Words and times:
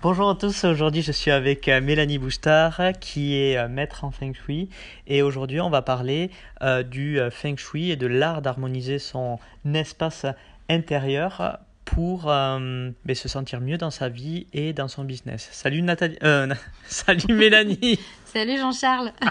Bonjour 0.00 0.30
à 0.30 0.36
tous, 0.36 0.62
aujourd'hui 0.62 1.02
je 1.02 1.10
suis 1.10 1.32
avec 1.32 1.66
euh, 1.66 1.80
Mélanie 1.80 2.18
Boustard 2.18 2.80
qui 3.00 3.34
est 3.34 3.56
euh, 3.58 3.66
maître 3.66 4.04
en 4.04 4.12
Feng 4.12 4.32
Shui 4.32 4.68
et 5.08 5.22
aujourd'hui 5.22 5.60
on 5.60 5.70
va 5.70 5.82
parler 5.82 6.30
euh, 6.62 6.84
du 6.84 7.18
Feng 7.32 7.56
Shui 7.56 7.90
et 7.90 7.96
de 7.96 8.06
l'art 8.06 8.40
d'harmoniser 8.40 9.00
son 9.00 9.40
espace 9.74 10.24
intérieur 10.68 11.58
pour 11.92 12.24
ben, 12.24 12.94
se 13.14 13.28
sentir 13.28 13.60
mieux 13.60 13.78
dans 13.78 13.90
sa 13.90 14.08
vie 14.08 14.46
et 14.52 14.72
dans 14.72 14.88
son 14.88 15.04
business. 15.04 15.48
Salut 15.52 15.82
Nathalie, 15.82 16.18
salut 16.86 17.34
Mélanie. 17.34 17.98
salut 18.24 18.58
Jean-Charles. 18.58 19.12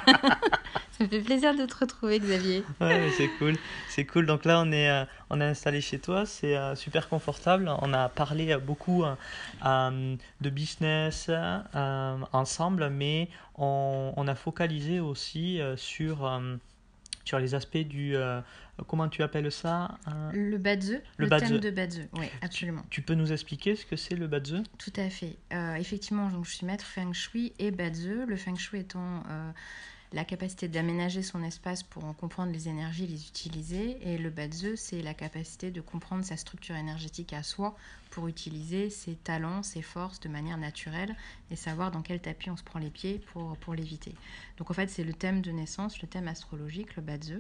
Ça 0.98 1.04
me 1.04 1.10
fait 1.10 1.22
plaisir 1.22 1.56
de 1.56 1.66
te 1.68 1.76
retrouver, 1.78 2.20
Xavier. 2.20 2.64
Ouais, 2.82 3.12
c'est 3.16 3.28
cool. 3.38 3.54
C'est 3.88 4.06
cool. 4.06 4.26
Donc 4.26 4.46
là, 4.46 4.60
on 4.66 4.72
est, 4.72 4.90
euh, 4.90 5.06
on 5.30 5.40
est 5.40 5.46
installé 5.46 5.80
chez 5.80 6.00
toi. 6.00 6.26
C'est 6.26 6.58
euh, 6.58 6.74
super 6.74 7.08
confortable. 7.08 7.72
On 7.84 7.94
a 7.94 8.10
parlé 8.10 8.52
euh, 8.52 8.58
beaucoup 8.58 9.04
de 9.64 10.50
business 10.50 11.30
ensemble, 12.34 12.90
mais 12.90 13.30
on, 13.56 14.12
on, 14.18 14.28
a 14.28 14.34
focalisé 14.34 15.00
aussi 15.00 15.60
sur, 15.76 16.42
sur 17.28 17.40
les 17.40 17.56
aspects 17.56 17.78
du. 17.78 18.16
comment 18.88 19.08
tu 19.10 19.22
appelles 19.24 19.52
ça 19.52 19.98
Le 20.34 20.58
badze. 20.58 21.02
Le, 21.18 21.28
le 21.28 21.40
thème 21.40 21.60
de 21.60 21.70
badze, 21.70 22.02
oui, 22.14 22.28
absolument. 22.42 22.84
Tu, 22.90 23.02
peux 23.02 23.14
nous 23.14 23.32
expliquer 23.32 23.76
ce 23.76 23.86
que 23.86 23.96
c'est 23.96 24.16
le 24.16 24.28
badze 24.28 24.64
Tout 24.78 24.94
à 24.96 25.10
fait. 25.10 25.38
effectivement, 25.78 26.30
donc, 26.30 26.46
je 26.46 26.52
suis 26.52 26.66
maître 26.66 26.86
Feng 26.86 27.14
Shui 27.14 27.54
et 27.60 27.72
badze. 27.72 28.08
Le 28.08 28.36
Feng 28.36 28.56
Shui 28.56 28.80
étant 28.80 29.24
la 30.14 30.24
capacité 30.24 30.68
d'aménager 30.68 31.22
son 31.22 31.44
espace 31.44 31.84
pour 31.84 32.06
en 32.06 32.14
comprendre 32.14 32.52
les 32.52 32.70
énergies, 32.70 33.08
les 33.08 33.28
utiliser. 33.28 33.98
Et 34.08 34.18
le 34.18 34.30
Badze, 34.30 34.76
c'est 34.76 35.02
la 35.02 35.14
capacité 35.14 35.72
de 35.72 35.82
comprendre 35.82 36.24
sa 36.24 36.38
structure 36.38 36.76
énergétique 36.76 37.34
à 37.34 37.44
soi 37.44 37.76
pour 38.10 38.28
utiliser 38.28 38.90
ses 38.90 39.16
talents, 39.16 39.64
ses 39.64 39.82
forces 39.82 40.20
de 40.20 40.30
manière 40.30 40.58
naturelle 40.58 41.16
et 41.52 41.56
savoir 41.56 41.92
dans 41.92 42.02
quel 42.02 42.20
tapis 42.20 42.50
on 42.50 42.58
se 42.58 42.64
prend 42.64 42.80
les 42.80 42.90
pieds 42.90 43.20
pour, 43.32 43.58
pour 43.58 43.74
l'éviter. 43.74 44.16
Donc 44.58 44.72
en 44.72 44.74
fait, 44.74 44.90
c'est 44.90 45.04
le 45.04 45.14
thème 45.14 45.42
de 45.42 45.52
naissance, 45.52 46.02
le 46.02 46.08
thème 46.08 46.28
astrologique, 46.28 46.96
le 46.96 47.02
Badze. 47.02 47.34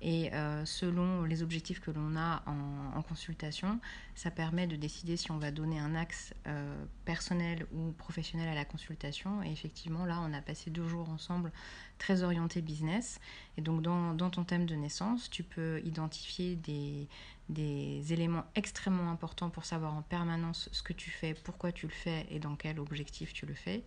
Et 0.00 0.32
euh, 0.32 0.64
selon 0.64 1.24
les 1.24 1.42
objectifs 1.42 1.80
que 1.80 1.90
l'on 1.90 2.16
a 2.16 2.42
en, 2.46 3.02
consultation, 3.02 3.80
ça 4.14 4.30
permet 4.30 4.66
de 4.66 4.76
décider 4.76 5.16
si 5.16 5.30
on 5.30 5.38
va 5.38 5.50
donner 5.50 5.78
un 5.78 5.94
axe 5.94 6.34
euh, 6.46 6.84
personnel 7.04 7.66
ou 7.72 7.92
professionnel 7.92 8.48
à 8.48 8.54
la 8.54 8.64
consultation. 8.64 9.42
Et 9.42 9.50
effectivement, 9.50 10.04
là, 10.04 10.20
on 10.22 10.32
a 10.32 10.40
passé 10.40 10.70
deux 10.70 10.86
jours 10.86 11.08
ensemble 11.08 11.50
très 11.98 12.22
orientés 12.22 12.60
business. 12.60 13.18
Et 13.56 13.60
donc, 13.60 13.82
dans, 13.82 14.14
dans 14.14 14.30
ton 14.30 14.44
thème 14.44 14.66
de 14.66 14.74
naissance, 14.74 15.30
tu 15.30 15.42
peux 15.42 15.80
identifier 15.84 16.54
des, 16.54 17.08
des 17.48 18.12
éléments 18.12 18.44
extrêmement 18.54 19.10
importants 19.10 19.50
pour 19.50 19.64
savoir 19.64 19.94
en 19.94 20.02
permanence 20.02 20.68
ce 20.72 20.82
que 20.82 20.92
tu 20.92 21.10
fais, 21.10 21.34
pourquoi 21.34 21.72
tu 21.72 21.86
le 21.86 21.92
fais 21.92 22.26
et 22.30 22.38
dans 22.38 22.56
quel 22.56 22.78
objectif 22.78 23.32
tu 23.32 23.46
le 23.46 23.54
fais. 23.54 23.82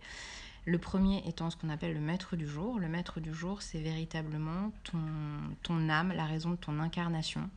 Le 0.64 0.78
premier 0.78 1.26
étant 1.26 1.50
ce 1.50 1.56
qu'on 1.56 1.70
appelle 1.70 1.94
le 1.94 2.00
maître 2.00 2.36
du 2.36 2.46
jour. 2.46 2.78
Le 2.78 2.88
maître 2.88 3.18
du 3.18 3.34
jour, 3.34 3.62
c'est 3.62 3.80
véritablement 3.80 4.72
ton, 4.84 5.00
ton 5.62 5.88
âme, 5.88 6.12
la 6.12 6.24
raison 6.24 6.50
de 6.50 6.56
ton 6.56 6.78
incarnation. 6.78 7.50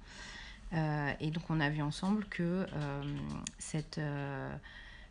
Euh, 0.74 1.12
et 1.20 1.30
donc 1.30 1.44
on 1.50 1.60
a 1.60 1.70
vu 1.70 1.82
ensemble 1.84 2.26
que 2.26 2.66
euh, 2.74 3.04
cette, 3.60 4.00
euh, 4.00 4.56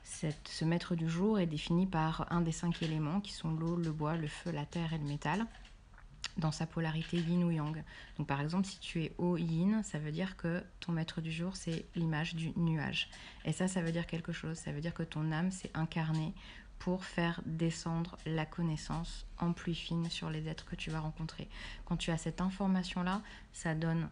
cette, 0.02 0.48
ce 0.48 0.64
maître 0.64 0.96
du 0.96 1.08
jour 1.08 1.38
est 1.38 1.46
défini 1.46 1.86
par 1.86 2.26
un 2.30 2.40
des 2.40 2.52
cinq 2.52 2.82
éléments 2.82 3.20
qui 3.20 3.32
sont 3.32 3.52
l'eau, 3.52 3.76
le 3.76 3.92
bois, 3.92 4.16
le 4.16 4.26
feu, 4.26 4.50
la 4.50 4.66
terre 4.66 4.92
et 4.92 4.98
le 4.98 5.04
métal 5.04 5.46
dans 6.36 6.52
sa 6.52 6.66
polarité 6.66 7.18
yin 7.18 7.44
ou 7.44 7.50
yang. 7.50 7.82
Donc 8.18 8.26
par 8.26 8.40
exemple, 8.40 8.66
si 8.66 8.78
tu 8.78 9.02
es 9.02 9.12
au 9.18 9.36
yin, 9.36 9.82
ça 9.82 9.98
veut 9.98 10.12
dire 10.12 10.36
que 10.36 10.62
ton 10.80 10.92
maître 10.92 11.20
du 11.20 11.30
jour, 11.30 11.56
c'est 11.56 11.84
l'image 11.94 12.34
du 12.34 12.52
nuage. 12.56 13.08
Et 13.44 13.52
ça, 13.52 13.68
ça 13.68 13.82
veut 13.82 13.92
dire 13.92 14.06
quelque 14.06 14.32
chose. 14.32 14.56
Ça 14.56 14.72
veut 14.72 14.80
dire 14.80 14.94
que 14.94 15.02
ton 15.02 15.30
âme 15.32 15.50
s'est 15.50 15.70
incarnée 15.74 16.34
pour 16.78 17.04
faire 17.04 17.40
descendre 17.46 18.18
la 18.26 18.44
connaissance 18.44 19.26
en 19.38 19.52
plus 19.52 19.74
fine 19.74 20.10
sur 20.10 20.28
les 20.28 20.48
êtres 20.48 20.66
que 20.66 20.76
tu 20.76 20.90
vas 20.90 21.00
rencontrer. 21.00 21.48
Quand 21.86 21.96
tu 21.96 22.10
as 22.10 22.18
cette 22.18 22.40
information-là, 22.40 23.22
ça 23.52 23.74
donne 23.74 24.08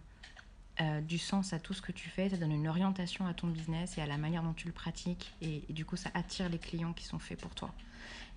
euh, 0.80 1.00
du 1.02 1.18
sens 1.18 1.52
à 1.52 1.58
tout 1.58 1.74
ce 1.74 1.82
que 1.82 1.92
tu 1.92 2.08
fais, 2.08 2.30
ça 2.30 2.38
donne 2.38 2.52
une 2.52 2.66
orientation 2.66 3.26
à 3.26 3.34
ton 3.34 3.46
business 3.46 3.98
et 3.98 4.00
à 4.00 4.06
la 4.06 4.16
manière 4.16 4.42
dont 4.42 4.54
tu 4.54 4.66
le 4.66 4.72
pratiques 4.72 5.34
et, 5.42 5.62
du 5.68 5.84
coup 5.84 5.96
ça 5.96 6.10
attire 6.14 6.48
les 6.48 6.58
clients 6.58 6.94
qui 6.94 7.04
sont 7.04 7.18
faits 7.18 7.38
pour 7.38 7.54
toi. 7.54 7.74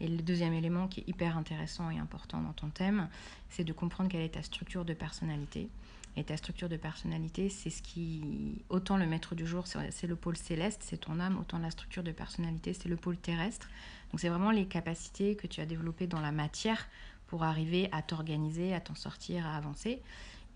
Et 0.02 0.08
le 0.08 0.22
deuxième 0.22 0.54
élément 0.54 0.88
qui 0.88 1.00
est 1.00 1.08
hyper 1.08 1.38
intéressant 1.38 1.90
et 1.90 1.98
important 1.98 2.42
dans 2.42 2.52
ton 2.52 2.70
thème, 2.70 3.08
c'est 3.50 3.64
de 3.64 3.72
comprendre 3.72 4.10
quelle 4.10 4.22
est 4.22 4.36
ta 4.36 4.44
structure 4.44 4.84
de 4.84 4.94
personnalité. 4.94 5.70
Et 6.18 6.24
ta 6.24 6.36
structure 6.38 6.70
de 6.70 6.78
personnalité, 6.78 7.50
c'est 7.50 7.70
ce 7.70 7.82
qui, 7.82 8.62
autant 8.70 8.98
le 8.98 9.06
maître 9.06 9.36
du 9.36 9.46
jour, 9.46 9.66
c'est 9.68 10.08
le 10.08 10.16
pôle 10.16 10.38
céleste, 10.38 10.82
c'est 10.84 10.98
ton 10.98 11.20
âme, 11.20 11.38
autant 11.40 11.58
la 11.58 11.72
structure 11.72 12.04
de 12.04 12.12
personnalité, 12.12 12.74
c'est 12.74 12.90
le 12.90 12.96
pôle 12.98 13.18
terrestre. 13.18 13.70
Donc 14.12 14.20
c'est 14.20 14.30
vraiment 14.30 14.52
les 14.52 14.66
capacités 14.66 15.36
que 15.36 15.48
tu 15.48 15.62
as 15.62 15.66
développées 15.66 16.08
dans 16.08 16.22
la 16.22 16.32
matière 16.32 16.88
pour 17.28 17.44
arriver 17.44 17.90
à 17.92 18.02
t'organiser, 18.02 18.74
à 18.74 18.80
t'en 18.80 18.96
sortir, 18.96 19.46
à 19.46 19.56
avancer. 19.56 20.02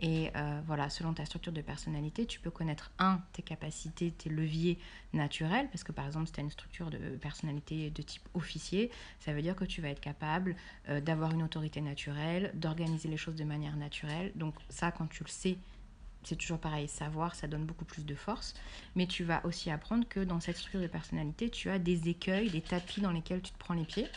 Et 0.01 0.31
euh, 0.35 0.61
voilà, 0.65 0.89
selon 0.89 1.13
ta 1.13 1.25
structure 1.25 1.51
de 1.51 1.61
personnalité, 1.61 2.25
tu 2.25 2.39
peux 2.39 2.51
connaître, 2.51 2.91
un, 2.99 3.21
tes 3.33 3.41
capacités, 3.41 4.11
tes 4.11 4.29
leviers 4.29 4.79
naturels, 5.13 5.67
parce 5.69 5.83
que 5.83 5.91
par 5.91 6.05
exemple, 6.05 6.27
si 6.27 6.33
tu 6.33 6.39
as 6.39 6.43
une 6.43 6.49
structure 6.49 6.89
de 6.89 7.17
personnalité 7.17 7.89
de 7.89 8.01
type 8.01 8.23
officier, 8.33 8.91
ça 9.19 9.33
veut 9.33 9.41
dire 9.41 9.55
que 9.55 9.65
tu 9.65 9.81
vas 9.81 9.89
être 9.89 9.99
capable 9.99 10.55
euh, 10.87 11.01
d'avoir 11.01 11.31
une 11.31 11.43
autorité 11.43 11.81
naturelle, 11.81 12.51
d'organiser 12.53 13.09
les 13.09 13.17
choses 13.17 13.35
de 13.35 13.43
manière 13.43 13.75
naturelle. 13.75 14.31
Donc 14.35 14.55
ça, 14.69 14.91
quand 14.91 15.07
tu 15.07 15.23
le 15.23 15.29
sais, 15.29 15.57
c'est 16.23 16.35
toujours 16.35 16.59
pareil, 16.59 16.87
savoir, 16.87 17.35
ça 17.35 17.47
donne 17.47 17.65
beaucoup 17.65 17.85
plus 17.85 18.05
de 18.05 18.15
force. 18.15 18.53
Mais 18.95 19.07
tu 19.07 19.23
vas 19.23 19.45
aussi 19.45 19.69
apprendre 19.69 20.07
que 20.07 20.21
dans 20.21 20.39
cette 20.39 20.57
structure 20.57 20.81
de 20.81 20.87
personnalité, 20.87 21.49
tu 21.49 21.69
as 21.69 21.79
des 21.79 22.09
écueils, 22.09 22.49
des 22.49 22.61
tapis 22.61 23.01
dans 23.01 23.11
lesquels 23.11 23.41
tu 23.41 23.51
te 23.51 23.57
prends 23.57 23.73
les 23.73 23.85
pieds. 23.85 24.07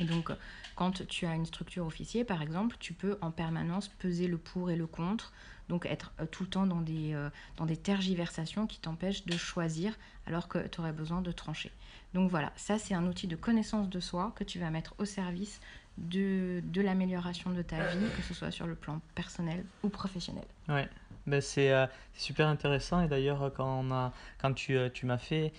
Et 0.00 0.04
donc, 0.04 0.30
quand 0.74 1.06
tu 1.06 1.26
as 1.26 1.34
une 1.34 1.46
structure 1.46 1.86
officier, 1.86 2.24
par 2.24 2.42
exemple, 2.42 2.76
tu 2.80 2.92
peux 2.92 3.16
en 3.20 3.30
permanence 3.30 3.88
peser 3.88 4.26
le 4.26 4.38
pour 4.38 4.70
et 4.70 4.76
le 4.76 4.86
contre, 4.86 5.32
donc 5.68 5.86
être 5.86 6.12
euh, 6.20 6.26
tout 6.26 6.42
le 6.42 6.48
temps 6.48 6.66
dans 6.66 6.80
des, 6.80 7.14
euh, 7.14 7.30
dans 7.56 7.64
des 7.64 7.76
tergiversations 7.76 8.66
qui 8.66 8.80
t'empêchent 8.80 9.24
de 9.24 9.36
choisir 9.36 9.94
alors 10.26 10.48
que 10.48 10.66
tu 10.66 10.80
aurais 10.80 10.92
besoin 10.92 11.22
de 11.22 11.32
trancher. 11.32 11.70
Donc 12.12 12.30
voilà, 12.30 12.52
ça 12.56 12.78
c'est 12.78 12.94
un 12.94 13.06
outil 13.06 13.26
de 13.26 13.36
connaissance 13.36 13.88
de 13.88 14.00
soi 14.00 14.32
que 14.36 14.44
tu 14.44 14.58
vas 14.58 14.70
mettre 14.70 14.94
au 14.98 15.04
service 15.04 15.60
de, 15.96 16.60
de 16.64 16.80
l'amélioration 16.80 17.50
de 17.50 17.62
ta 17.62 17.76
vie, 17.86 18.06
que 18.16 18.22
ce 18.22 18.34
soit 18.34 18.50
sur 18.50 18.66
le 18.66 18.74
plan 18.74 19.00
personnel 19.14 19.64
ou 19.82 19.88
professionnel. 19.88 20.44
Ouais, 20.68 20.88
ben 21.26 21.40
c'est 21.40 21.72
euh, 21.72 21.86
super 22.14 22.48
intéressant 22.48 23.00
et 23.00 23.08
d'ailleurs 23.08 23.52
quand, 23.56 24.12
quand 24.38 24.52
tu, 24.52 24.76
tu 24.92 25.06
m'as 25.06 25.18
fait 25.18 25.52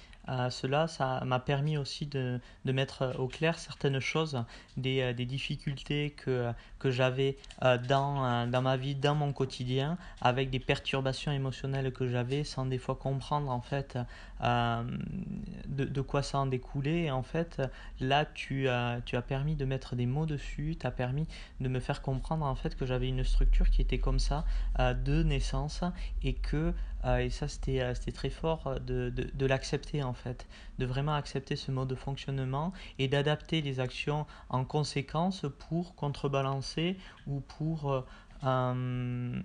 cela, 0.50 0.88
ça 0.88 1.22
m'a 1.26 1.40
permis 1.40 1.78
aussi 1.78 2.06
de, 2.08 2.40
de, 2.66 2.72
mettre 2.72 3.16
au 3.20 3.28
clair 3.28 3.60
certaines 3.60 4.00
choses, 4.00 4.44
des, 4.78 5.02
euh, 5.02 5.14
des 5.14 5.26
difficultés 5.26 6.12
que, 6.12 6.52
que 6.80 6.90
j'avais 6.90 7.38
euh, 7.64 7.78
dans, 7.78 8.26
euh, 8.26 8.48
dans 8.48 8.62
ma 8.62 8.78
vie, 8.78 8.96
dans 8.96 9.16
mon 9.16 9.34
quotidien, 9.34 9.98
avec 10.22 10.50
des 10.50 10.60
perturbations 10.60 11.32
émotionnelles 11.32 11.92
que 11.92 12.08
j'avais 12.08 12.44
sans 12.44 12.66
des 12.66 12.78
fois 12.78 12.96
comprendre 12.96 13.52
en 13.52 13.62
fait 13.62 13.98
de, 14.42 15.86
de, 15.86 16.02
quoi 16.02 16.22
ça 16.22 16.40
en 16.40 16.46
découlait. 16.46 17.04
Et 17.04 17.12
en 17.12 17.24
fait, 17.24 17.62
là, 18.00 18.26
tu, 18.26 18.68
tu 19.06 19.16
as 19.16 19.22
permis 19.22 19.56
de 19.56 19.66
mettre 19.66 19.96
des 19.96 20.06
mots 20.06 20.26
dessus, 20.26 20.76
tu 20.80 20.86
as 20.86 20.92
permis 20.92 21.28
de 21.60 21.70
me 21.70 21.80
faire 21.80 22.02
comprendre 22.02 22.46
en 22.46 22.56
fait 22.56 22.76
que 22.76 22.86
j'avais 22.86 23.08
une 23.08 23.24
structure 23.24 23.70
qui 23.70 23.82
était 23.82 24.00
comme 24.00 24.20
ça 24.20 24.46
de 24.80 25.24
naissance 25.24 25.84
et 26.22 26.34
que 26.34 26.74
euh, 27.06 27.18
et 27.18 27.30
ça, 27.30 27.48
c'était 27.48 27.82
euh, 27.82 27.94
très 28.14 28.30
fort 28.30 28.68
euh, 28.68 28.80
de, 28.80 29.10
de, 29.10 29.30
de 29.34 29.46
l'accepter 29.46 30.04
en 30.04 30.14
fait, 30.14 30.48
de 30.80 30.86
vraiment 30.86 31.14
accepter 31.14 31.56
ce 31.56 31.72
mode 31.72 31.88
de 31.88 31.96
fonctionnement 31.96 32.74
et 33.00 33.08
d'adapter 33.08 33.62
les 33.62 33.80
actions 33.80 34.26
en 34.50 34.66
conséquence 34.66 35.46
pour 35.70 35.96
contrebalancer 35.96 36.98
ou 37.28 37.42
pour... 37.42 38.04
Euh... 38.44 39.42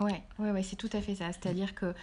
Ouais, 0.00 0.22
ouais, 0.38 0.50
ouais 0.50 0.62
c'est 0.62 0.76
tout 0.76 0.90
à 0.92 1.00
fait 1.00 1.16
ça. 1.16 1.32
C'est-à-dire 1.32 1.74
que 1.74 1.94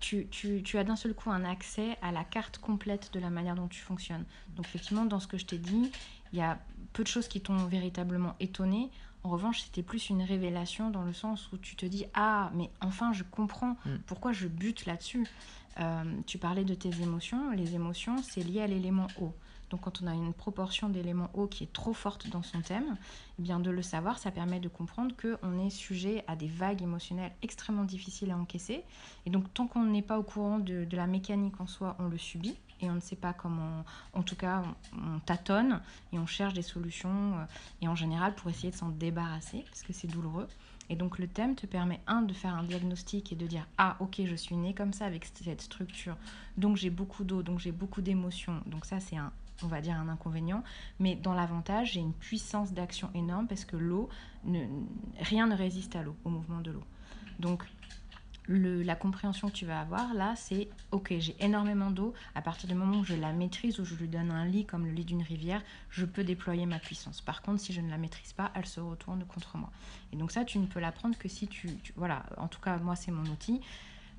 tu, 0.00 0.28
tu, 0.28 0.62
tu, 0.62 0.78
as 0.78 0.84
d'un 0.84 0.96
seul 0.96 1.12
coup 1.12 1.30
un 1.30 1.44
accès 1.44 1.98
à 2.00 2.10
la 2.10 2.24
carte 2.24 2.56
complète 2.56 3.12
de 3.12 3.20
la 3.20 3.28
manière 3.28 3.54
dont 3.54 3.68
tu 3.68 3.80
fonctionnes. 3.80 4.24
Donc 4.56 4.64
effectivement, 4.64 5.04
dans 5.04 5.20
ce 5.20 5.26
que 5.26 5.36
je 5.36 5.44
t'ai 5.44 5.58
dit, 5.58 5.92
il 6.32 6.38
y 6.38 6.42
a 6.42 6.58
peu 6.94 7.02
de 7.02 7.08
choses 7.08 7.28
qui 7.28 7.42
t'ont 7.42 7.66
véritablement 7.66 8.34
étonné. 8.40 8.90
En 9.24 9.30
revanche, 9.30 9.62
c'était 9.62 9.82
plus 9.82 10.10
une 10.10 10.22
révélation 10.22 10.90
dans 10.90 11.02
le 11.02 11.12
sens 11.12 11.50
où 11.52 11.58
tu 11.58 11.76
te 11.76 11.86
dis 11.86 12.06
Ah, 12.14 12.50
mais 12.54 12.70
enfin, 12.80 13.12
je 13.12 13.24
comprends 13.24 13.76
mm. 13.84 13.96
pourquoi 14.06 14.32
je 14.32 14.48
bute 14.48 14.86
là-dessus. 14.86 15.26
Euh, 15.80 16.04
tu 16.26 16.38
parlais 16.38 16.64
de 16.64 16.74
tes 16.74 17.02
émotions. 17.02 17.50
Les 17.50 17.74
émotions, 17.74 18.16
c'est 18.22 18.42
lié 18.42 18.62
à 18.62 18.66
l'élément 18.66 19.08
eau. 19.20 19.32
Donc, 19.70 19.82
quand 19.82 20.00
on 20.02 20.06
a 20.06 20.14
une 20.14 20.32
proportion 20.32 20.88
d'éléments 20.88 21.28
eau 21.34 21.46
qui 21.46 21.64
est 21.64 21.72
trop 21.72 21.92
forte 21.92 22.30
dans 22.30 22.42
son 22.42 22.62
thème, 22.62 22.96
eh 23.38 23.42
bien 23.42 23.60
de 23.60 23.70
le 23.70 23.82
savoir, 23.82 24.18
ça 24.18 24.30
permet 24.30 24.60
de 24.60 24.68
comprendre 24.68 25.14
qu'on 25.14 25.58
est 25.58 25.70
sujet 25.70 26.24
à 26.26 26.36
des 26.36 26.46
vagues 26.46 26.82
émotionnelles 26.82 27.32
extrêmement 27.42 27.84
difficiles 27.84 28.30
à 28.30 28.38
encaisser. 28.38 28.82
Et 29.26 29.30
donc, 29.30 29.52
tant 29.52 29.66
qu'on 29.66 29.84
n'est 29.84 30.02
pas 30.02 30.18
au 30.18 30.22
courant 30.22 30.58
de, 30.58 30.84
de 30.84 30.96
la 30.96 31.06
mécanique 31.06 31.60
en 31.60 31.66
soi, 31.66 31.96
on 31.98 32.08
le 32.08 32.18
subit 32.18 32.56
et 32.80 32.90
on 32.90 32.94
ne 32.94 33.00
sait 33.00 33.16
pas 33.16 33.32
comment. 33.32 33.84
En 34.12 34.22
tout 34.22 34.36
cas, 34.36 34.62
on, 34.92 35.18
tâtonne 35.20 35.80
et 36.12 36.18
on 36.18 36.26
cherche 36.26 36.54
des 36.54 36.62
solutions, 36.62 37.38
euh, 37.38 37.44
et 37.82 37.88
en 37.88 37.94
général 37.94 38.34
pour 38.34 38.50
essayer 38.50 38.70
de 38.70 38.76
s'en 38.76 38.88
débarrasser, 38.88 39.64
parce 39.66 39.82
que 39.82 39.92
c'est 39.92 40.08
douloureux. 40.08 40.48
Et 40.90 40.96
donc 40.96 41.18
le 41.18 41.26
thème 41.26 41.54
te 41.54 41.66
permet, 41.66 42.00
un, 42.06 42.22
de 42.22 42.32
faire 42.32 42.54
un 42.54 42.62
diagnostic 42.62 43.32
et 43.32 43.36
de 43.36 43.46
dire, 43.46 43.66
ah 43.76 43.96
ok, 44.00 44.22
je 44.24 44.34
suis 44.34 44.56
née 44.56 44.74
comme 44.74 44.92
ça 44.92 45.04
avec 45.04 45.26
cette 45.26 45.60
structure, 45.60 46.16
donc 46.56 46.76
j'ai 46.76 46.90
beaucoup 46.90 47.24
d'eau, 47.24 47.42
donc 47.42 47.58
j'ai 47.58 47.72
beaucoup 47.72 48.00
d'émotions, 48.00 48.62
donc 48.66 48.86
ça 48.86 48.98
c'est 48.98 49.16
un, 49.16 49.30
on 49.62 49.66
va 49.66 49.80
dire 49.80 49.96
un 49.96 50.08
inconvénient, 50.08 50.62
mais 50.98 51.14
dans 51.14 51.34
l'avantage, 51.34 51.92
j'ai 51.92 52.00
une 52.00 52.14
puissance 52.14 52.72
d'action 52.72 53.10
énorme 53.14 53.46
parce 53.46 53.64
que 53.64 53.76
l'eau, 53.76 54.08
rien 55.20 55.46
ne 55.46 55.54
résiste 55.54 55.94
à 55.96 56.02
l'eau, 56.02 56.16
au 56.24 56.30
mouvement 56.30 56.60
de 56.60 56.70
l'eau. 56.70 56.84
Donc 57.38 57.64
la 58.48 58.96
compréhension 58.96 59.48
que 59.48 59.52
tu 59.52 59.66
vas 59.66 59.80
avoir 59.80 60.14
là, 60.14 60.34
c'est 60.36 60.68
ok, 60.90 61.14
j'ai 61.18 61.36
énormément 61.40 61.90
d'eau. 61.90 62.14
À 62.34 62.42
partir 62.42 62.68
du 62.68 62.74
moment 62.74 63.00
où 63.00 63.04
je 63.04 63.14
la 63.14 63.32
maîtrise, 63.32 63.78
où 63.78 63.84
je 63.84 63.94
lui 63.94 64.08
donne 64.08 64.30
un 64.30 64.46
lit 64.46 64.64
comme 64.64 64.86
le 64.86 64.92
lit 64.92 65.04
d'une 65.04 65.22
rivière, 65.22 65.62
je 65.90 66.06
peux 66.06 66.24
déployer 66.24 66.66
ma 66.66 66.78
puissance. 66.78 67.20
Par 67.20 67.42
contre, 67.42 67.60
si 67.60 67.72
je 67.72 67.80
ne 67.80 67.90
la 67.90 67.98
maîtrise 67.98 68.32
pas, 68.32 68.50
elle 68.54 68.66
se 68.66 68.80
retourne 68.80 69.24
contre 69.24 69.56
moi. 69.58 69.70
Et 70.12 70.16
donc 70.16 70.32
ça, 70.32 70.44
tu 70.44 70.58
ne 70.58 70.66
peux 70.66 70.80
l'apprendre 70.80 71.16
que 71.18 71.28
si 71.28 71.46
tu, 71.46 71.68
voilà. 71.96 72.24
En 72.38 72.48
tout 72.48 72.60
cas, 72.60 72.78
moi, 72.78 72.96
c'est 72.96 73.10
mon 73.10 73.24
outil. 73.24 73.60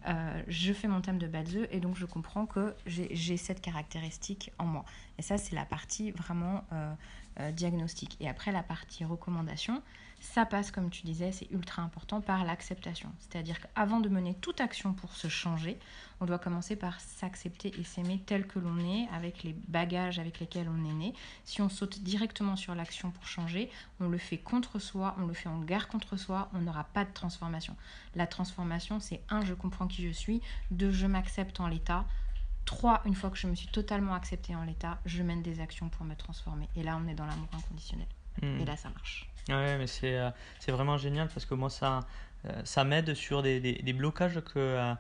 Euh, 0.08 0.42
je 0.48 0.72
fais 0.72 0.88
mon 0.88 1.02
thème 1.02 1.18
de 1.18 1.28
Badze 1.28 1.68
et 1.72 1.80
donc 1.80 1.98
je 1.98 2.06
comprends 2.06 2.46
que 2.46 2.74
j'ai 2.86 3.38
cette 3.38 3.62
caractéristique 3.62 4.52
en 4.58 4.66
moi. 4.66 4.86
Et 5.18 5.22
ça, 5.22 5.38
c'est 5.38 5.56
la 5.56 5.66
partie 5.66 6.12
vraiment 6.12 6.64
euh, 6.72 6.94
euh, 7.40 7.52
diagnostic. 7.52 8.16
Et 8.20 8.30
après, 8.30 8.52
la 8.52 8.64
partie 8.64 9.04
recommandation, 9.04 9.82
ça 10.20 10.46
passe, 10.46 10.72
comme 10.72 10.90
tu 10.90 11.04
disais, 11.04 11.32
c'est 11.32 11.50
ultra 11.52 11.82
important 11.82 12.22
par 12.22 12.44
l'acceptation. 12.44 13.12
C'est-à-dire 13.20 13.60
qu'avant 13.60 14.00
de 14.00 14.10
mener 14.10 14.36
toute 14.36 14.62
action 14.62 14.94
pour 14.94 15.14
se 15.14 15.28
changer, 15.28 15.80
on 16.20 16.26
doit 16.26 16.40
commencer 16.40 16.76
par 16.76 17.00
s'accepter 17.00 17.72
et 17.80 17.84
s'aimer 17.84 18.22
tel 18.26 18.46
que 18.46 18.60
l'on 18.60 18.80
est, 18.80 19.08
avec 19.14 19.44
les 19.44 19.54
bagages 19.68 20.20
avec 20.20 20.40
lesquels 20.40 20.70
on 20.70 20.90
est 20.90 20.94
né. 20.94 21.14
Si 21.46 21.62
on 21.62 21.70
saute 21.70 22.00
directement 22.00 22.56
sur 22.56 22.76
l'action 22.76 23.12
pour 23.12 23.26
changer, 23.26 23.70
on 24.00 24.10
le 24.10 24.18
fait 24.18 24.38
contre 24.38 24.80
soi, 24.80 25.16
on 25.20 25.26
le 25.26 25.34
fait 25.34 25.50
en 25.50 25.60
guerre 25.60 25.88
contre 25.88 26.18
soi, 26.18 26.50
on 26.54 26.60
n'aura 26.60 26.84
pas 26.84 27.06
de 27.06 27.14
transformation. 27.14 27.76
La 28.16 28.28
transformation, 28.28 29.00
c'est 29.00 29.22
un, 29.30 29.46
je 29.46 29.54
comprends 29.54 29.88
qui 29.88 30.04
je 30.04 30.12
suis, 30.12 30.42
deux, 30.72 30.92
je 30.92 31.08
m'accepte 31.08 31.60
en 31.60 31.68
l'état, 31.68 32.06
Trois, 32.66 33.02
une 33.06 33.16
fois 33.16 33.32
que 33.32 33.38
je 33.38 33.48
me 33.48 33.56
suis 33.56 33.68
totalement 33.70 34.14
acceptée 34.14 34.56
en 34.56 34.64
l'état, 34.64 35.00
je 35.06 35.24
mène 35.24 35.42
des 35.42 35.60
actions 35.60 35.90
pour 35.90 36.06
me 36.06 36.14
transformer. 36.14 36.70
Et 36.76 36.84
là, 36.84 37.00
on 37.04 37.08
est 37.08 37.16
dans 37.16 37.26
l'amour 37.26 37.48
inconditionnel. 37.52 38.06
Hmm. 38.44 38.60
Et 38.60 38.66
là, 38.66 38.78
ça 38.78 38.90
marche. 38.90 39.29
Ouais, 39.50 39.78
mais 39.78 39.88
c'est 39.88 40.16
euh, 40.16 40.30
c'est 40.60 40.72
vraiment 40.72 40.98
génial 40.98 41.28
parce 41.28 41.46
que 41.46 41.56
moi, 41.56 41.70
ça, 41.70 42.02
euh, 42.46 42.62
ça 42.64 42.84
m'aide 42.84 43.14
sur 43.16 43.42
des, 43.42 43.60
des, 43.60 43.94
blocages 43.94 44.40
que 44.42 44.60
euh, 44.60 44.94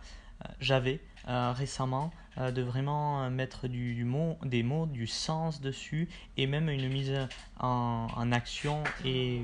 j'avais 0.60 1.00
récemment, 1.28 2.12
de 2.38 2.62
vraiment 2.62 3.30
mettre 3.30 3.68
du, 3.68 4.04
mot, 4.06 4.38
des 4.44 4.64
mots, 4.64 4.88
du 4.88 5.06
sens 5.06 5.62
dessus 5.62 6.08
et 6.38 6.48
même 6.48 6.70
une 6.70 6.88
mise 6.90 7.14
en, 7.60 8.08
en 8.16 8.32
action 8.32 8.84
et 9.06 9.44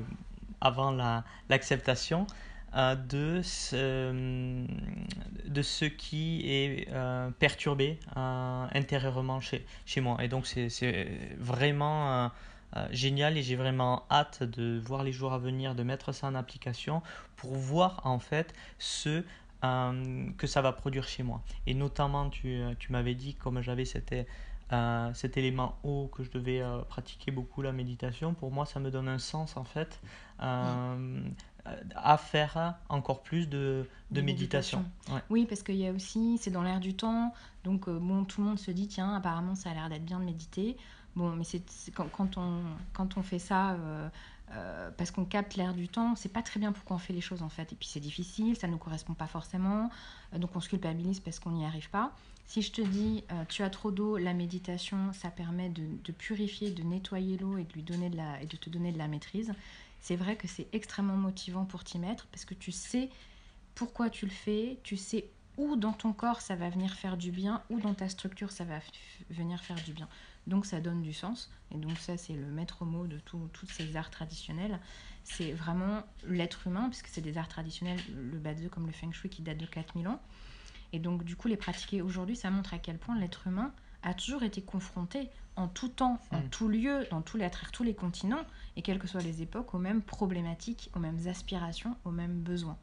avant 0.61 0.91
l'acceptation. 1.49 2.25
de, 2.73 3.41
ce, 3.43 4.65
de 5.45 5.61
ce 5.61 5.85
qui 5.85 6.49
est 6.49 6.89
perturbé 7.39 7.99
intérieurement 8.15 9.41
chez, 9.41 9.65
chez 9.85 10.01
moi. 10.01 10.17
Et 10.23 10.29
donc 10.29 10.47
c'est 10.47 11.07
vraiment 11.37 12.31
génial 12.91 13.37
et 13.37 13.43
j'ai 13.43 13.55
vraiment 13.55 14.03
hâte 14.11 14.43
de 14.43 14.79
voir 14.83 15.03
les 15.03 15.11
jours 15.11 15.33
à 15.33 15.37
venir, 15.37 15.75
de 15.75 15.83
mettre 15.83 16.11
ça 16.11 16.27
en 16.27 16.35
application 16.35 17.01
pour 17.35 17.53
voir 17.53 18.01
en 18.03 18.19
fait 18.19 18.53
ce 18.79 19.23
euh, 19.63 20.29
que 20.37 20.47
ça 20.47 20.61
va 20.61 20.73
produire 20.73 21.07
chez 21.07 21.23
moi. 21.23 21.41
Et 21.65 21.73
notamment, 21.73 22.29
tu, 22.29 22.47
euh, 22.47 22.73
tu 22.77 22.91
m'avais 22.91 23.15
dit, 23.15 23.33
comme 23.35 23.61
j'avais 23.61 23.85
cet, 23.85 24.13
cet 25.13 25.37
élément 25.37 25.77
haut 25.83 26.09
que 26.11 26.23
je 26.23 26.31
devais 26.31 26.61
pratiquer 26.89 27.31
beaucoup 27.31 27.61
la 27.61 27.71
méditation, 27.71 28.33
pour 28.33 28.51
moi 28.51 28.65
ça 28.65 28.79
me 28.79 28.91
donne 28.91 29.07
un 29.07 29.19
sens 29.19 29.57
en 29.57 29.63
fait. 29.63 29.99
à 30.39 32.17
faire 32.17 32.75
encore 32.89 33.23
plus 33.23 33.47
de, 33.47 33.87
de, 34.11 34.21
méditation. 34.21 34.85
Oui, 35.29 35.45
parce 35.45 35.63
qu'il 35.63 35.77
y 35.77 35.87
a 35.87 35.91
aussi, 35.91 36.37
c'est 36.39 36.51
dans 36.51 36.61
l'air 36.61 36.79
du 36.79 36.93
temps, 36.93 37.33
donc 37.63 37.89
bon, 37.89 38.23
tout 38.25 38.41
le 38.41 38.47
monde 38.47 38.59
se 38.59 38.71
dit, 38.71 38.87
tiens, 38.87 39.15
apparemment 39.15 39.55
ça 39.55 39.71
a 39.71 39.73
l'air 39.73 39.89
d'être 39.89 40.05
bien 40.05 40.19
de 40.19 40.25
méditer. 40.25 40.77
Bon, 41.15 41.31
mais 41.31 41.45
c'est 41.45 41.63
quand, 41.93 42.37
on, 42.37 42.61
quand 42.93 43.17
on 43.17 43.23
fait 43.23 43.39
ça 43.39 43.71
euh, 43.71 44.09
euh, 44.51 44.91
parce 44.97 45.11
qu'on 45.11 45.23
capte 45.23 45.55
l'air 45.55 45.73
du 45.73 45.87
temps, 45.87 46.15
c'est 46.15 46.31
pas 46.31 46.41
très 46.41 46.59
bien 46.59 46.73
pourquoi 46.73 46.97
on 46.97 46.99
fait 46.99 47.13
les 47.13 47.21
choses 47.21 47.41
en 47.41 47.49
fait. 47.49 47.71
Et 47.71 47.75
puis 47.75 47.87
c'est 47.87 48.01
difficile, 48.01 48.57
ça 48.57 48.67
ne 48.67 48.73
nous 48.73 48.77
correspond 48.77 49.13
pas 49.13 49.27
forcément, 49.27 49.89
euh, 50.33 50.39
donc 50.39 50.55
on 50.55 50.59
se 50.59 50.67
culpabilise 50.67 51.21
parce 51.21 51.39
qu'on 51.39 51.51
n'y 51.51 51.65
arrive 51.65 51.89
pas. 51.89 52.11
Si 52.47 52.61
je 52.61 52.71
te 52.71 52.81
dis 52.81 53.23
tu 53.49 53.63
as 53.63 53.71
trop 53.71 53.89
d'eau, 53.89 54.17
la 54.17 54.33
méditation, 54.33 55.11
ça 55.13 55.31
permet 55.31 55.69
de, 55.69 55.83
de 56.03 56.11
purifier, 56.11 56.69
de 56.69 56.83
nettoyer 56.83 57.37
l'eau 57.37 57.57
et 57.57 57.63
de 57.63 57.73
lui 57.73 57.81
donner 57.81 58.09
de 58.11 58.17
la 58.17 58.39
et 58.41 58.45
de 58.45 58.55
te 58.55 58.69
donner 58.69 58.91
de 58.91 58.99
la 58.99 59.07
maîtrise. 59.07 59.51
C'est 59.99 60.15
vrai 60.15 60.35
que 60.35 60.47
c'est 60.47 60.67
extrêmement 60.71 61.15
motivant 61.17 61.65
pour 61.65 61.83
t'y 61.83 61.97
mettre 61.97 62.27
parce 62.27 62.45
que 62.45 62.53
tu 62.53 62.71
sais 62.71 63.09
pourquoi 63.73 64.11
tu 64.11 64.25
le 64.25 64.31
fais, 64.31 64.77
tu 64.83 64.95
sais 64.95 65.27
où 65.57 65.75
dans 65.75 65.93
ton 65.93 66.13
corps 66.13 66.41
ça 66.41 66.55
va 66.55 66.69
venir 66.69 66.93
faire 66.93 67.17
du 67.17 67.31
bien, 67.31 67.63
où 67.69 67.79
dans 67.79 67.93
ta 67.93 68.09
structure 68.09 68.51
ça 68.51 68.63
va 68.65 68.79
venir 69.29 69.59
faire 69.61 69.81
du 69.83 69.93
bien. 69.93 70.07
Donc 70.47 70.65
ça 70.65 70.79
donne 70.79 71.01
du 71.01 71.13
sens. 71.13 71.51
Et 71.71 71.77
donc 71.77 71.97
ça, 71.97 72.17
c'est 72.17 72.35
le 72.35 72.47
maître 72.47 72.85
mot 72.85 73.07
de 73.07 73.19
tous 73.19 73.67
ces 73.67 73.95
arts 73.95 74.11
traditionnels. 74.11 74.79
C'est 75.23 75.53
vraiment 75.53 76.03
l'être 76.27 76.67
humain, 76.67 76.87
puisque 76.89 77.07
c'est 77.07 77.21
des 77.21 77.37
arts 77.37 77.47
traditionnels, 77.47 77.99
le 78.13 78.37
Badze 78.37 78.69
comme 78.69 78.85
le 78.85 78.91
Feng 78.91 79.11
Shui 79.11 79.29
qui 79.29 79.41
date 79.41 79.57
de 79.57 79.65
4000 79.65 80.07
ans. 80.07 80.21
Et 80.93 80.99
donc 80.99 81.23
du 81.23 81.35
coup, 81.35 81.47
les 81.47 81.57
pratiquer 81.57 82.01
aujourd'hui, 82.01 82.35
ça 82.35 82.51
montre 82.51 82.73
à 82.73 82.77
quel 82.77 82.97
point 82.97 83.17
l'être 83.17 83.47
humain 83.47 83.73
a 84.03 84.13
toujours 84.13 84.43
été 84.43 84.61
confronté 84.61 85.29
en 85.55 85.67
tout 85.67 85.87
temps, 85.87 86.19
en 86.31 86.39
mm. 86.39 86.49
tout 86.49 86.67
lieu, 86.67 87.07
dans 87.11 87.21
tous 87.21 87.37
les, 87.37 87.49
tous 87.71 87.83
les 87.83 87.95
continents, 87.95 88.43
et 88.75 88.81
quelles 88.81 88.99
que 88.99 89.07
soient 89.07 89.21
les 89.21 89.41
époques, 89.41 89.73
aux 89.73 89.79
mêmes 89.79 90.01
problématiques, 90.01 90.91
aux 90.95 90.99
mêmes 90.99 91.27
aspirations, 91.27 91.95
aux 92.05 92.11
mêmes 92.11 92.41
besoins. 92.41 92.77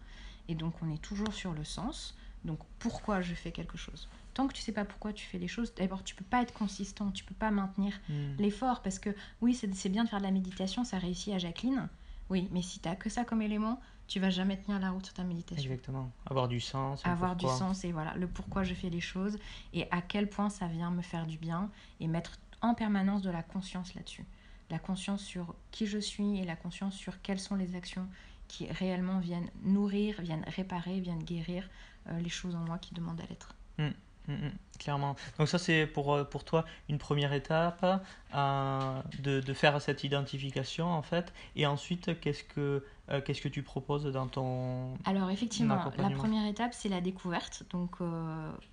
Et 0.49 0.55
donc 0.55 0.75
on 0.83 0.93
est 0.93 1.01
toujours 1.01 1.33
sur 1.33 1.53
le 1.53 1.65
sens. 1.65 2.17
Donc 2.45 2.59
pourquoi 2.79 3.21
je 3.21 3.35
fais 3.35 3.53
quelque 3.53 3.79
chose? 3.79 4.09
Tant 4.35 4.49
que 4.49 4.53
tu 4.53 4.63
sais 4.63 4.73
pas 4.73 4.85
pourquoi 4.85 5.13
tu 5.13 5.25
fais 5.27 5.39
les 5.39 5.49
choses, 5.49 5.75
d'abord 5.75 6.03
tu 6.05 6.15
peux 6.15 6.25
pas 6.25 6.43
être 6.43 6.53
consistant, 6.53 7.11
tu 7.11 7.25
peux 7.25 7.35
pas 7.35 7.51
maintenir 7.51 7.93
hmm. 8.09 8.37
l'effort 8.39 8.83
parce 8.83 8.99
que 8.99 9.11
oui, 9.41 9.55
c'est 9.55 9.89
bien 9.89 10.05
de 10.05 10.09
faire 10.09 10.21
de 10.21 10.25
la 10.25 10.31
méditation, 10.31 10.85
ça 10.85 10.99
réussit 10.99 11.33
à 11.35 11.39
Jacqueline. 11.39 11.89
Oui, 12.31 12.49
mais 12.51 12.63
si 12.63 12.81
tu 12.81 12.89
as 12.89 12.97
que 12.97 13.11
ça 13.11 13.25
comme 13.25 13.43
élément, 13.43 13.79
tu 14.07 14.21
vas 14.21 14.31
jamais 14.31 14.57
tenir 14.57 14.79
la 14.79 14.91
route 14.91 15.05
sur 15.05 15.15
ta 15.15 15.25
méditation. 15.25 15.71
Exactement. 15.71 16.11
Avoir 16.27 16.49
du 16.49 16.61
sens. 16.61 17.05
Avoir 17.05 17.37
du 17.37 17.47
sens 17.47 17.85
et 17.85 17.93
voilà, 17.93 18.15
le 18.15 18.27
pourquoi 18.27 18.63
je 18.63 18.75
fais 18.75 18.91
les 18.91 19.01
choses 19.01 19.39
et 19.73 19.87
à 19.91 20.01
quel 20.01 20.29
point 20.29 20.49
ça 20.49 20.67
vient 20.67 20.91
me 20.91 21.03
faire 21.03 21.27
du 21.27 21.39
bien 21.39 21.71
et 22.01 22.09
mettre 22.09 22.39
en 22.61 22.75
permanence 22.75 23.23
de 23.23 23.31
la 23.31 23.43
conscience 23.43 23.95
là-dessus. 23.95 24.25
La 24.71 24.79
conscience 24.79 25.23
sur 25.23 25.55
qui 25.71 25.87
je 25.87 25.99
suis 25.99 26.39
et 26.39 26.45
la 26.45 26.57
conscience 26.57 26.95
sur 26.95 27.21
quelles 27.21 27.41
sont 27.41 27.57
les 27.57 27.75
actions 27.75 28.07
qui 28.49 28.71
réellement 28.71 29.19
viennent 29.19 29.49
nourrir, 29.63 30.21
viennent 30.21 30.45
réparer, 30.47 31.01
viennent 31.01 31.23
guérir 31.23 31.69
euh, 32.09 32.19
les 32.21 32.29
choses 32.29 32.55
en 32.55 32.61
moi 32.61 32.79
qui 32.79 32.95
demandent 32.95 33.21
à 33.21 33.27
l'être. 33.27 33.55
Hmm. 33.79 33.93
Mm, 34.29 34.35
mm, 34.35 34.53
clairement. 34.79 35.17
Donc 35.39 35.49
ça 35.49 35.59
c'est 35.59 35.87
pour, 35.87 36.15
euh, 36.15 36.25
pour 36.25 36.45
toi 36.45 36.65
une 36.89 36.99
première 36.99 37.33
étape 37.33 37.85
euh, 38.35 39.03
de, 39.21 39.41
de, 39.41 39.53
faire 39.53 39.81
cette 39.81 40.05
identification 40.05 40.87
en 40.87 41.03
fait. 41.03 41.33
Et 41.57 41.67
ensuite, 41.67 42.21
qu'est-ce 42.21 42.45
que, 42.45 42.85
euh, 43.11 43.21
qu'est-ce 43.21 43.41
que 43.41 43.49
tu 43.49 43.63
proposes 43.63 44.05
dans 44.05 44.29
ton... 44.29 44.95
Alors 45.05 45.31
effectivement, 45.31 45.91
la 45.99 46.11
première 46.11 46.47
étape 46.47 46.73
c'est 46.73 46.89
la 46.89 47.01
découverte, 47.01 47.65
donc 47.71 47.97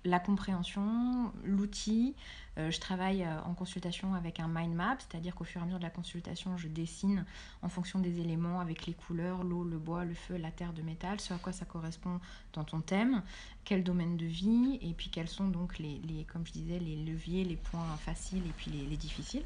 la 0.04 0.20
compréhension, 0.20 1.32
l'outil, 1.44 2.14
euh, 2.60 2.70
je 2.70 2.80
travaille 2.80 3.24
euh, 3.24 3.40
en 3.42 3.54
consultation 3.54 4.14
avec 4.14 4.40
un 4.40 4.48
mind 4.48 4.74
map, 4.74 4.96
c'est-à-dire 4.98 5.34
qu'au 5.34 5.44
fur 5.44 5.60
et 5.60 5.62
à 5.62 5.66
mesure 5.66 5.78
de 5.78 5.84
la 5.84 5.90
consultation, 5.90 6.56
je 6.56 6.68
dessine 6.68 7.24
en 7.62 7.68
fonction 7.68 7.98
des 7.98 8.20
éléments 8.20 8.60
avec 8.60 8.86
les 8.86 8.92
couleurs, 8.92 9.42
l'eau, 9.42 9.64
le 9.64 9.78
bois, 9.78 10.04
le 10.04 10.14
feu, 10.14 10.36
la 10.36 10.50
terre 10.50 10.72
de 10.72 10.82
métal, 10.82 11.20
ce 11.20 11.34
à 11.34 11.38
quoi 11.38 11.52
ça 11.52 11.64
correspond 11.64 12.20
dans 12.52 12.64
ton 12.64 12.80
thème, 12.80 13.22
quel 13.64 13.82
domaine 13.82 14.16
de 14.16 14.26
vie, 14.26 14.78
et 14.82 14.92
puis 14.94 15.10
quels 15.10 15.28
sont 15.28 15.48
donc 15.48 15.78
les, 15.78 16.00
comme 16.32 16.46
je 16.46 16.52
disais, 16.52 16.78
les 16.78 16.96
leviers, 16.96 17.44
les 17.44 17.56
points 17.56 17.96
faciles 17.98 18.46
et 18.46 18.52
puis 18.56 18.70
les, 18.70 18.96
difficiles. 18.96 19.44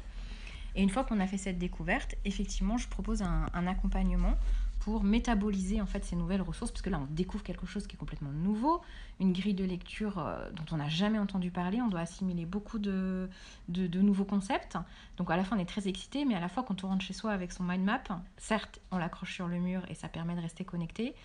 Et 0.75 0.83
une 0.83 0.89
fois 0.89 1.05
qu'on 1.05 1.19
a 1.19 1.27
fait 1.27 1.37
cette 1.37 1.57
découverte, 1.57 2.15
effectivement, 2.25 2.77
je 2.77 2.87
propose 2.89 3.21
un 3.21 3.67
accompagnement 3.67 4.35
pour 4.85 5.03
métaboliser 5.03 5.81
en 5.81 5.87
fait 5.87 6.05
ces 6.05 6.15
nouvelles 6.15 6.43
ressources, 6.43 6.69
parce 6.69 6.83
que 6.83 6.91
là 6.91 6.99
on 6.99 7.11
découvre 7.11 7.43
quelque 7.43 7.65
chose 7.65 7.87
qui 7.87 7.95
est 7.95 7.97
complètement 7.97 8.29
nouveau, 8.29 8.83
une 9.19 9.33
grille 9.33 9.55
de 9.55 9.63
lecture 9.63 10.19
euh, 10.19 10.47
dont 10.51 10.65
on 10.71 10.77
n'a 10.77 10.89
jamais 10.89 11.17
entendu 11.17 11.49
parler, 11.49 11.81
on 11.81 11.87
doit 11.87 12.01
assimiler 12.01 12.45
beaucoup 12.45 12.77
de, 12.77 13.27
de, 13.67 14.01
nouveaux 14.01 14.25
concepts. 14.25 14.77
Donc 15.17 15.31
à 15.31 15.37
la 15.37 15.43
fois 15.43 15.57
on 15.57 15.59
est 15.59 15.65
très 15.65 15.87
excité, 15.87 16.23
mais 16.23 16.35
à 16.35 16.39
la 16.39 16.49
fois 16.49 16.61
quand 16.61 16.83
on 16.83 16.89
rentre 16.89 17.03
chez 17.03 17.13
soi 17.13 17.31
avec 17.31 17.51
son 17.51 17.63
mind 17.63 17.83
map, 17.83 18.03
certes 18.37 18.79
on 18.91 18.99
l'accroche 18.99 19.33
sur 19.33 19.47
le 19.47 19.57
mur 19.57 19.81
et 19.89 19.95
ça 19.95 20.07
permet 20.07 20.35
de 20.35 20.41
rester 20.41 20.63
connecté, 20.65 21.15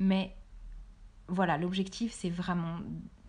mais 0.00 0.34
voilà, 1.28 1.58
l'objectif 1.58 2.12
c'est 2.12 2.30
vraiment 2.30 2.80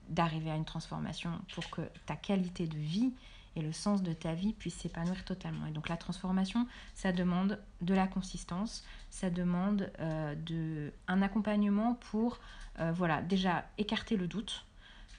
d'arriver 0.10 0.50
à 0.50 0.56
une 0.56 0.66
transformation 0.66 1.30
pour 1.54 1.70
que 1.70 1.82
ta 2.08 2.16
qualité 2.16 2.66
de 2.66 2.80
vie 2.80 3.14
et 3.58 3.62
le 3.62 3.74
sens 3.74 4.04
de 4.04 4.14
ta 4.14 4.36
vie 4.36 4.54
puisse 4.54 4.76
s'épanouir 4.76 5.26
totalement. 5.26 5.66
Et 5.66 5.72
donc 5.72 5.90
la 5.90 5.98
transformation, 5.98 6.68
ça 6.94 7.12
demande 7.12 7.60
de 7.82 7.94
la 7.96 8.08
consistance, 8.08 8.86
ça 9.10 9.32
demande 9.32 9.92
euh, 10.00 10.36
de, 10.36 10.94
un 11.08 11.24
accompagnement 11.24 11.96
pour 11.96 12.40
euh, 12.80 12.92
voilà, 12.92 13.24
déjà 13.24 13.66
écarter 13.80 14.16
le 14.16 14.28
doute, 14.28 14.64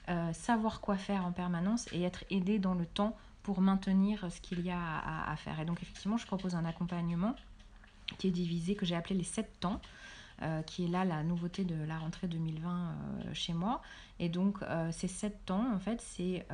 euh, 0.07 0.31
savoir 0.31 0.79
quoi 0.79 0.95
faire 0.95 1.25
en 1.25 1.33
permanence 1.33 1.91
et 1.91 2.01
être 2.03 2.23
aidé 2.29 2.59
dans 2.59 2.75
le 2.75 2.85
temps 2.85 3.15
pour 3.43 3.59
maintenir 3.59 4.31
ce 4.31 4.39
qu'il 4.39 4.61
y 4.61 4.71
a 4.71 4.79
à, 4.79 5.29
à, 5.31 5.35
faire. 5.35 5.59
Et 5.59 5.65
donc 5.65 5.83
effectivement, 5.83 6.17
je 6.17 6.25
propose 6.25 6.55
un 6.55 6.63
accompagnement 6.63 7.35
qui 8.17 8.27
est 8.27 8.31
divisé, 8.31 8.75
que 8.75 8.85
j'ai 8.85 8.95
appelé 8.95 9.15
les 9.15 9.23
sept 9.25 9.59
temps. 9.59 9.81
qui 10.65 10.85
est 10.85 10.87
là 10.87 11.03
la 11.03 11.21
nouveauté 11.21 11.65
de 11.65 11.75
la 11.83 11.97
rentrée 11.97 12.27
2020 12.27 12.95
chez 13.33 13.53
moi. 13.53 13.81
Et 14.19 14.29
donc, 14.29 14.59
ces 14.91 15.09
sept 15.09 15.45
temps, 15.45 15.73
en 15.73 15.79
fait, 15.79 15.99
c'est 16.01 16.45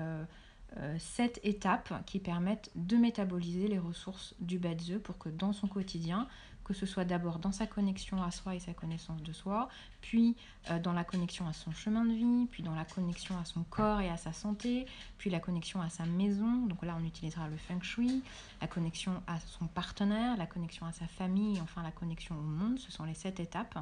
sept 0.99 1.39
étapes 1.43 1.93
qui 2.05 2.19
permettent 2.19 2.71
de 2.75 2.97
métaboliser 2.97 3.67
les 3.67 3.79
ressources 3.79 4.35
du 4.39 4.59
Badze 4.59 4.99
pour 5.03 5.17
que 5.17 5.29
dans 5.29 5.53
son 5.53 5.67
quotidien, 5.67 6.27
que 6.65 6.73
ce 6.73 6.85
soit 6.85 7.05
d'abord 7.05 7.39
dans 7.39 7.51
sa 7.51 7.67
connexion 7.67 8.21
à 8.23 8.31
soi 8.31 8.55
et 8.55 8.59
sa 8.59 8.73
connaissance 8.73 9.21
de 9.21 9.31
soi, 9.31 9.69
puis 10.01 10.35
euh, 10.69 10.79
dans 10.79 10.93
la 10.93 11.03
connexion 11.03 11.47
à 11.47 11.53
son 11.53 11.71
chemin 11.71 12.03
de 12.03 12.13
vie, 12.13 12.47
puis 12.51 12.63
dans 12.63 12.75
la 12.75 12.83
connexion 12.83 13.37
à 13.37 13.45
son 13.45 13.63
corps 13.63 14.01
et 14.01 14.09
à 14.09 14.17
sa 14.17 14.33
santé, 14.33 14.87
puis 15.19 15.29
la 15.29 15.39
connexion 15.39 15.79
à 15.81 15.89
sa 15.89 16.05
maison, 16.05 16.65
donc 16.65 16.83
là 16.83 16.97
on 16.99 17.05
utilisera 17.05 17.47
le 17.47 17.55
feng 17.55 17.81
shui, 17.81 18.23
la 18.61 18.67
connexion 18.67 19.21
à 19.27 19.39
son 19.39 19.67
partenaire, 19.67 20.35
la 20.37 20.47
connexion 20.47 20.87
à 20.87 20.91
sa 20.91 21.05
famille, 21.05 21.61
enfin 21.61 21.83
la 21.83 21.91
connexion 21.91 22.35
au 22.35 22.41
monde, 22.41 22.79
ce 22.79 22.91
sont 22.91 23.05
les 23.05 23.13
sept 23.13 23.39
étapes. 23.39 23.77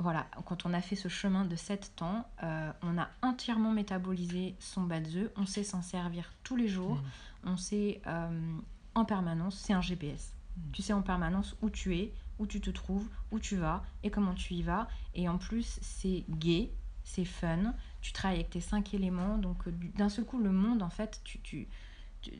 Voilà, 0.00 0.26
quand 0.46 0.66
on 0.66 0.72
a 0.72 0.80
fait 0.80 0.96
ce 0.96 1.08
chemin 1.08 1.44
de 1.44 1.56
sept 1.56 1.92
temps, 1.94 2.26
euh, 2.42 2.72
on 2.82 2.98
a 2.98 3.08
entièrement 3.22 3.70
métabolisé 3.70 4.56
son 4.58 4.82
badze, 4.82 5.30
on 5.36 5.46
sait 5.46 5.62
s'en 5.62 5.82
servir 5.82 6.32
tous 6.42 6.56
les 6.56 6.68
jours, 6.68 6.96
mmh. 6.96 7.48
on 7.48 7.56
sait 7.56 8.00
euh, 8.06 8.58
en 8.94 9.04
permanence, 9.04 9.56
c'est 9.56 9.74
un 9.74 9.82
GPS 9.82 10.34
tu 10.72 10.82
sais 10.82 10.92
en 10.92 11.02
permanence 11.02 11.56
où 11.62 11.70
tu 11.70 11.96
es, 11.96 12.12
où 12.38 12.46
tu 12.46 12.60
te 12.60 12.70
trouves, 12.70 13.08
où 13.30 13.38
tu 13.38 13.56
vas 13.56 13.82
et 14.02 14.10
comment 14.10 14.34
tu 14.34 14.54
y 14.54 14.62
vas. 14.62 14.88
Et 15.14 15.28
en 15.28 15.38
plus, 15.38 15.78
c'est 15.82 16.24
gay, 16.28 16.72
c'est 17.04 17.24
fun. 17.24 17.74
Tu 18.00 18.12
travailles 18.12 18.38
avec 18.40 18.50
tes 18.50 18.60
cinq 18.60 18.94
éléments. 18.94 19.38
Donc, 19.38 19.66
euh, 19.66 19.72
d'un 19.96 20.08
seul 20.08 20.24
coup, 20.24 20.38
le 20.38 20.52
monde, 20.52 20.82
en 20.82 20.90
fait, 20.90 21.20
tu, 21.24 21.68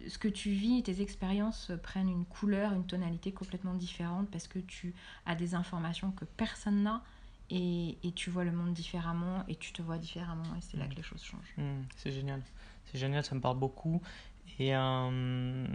ce 0.08 0.18
que 0.18 0.28
tu 0.28 0.50
vis, 0.50 0.82
tes 0.82 1.00
expériences 1.00 1.72
prennent 1.82 2.08
une 2.08 2.24
couleur, 2.24 2.72
une 2.72 2.86
tonalité 2.86 3.32
complètement 3.32 3.74
différente 3.74 4.30
parce 4.30 4.48
que 4.48 4.58
tu 4.58 4.94
as 5.26 5.34
des 5.34 5.54
informations 5.54 6.12
que 6.12 6.24
personne 6.24 6.82
n'a. 6.82 7.02
Et, 7.50 7.96
tu 8.14 8.30
vois 8.30 8.44
le 8.44 8.52
monde 8.52 8.72
différemment 8.72 9.44
et 9.48 9.56
tu 9.56 9.72
te 9.72 9.82
vois 9.82 9.98
différemment 9.98 10.54
et 10.56 10.60
c'est 10.60 10.76
là 10.76 10.86
que 10.86 10.94
les 10.94 11.02
choses 11.02 11.22
changent. 11.22 11.54
Mmh, 11.56 11.82
c'est 11.96 12.12
génial, 12.12 12.40
c'est 12.86 12.98
génial, 12.98 13.24
ça 13.24 13.34
me 13.34 13.40
parle 13.40 13.58
beaucoup. 13.58 14.00
Et 14.58 14.76
euh, 14.76 15.66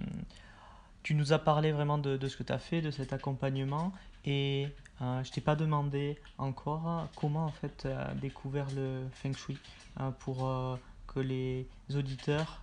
tu 1.03 1.15
nous 1.15 1.33
as 1.33 1.39
parlé 1.39 1.71
vraiment 1.71 1.97
de, 1.97 2.17
de 2.17 2.27
ce 2.27 2.37
que 2.37 2.43
tu 2.43 2.53
as 2.53 2.59
fait, 2.59 2.81
de 2.81 2.91
cet 2.91 3.13
accompagnement. 3.13 3.93
Et 4.25 4.69
euh, 5.01 5.23
je 5.23 5.31
t'ai 5.31 5.41
pas 5.41 5.55
demandé 5.55 6.17
encore 6.37 7.07
comment 7.15 7.45
en 7.45 7.51
fait 7.51 7.77
tu 7.81 7.87
as 7.87 8.13
découvert 8.15 8.67
le 8.75 9.03
Feng 9.11 9.33
Shui 9.33 9.57
euh, 9.99 10.09
pour 10.11 10.47
euh, 10.47 10.75
que 11.07 11.19
les 11.19 11.67
auditeurs 11.93 12.61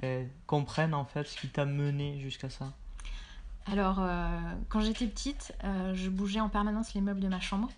ben, 0.00 0.28
comprennent 0.46 0.94
en 0.94 1.04
fait 1.04 1.24
ce 1.24 1.36
qui 1.36 1.48
t'a 1.48 1.64
mené 1.64 2.20
jusqu'à 2.20 2.50
ça. 2.50 2.72
Alors, 3.70 4.00
quand 4.68 4.80
j'étais 4.80 5.06
petite, 5.06 5.52
je 5.64 6.08
bougeais 6.08 6.38
en 6.38 6.48
permanence 6.48 6.94
les 6.94 7.00
meubles 7.00 7.20
de 7.20 7.28
ma 7.28 7.40
chambre. 7.40 7.68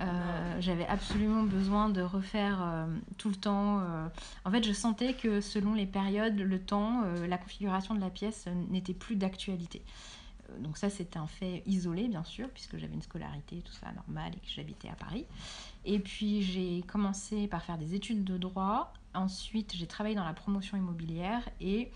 Euh, 0.00 0.56
j'avais 0.60 0.86
absolument 0.86 1.42
besoin 1.42 1.88
de 1.88 2.02
refaire 2.02 2.60
euh, 2.62 2.86
tout 3.16 3.28
le 3.28 3.34
temps. 3.34 3.80
Euh. 3.80 4.08
En 4.44 4.50
fait, 4.50 4.62
je 4.64 4.72
sentais 4.72 5.14
que 5.14 5.40
selon 5.40 5.74
les 5.74 5.86
périodes, 5.86 6.38
le 6.38 6.58
temps, 6.60 7.02
la 7.28 7.38
configuration 7.38 7.94
de 7.94 8.00
la 8.00 8.10
pièce 8.10 8.46
n'était 8.70 8.94
plus 8.94 9.16
d'actualité. 9.16 9.82
Donc 10.60 10.78
ça, 10.78 10.88
c'était 10.88 11.18
un 11.18 11.26
fait 11.26 11.62
isolé, 11.66 12.08
bien 12.08 12.24
sûr, 12.24 12.48
puisque 12.48 12.78
j'avais 12.78 12.94
une 12.94 13.02
scolarité, 13.02 13.62
tout 13.62 13.72
ça, 13.72 13.92
normal, 13.92 14.32
et 14.34 14.38
que 14.38 14.50
j'habitais 14.50 14.88
à 14.88 14.94
Paris. 14.94 15.26
Et 15.84 15.98
puis, 15.98 16.42
j'ai 16.42 16.82
commencé 16.82 17.48
par 17.48 17.62
faire 17.62 17.76
des 17.76 17.94
études 17.94 18.24
de 18.24 18.38
droit. 18.38 18.94
Ensuite, 19.14 19.74
j'ai 19.74 19.86
travaillé 19.86 20.14
dans 20.14 20.24
la 20.24 20.32
promotion 20.32 20.78
immobilière 20.78 21.48
et 21.60 21.90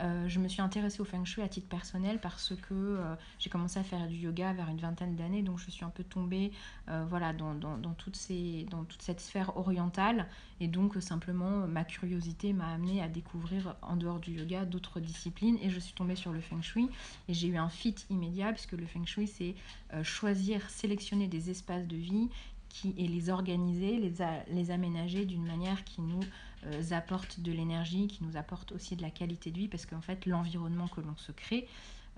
euh, 0.00 0.26
je 0.28 0.38
me 0.40 0.48
suis 0.48 0.62
intéressée 0.62 1.00
au 1.00 1.04
feng 1.04 1.24
shui 1.24 1.42
à 1.42 1.48
titre 1.48 1.68
personnel 1.68 2.18
parce 2.20 2.54
que 2.54 2.72
euh, 2.72 3.14
j'ai 3.38 3.50
commencé 3.50 3.78
à 3.78 3.82
faire 3.82 4.06
du 4.08 4.16
yoga 4.16 4.52
vers 4.52 4.68
une 4.68 4.78
vingtaine 4.78 5.16
d'années, 5.16 5.42
donc 5.42 5.58
je 5.58 5.70
suis 5.70 5.84
un 5.84 5.90
peu 5.90 6.02
tombée 6.02 6.50
euh, 6.88 7.04
voilà, 7.08 7.32
dans, 7.32 7.54
dans, 7.54 7.76
dans, 7.76 7.92
toutes 7.92 8.16
ces, 8.16 8.66
dans 8.70 8.84
toute 8.84 9.02
cette 9.02 9.20
sphère 9.20 9.56
orientale. 9.56 10.26
Et 10.60 10.68
donc 10.68 10.94
simplement, 11.00 11.66
ma 11.66 11.84
curiosité 11.84 12.52
m'a 12.52 12.68
amenée 12.68 13.02
à 13.02 13.08
découvrir 13.08 13.76
en 13.82 13.96
dehors 13.96 14.20
du 14.20 14.32
yoga 14.32 14.64
d'autres 14.64 15.00
disciplines 15.00 15.58
et 15.60 15.70
je 15.70 15.80
suis 15.80 15.94
tombée 15.94 16.16
sur 16.16 16.32
le 16.32 16.40
feng 16.40 16.62
shui 16.62 16.88
et 17.28 17.34
j'ai 17.34 17.48
eu 17.48 17.56
un 17.56 17.68
fit 17.68 17.96
immédiat 18.10 18.52
puisque 18.52 18.72
le 18.72 18.86
feng 18.86 19.04
shui, 19.04 19.26
c'est 19.26 19.54
choisir, 20.02 20.68
sélectionner 20.70 21.26
des 21.26 21.50
espaces 21.50 21.86
de 21.86 21.96
vie 21.96 22.28
qui, 22.68 22.94
et 22.96 23.06
les 23.06 23.28
organiser, 23.28 23.98
les, 23.98 24.14
les 24.50 24.70
aménager 24.70 25.26
d'une 25.26 25.44
manière 25.44 25.84
qui 25.84 26.00
nous 26.00 26.20
euh, 26.66 26.82
apporte 26.92 27.40
de 27.40 27.52
l'énergie, 27.52 28.06
qui 28.06 28.22
nous 28.24 28.36
apporte 28.36 28.72
aussi 28.72 28.96
de 28.96 29.02
la 29.02 29.10
qualité 29.10 29.50
de 29.50 29.58
vie, 29.58 29.68
parce 29.68 29.86
qu'en 29.86 30.00
fait, 30.00 30.26
l'environnement 30.26 30.88
que 30.88 31.00
l'on 31.00 31.16
se 31.16 31.32
crée 31.32 31.66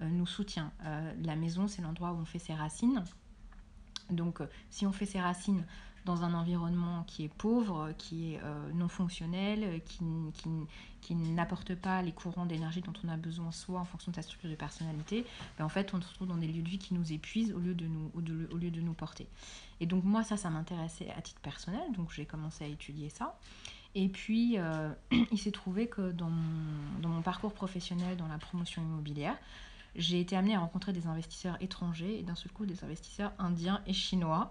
euh, 0.01 0.09
nous 0.09 0.27
soutient. 0.27 0.73
Euh, 0.85 1.13
la 1.23 1.37
maison, 1.37 1.69
c'est 1.69 1.83
l'endroit 1.83 2.13
où 2.13 2.17
on 2.17 2.25
fait 2.25 2.39
ses 2.39 2.55
racines. 2.55 3.05
Donc, 4.11 4.41
si 4.69 4.87
on 4.87 4.93
fait 4.93 5.07
ses 5.07 5.21
racines 5.21 5.65
dans 6.05 6.25
un 6.25 6.35
environnement 6.35 7.05
qui 7.05 7.25
est 7.25 7.33
pauvre, 7.33 7.93
qui 7.97 8.35
est 8.35 8.41
non 8.75 8.89
fonctionnel, 8.89 9.81
qui, 9.87 10.05
qui, 10.35 10.51
qui 11.01 11.15
n'apporte 11.15 11.75
pas 11.75 12.03
les 12.03 12.13
courants 12.13 12.45
d'énergie 12.45 12.83
dont 12.83 12.93
on 13.05 13.09
a 13.09 13.17
besoin 13.17 13.51
soit 13.53 13.81
en 13.81 13.85
fonction 13.85 14.11
de 14.11 14.17
sa 14.17 14.23
structure 14.23 14.51
de 14.51 14.55
personnalité, 14.55 15.25
ben 15.59 15.65
en 15.65 15.71
fait 15.71 15.95
on 15.95 16.01
se 16.03 16.09
retrouve 16.09 16.29
dans 16.29 16.37
des 16.37 16.47
lieux 16.47 16.63
de 16.63 16.69
vie 16.69 16.79
qui 16.79 16.93
nous 16.93 17.13
épuisent 17.13 17.53
au 17.53 17.59
lieu 17.59 17.75
de 17.75 17.87
nous, 17.87 18.11
au 18.15 18.57
lieu 18.57 18.71
de 18.71 18.81
nous 18.83 18.93
porter. 18.93 19.27
Et 19.81 19.87
donc 19.87 20.05
moi 20.05 20.23
ça, 20.23 20.37
ça 20.37 20.51
m'intéressait 20.51 21.11
à 21.17 21.23
titre 21.23 21.41
personnel, 21.41 21.93
donc 21.97 22.11
j'ai 22.13 22.27
commencé 22.27 22.65
à 22.65 22.69
étudier 22.69 23.09
ça. 23.09 23.39
Et 23.95 24.09
puis, 24.09 24.59
euh, 24.59 24.91
il 25.33 25.39
s'est 25.39 25.53
trouvé 25.53 25.87
que 25.87 26.13
dans 26.13 26.31
mon, 26.31 27.23
parcours 27.23 27.53
professionnel 27.53 28.17
dans 28.17 28.27
la 28.27 28.39
promotion 28.39 28.83
immobilière, 28.83 29.37
j'ai 29.97 30.21
été 30.21 30.37
amenée 30.37 30.55
à 30.55 30.61
rencontrer 30.61 30.93
des 30.93 31.07
investisseurs 31.07 31.57
étrangers 31.61 32.19
et 32.19 32.23
d'un 32.23 32.35
seul 32.35 32.53
coup 32.53 32.67
des 32.67 32.85
investisseurs 32.85 33.33
indiens 33.39 33.81
et 33.87 33.93
chinois. 33.93 34.51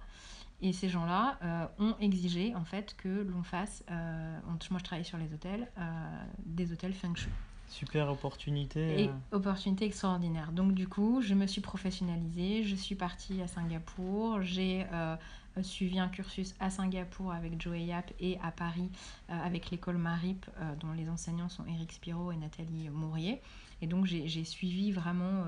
Et 0.62 0.72
ces 0.72 0.88
gens-là 0.88 1.38
euh, 1.44 1.66
ont 1.80 1.96
exigé 2.00 2.56
en 2.56 2.64
fait 2.64 2.96
que 2.96 3.10
l'on 3.10 3.44
fasse, 3.44 3.84
euh, 3.92 4.40
moi 4.72 4.80
je 4.80 4.84
travaillais 4.84 5.04
sur 5.04 5.18
les 5.18 5.34
hôtels, 5.34 5.70
des 6.46 6.72
hôtels 6.72 6.94
feng 6.94 7.16
shui. 7.16 7.30
Super 7.74 8.08
opportunité. 8.12 9.06
Et 9.06 9.10
opportunité 9.32 9.86
extraordinaire. 9.86 10.52
Donc 10.52 10.74
du 10.74 10.88
coup, 10.88 11.22
je 11.22 11.34
me 11.34 11.48
suis 11.48 11.62
professionnalisée, 11.62 12.64
je 12.64 12.76
suis 12.76 12.94
partie 12.94 13.42
à 13.42 13.48
Singapour, 13.48 14.44
j'ai 14.44 14.86
euh, 14.94 15.16
suivi 15.62 16.00
un 16.00 16.08
cursus 16.08 16.56
à 16.60 16.70
Singapour 16.70 17.32
avec 17.32 17.62
Joey 17.62 17.84
Yap 17.84 18.12
et 18.20 18.38
à 18.42 18.52
Paris 18.52 18.90
euh, 19.30 19.40
avec 19.44 19.70
l'école 19.70 19.98
Marip, 19.98 20.46
euh, 20.60 20.76
dont 20.76 20.92
les 20.94 21.10
enseignants 21.10 21.50
sont 21.50 21.66
Eric 21.66 21.92
Spiro 21.92 22.32
et 22.32 22.38
Nathalie 22.38 22.90
Mourier. 22.90 23.42
Et 23.82 23.88
donc 23.88 24.06
j'ai 24.06 24.44
suivi 24.46 24.94
vraiment 24.94 25.44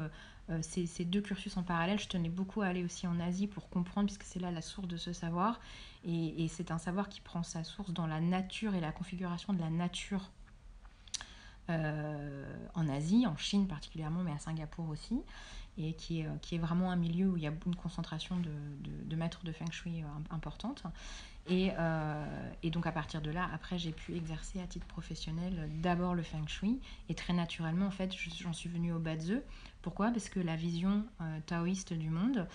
ces, 0.62 0.88
ces, 0.88 1.06
deux 1.06 1.22
cursus 1.22 1.56
en 1.56 1.64
parallèle. 1.64 1.98
Je 2.00 2.10
tenais 2.10 2.28
beaucoup 2.28 2.62
à 2.64 2.68
aller 2.68 2.84
aussi 2.84 3.08
en 3.08 3.18
Asie 3.22 3.48
pour 3.48 3.70
comprendre, 3.70 4.08
puisque 4.08 4.24
c'est 4.24 4.42
là 4.42 4.52
la 4.52 4.62
source 4.62 4.90
de 4.90 4.98
ce 4.98 5.14
savoir. 5.14 5.62
Et 6.04 6.46
c'est 6.50 6.70
un 6.70 6.78
savoir 6.78 7.08
qui 7.08 7.22
prend 7.22 7.44
sa 7.44 7.64
source 7.64 7.94
dans 7.94 8.08
la 8.08 8.20
nature 8.20 8.76
et 8.76 8.82
la 8.82 8.92
configuration 8.92 9.54
de 9.54 9.62
la 9.62 9.70
nature 9.70 10.32
en 11.70 12.90
Asie, 12.90 13.26
en 13.26 13.38
Chine 13.38 13.70
particulièrement, 13.70 14.22
mais 14.22 14.34
à 14.34 14.38
Singapour 14.38 14.90
aussi 14.90 15.22
et 15.78 15.94
qui 15.94 16.22
est, 16.22 16.28
qui 16.42 16.56
est 16.56 16.60
vraiment 16.60 16.92
un 16.92 16.96
milieu 16.96 17.28
où 17.28 17.38
il 17.38 17.44
y 17.44 17.48
a 17.48 17.54
une 17.66 17.76
concentration 17.76 18.38
de, 18.38 18.52
de, 19.06 19.16
maîtres 19.16 19.44
de 19.44 19.52
feng 19.52 19.72
shui 19.72 20.02
euh, 20.02 20.06
importante. 20.30 20.84
Et, 21.48 21.72
euh, 21.78 22.52
et, 22.64 22.72
donc 22.72 22.88
à 22.88 22.92
partir 22.92 23.22
de 23.22 23.30
là, 23.30 23.50
après, 23.54 23.78
j'ai 23.78 23.92
pu 23.92 24.16
exercer 24.16 24.60
à 24.62 24.68
titre 24.68 24.88
professionnel 24.88 25.70
d'abord 25.82 26.16
le 26.16 26.24
feng 26.24 26.48
shui. 26.48 26.80
Et 27.10 27.16
très 27.16 27.34
naturellement, 27.34 27.88
en 27.88 27.92
fait, 27.92 28.14
j'en 28.40 28.54
suis 28.54 28.70
venue 28.70 28.94
au 28.94 29.00
Bazi. 29.00 29.40
Pourquoi? 29.82 30.12
Parce 30.12 30.30
que 30.30 30.40
la 30.40 30.56
vision 30.56 31.06
euh, 31.22 31.40
taoïste 31.46 31.94
du 31.94 32.10
monde, 32.10 32.48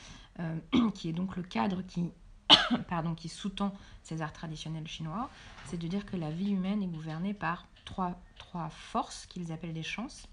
qui 0.94 1.10
est 1.10 1.12
donc 1.12 1.36
le 1.36 1.42
cadre 1.42 1.82
qui, 1.82 2.10
qui 3.16 3.28
sous-tend 3.28 3.74
ces 4.02 4.22
arts 4.22 4.32
traditionnels 4.32 4.88
chinois, 4.88 5.30
c'est 5.66 5.76
de 5.76 5.86
dire 5.86 6.06
que 6.06 6.16
la 6.16 6.30
vie 6.30 6.50
humaine 6.50 6.82
est 6.82 6.88
gouvernée 6.88 7.34
par 7.34 7.66
trois, 7.84 8.18
trois 8.38 8.70
forces 8.70 9.26
qu'ils 9.26 9.52
appellent 9.52 9.74
des 9.74 9.82
chances 9.82 10.26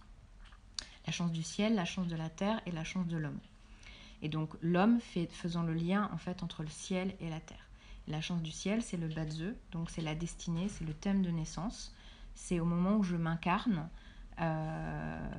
la 1.07 1.13
chance 1.13 1.31
du 1.31 1.41
ciel, 1.41 1.73
la 1.73 1.85
chance 1.85 2.07
de 2.07 2.15
la 2.15 2.29
terre 2.29 2.61
et 2.65 2.71
la 2.71 2.83
chance 2.83 3.07
de 3.07 3.17
l'homme. 3.17 3.39
Et 4.21 4.29
donc 4.29 4.49
l'homme 4.61 4.99
faisant 4.99 5.63
le 5.63 5.73
lien 5.73 6.09
en 6.13 6.17
fait 6.17 6.43
entre 6.43 6.63
le 6.63 6.69
ciel 6.69 7.15
et 7.19 7.29
la 7.29 7.39
terre. 7.39 7.65
La 8.07 8.21
chance 8.21 8.41
du 8.41 8.51
ciel, 8.51 8.81
c'est 8.81 8.97
le 8.97 9.07
Badze, 9.07 9.53
donc 9.71 9.89
c'est 9.89 10.01
la 10.01 10.15
destinée, 10.15 10.69
c'est 10.69 10.85
le 10.85 10.93
thème 10.93 11.21
de 11.21 11.29
naissance. 11.29 11.93
C'est 12.35 12.59
au 12.59 12.65
moment 12.65 12.97
où 12.97 13.03
je 13.03 13.15
m'incarne, 13.15 13.89
euh, 14.39 15.29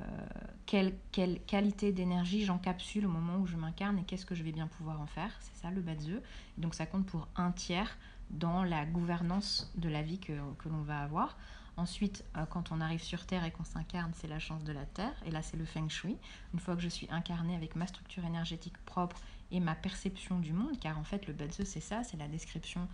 quelle, 0.65 0.93
qualité 1.11 1.91
d'énergie 1.91 2.45
j'encapsule 2.45 3.05
au 3.05 3.09
moment 3.09 3.37
où 3.37 3.47
je 3.47 3.55
m'incarne 3.55 3.97
et 3.97 4.03
qu'est-ce 4.03 4.25
que 4.25 4.35
je 4.35 4.43
vais 4.43 4.51
bien 4.51 4.67
pouvoir 4.67 5.01
en 5.01 5.07
faire. 5.07 5.31
C'est 5.39 5.55
ça 5.61 5.71
le 5.71 5.81
Badze. 5.81 6.09
Et 6.09 6.61
donc 6.61 6.75
ça 6.75 6.85
compte 6.85 7.05
pour 7.05 7.27
un 7.35 7.51
tiers 7.51 7.97
dans 8.29 8.63
la 8.63 8.85
gouvernance 8.85 9.71
de 9.75 9.89
la 9.89 10.03
vie 10.03 10.19
que, 10.19 10.33
que 10.59 10.69
l'on 10.69 10.81
va 10.81 10.99
avoir. 10.99 11.37
Ensuite, 11.79 12.25
euh, 12.35 12.45
quand 12.45 12.73
on 12.73 12.81
arrive 12.81 13.01
sur 13.01 13.25
Terre 13.25 13.45
et 13.45 13.51
qu'on 13.51 13.63
s'incarne, 13.63 14.11
c'est 14.13 14.27
la 14.27 14.39
chance 14.39 14.65
de 14.65 14.73
la 14.73 14.85
Terre. 14.85 15.13
Et 15.25 15.31
là, 15.31 15.41
c'est 15.41 15.55
le 15.55 15.63
Feng 15.63 15.87
Shui. 15.87 16.17
Une 16.53 16.59
fois 16.59 16.75
que 16.75 16.81
je 16.81 16.89
suis 16.89 17.07
incarnée 17.09 17.55
avec 17.55 17.77
ma 17.77 17.87
structure 17.87 18.25
énergétique 18.25 18.77
propre 18.79 19.17
et 19.49 19.61
ma 19.61 19.75
perception 19.75 20.39
du 20.39 20.51
monde, 20.51 20.77
car 20.77 20.99
en 20.99 21.05
fait, 21.05 21.25
le 21.25 21.31
Bazi, 21.31 21.65
c'est 21.65 21.79
ça, 21.79 22.03
c'est 22.03 22.17
la 22.17 22.27
description 22.27 22.85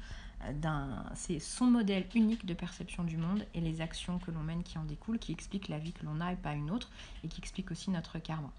euh, 0.43 0.53
d'un. 0.53 1.03
C'est 1.15 1.39
son 1.39 1.65
modèle 1.65 2.05
unique 2.13 2.45
de 2.45 2.53
perception 2.53 3.03
du 3.03 3.17
monde 3.17 3.43
et 3.55 3.59
les 3.59 3.81
actions 3.81 4.19
que 4.19 4.29
l'on 4.29 4.43
mène 4.43 4.61
qui 4.61 4.77
en 4.77 4.83
découlent, 4.83 5.17
qui 5.17 5.31
expliquent 5.31 5.69
la 5.69 5.79
vie 5.79 5.91
que 5.91 6.05
l'on 6.05 6.21
a 6.21 6.33
et 6.33 6.35
pas 6.35 6.53
une 6.53 6.69
autre, 6.69 6.91
et 7.23 7.27
qui 7.27 7.41
expliquent 7.41 7.71
aussi 7.71 7.89
notre 7.89 8.19
karma. 8.19 8.51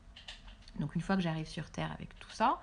Donc, 0.80 0.97
une 0.97 1.02
fois 1.02 1.14
que 1.14 1.23
j'arrive 1.23 1.47
sur 1.47 1.71
Terre 1.71 1.92
avec 1.92 2.18
tout 2.18 2.33
ça, 2.33 2.59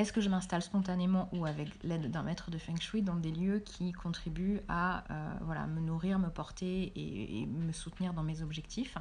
est-ce 0.00 0.12
que 0.12 0.20
je 0.20 0.28
m'installe 0.28 0.62
spontanément 0.62 1.28
ou 1.32 1.44
avec 1.44 1.68
l'aide 1.82 2.10
d'un 2.10 2.22
maître 2.22 2.50
de 2.50 2.58
feng 2.58 2.80
shui 2.80 3.02
dans 3.02 3.16
des 3.16 3.30
lieux 3.30 3.58
qui 3.58 3.92
contribuent 3.92 4.60
à 4.68 5.04
voilà, 5.42 5.66
me 5.66 5.80
nourrir, 5.80 6.18
me 6.18 6.30
porter 6.30 6.92
et, 6.96 7.46
me 7.46 7.72
soutenir 7.72 8.14
dans 8.14 8.22
mes 8.22 8.42
objectifs? 8.42 8.96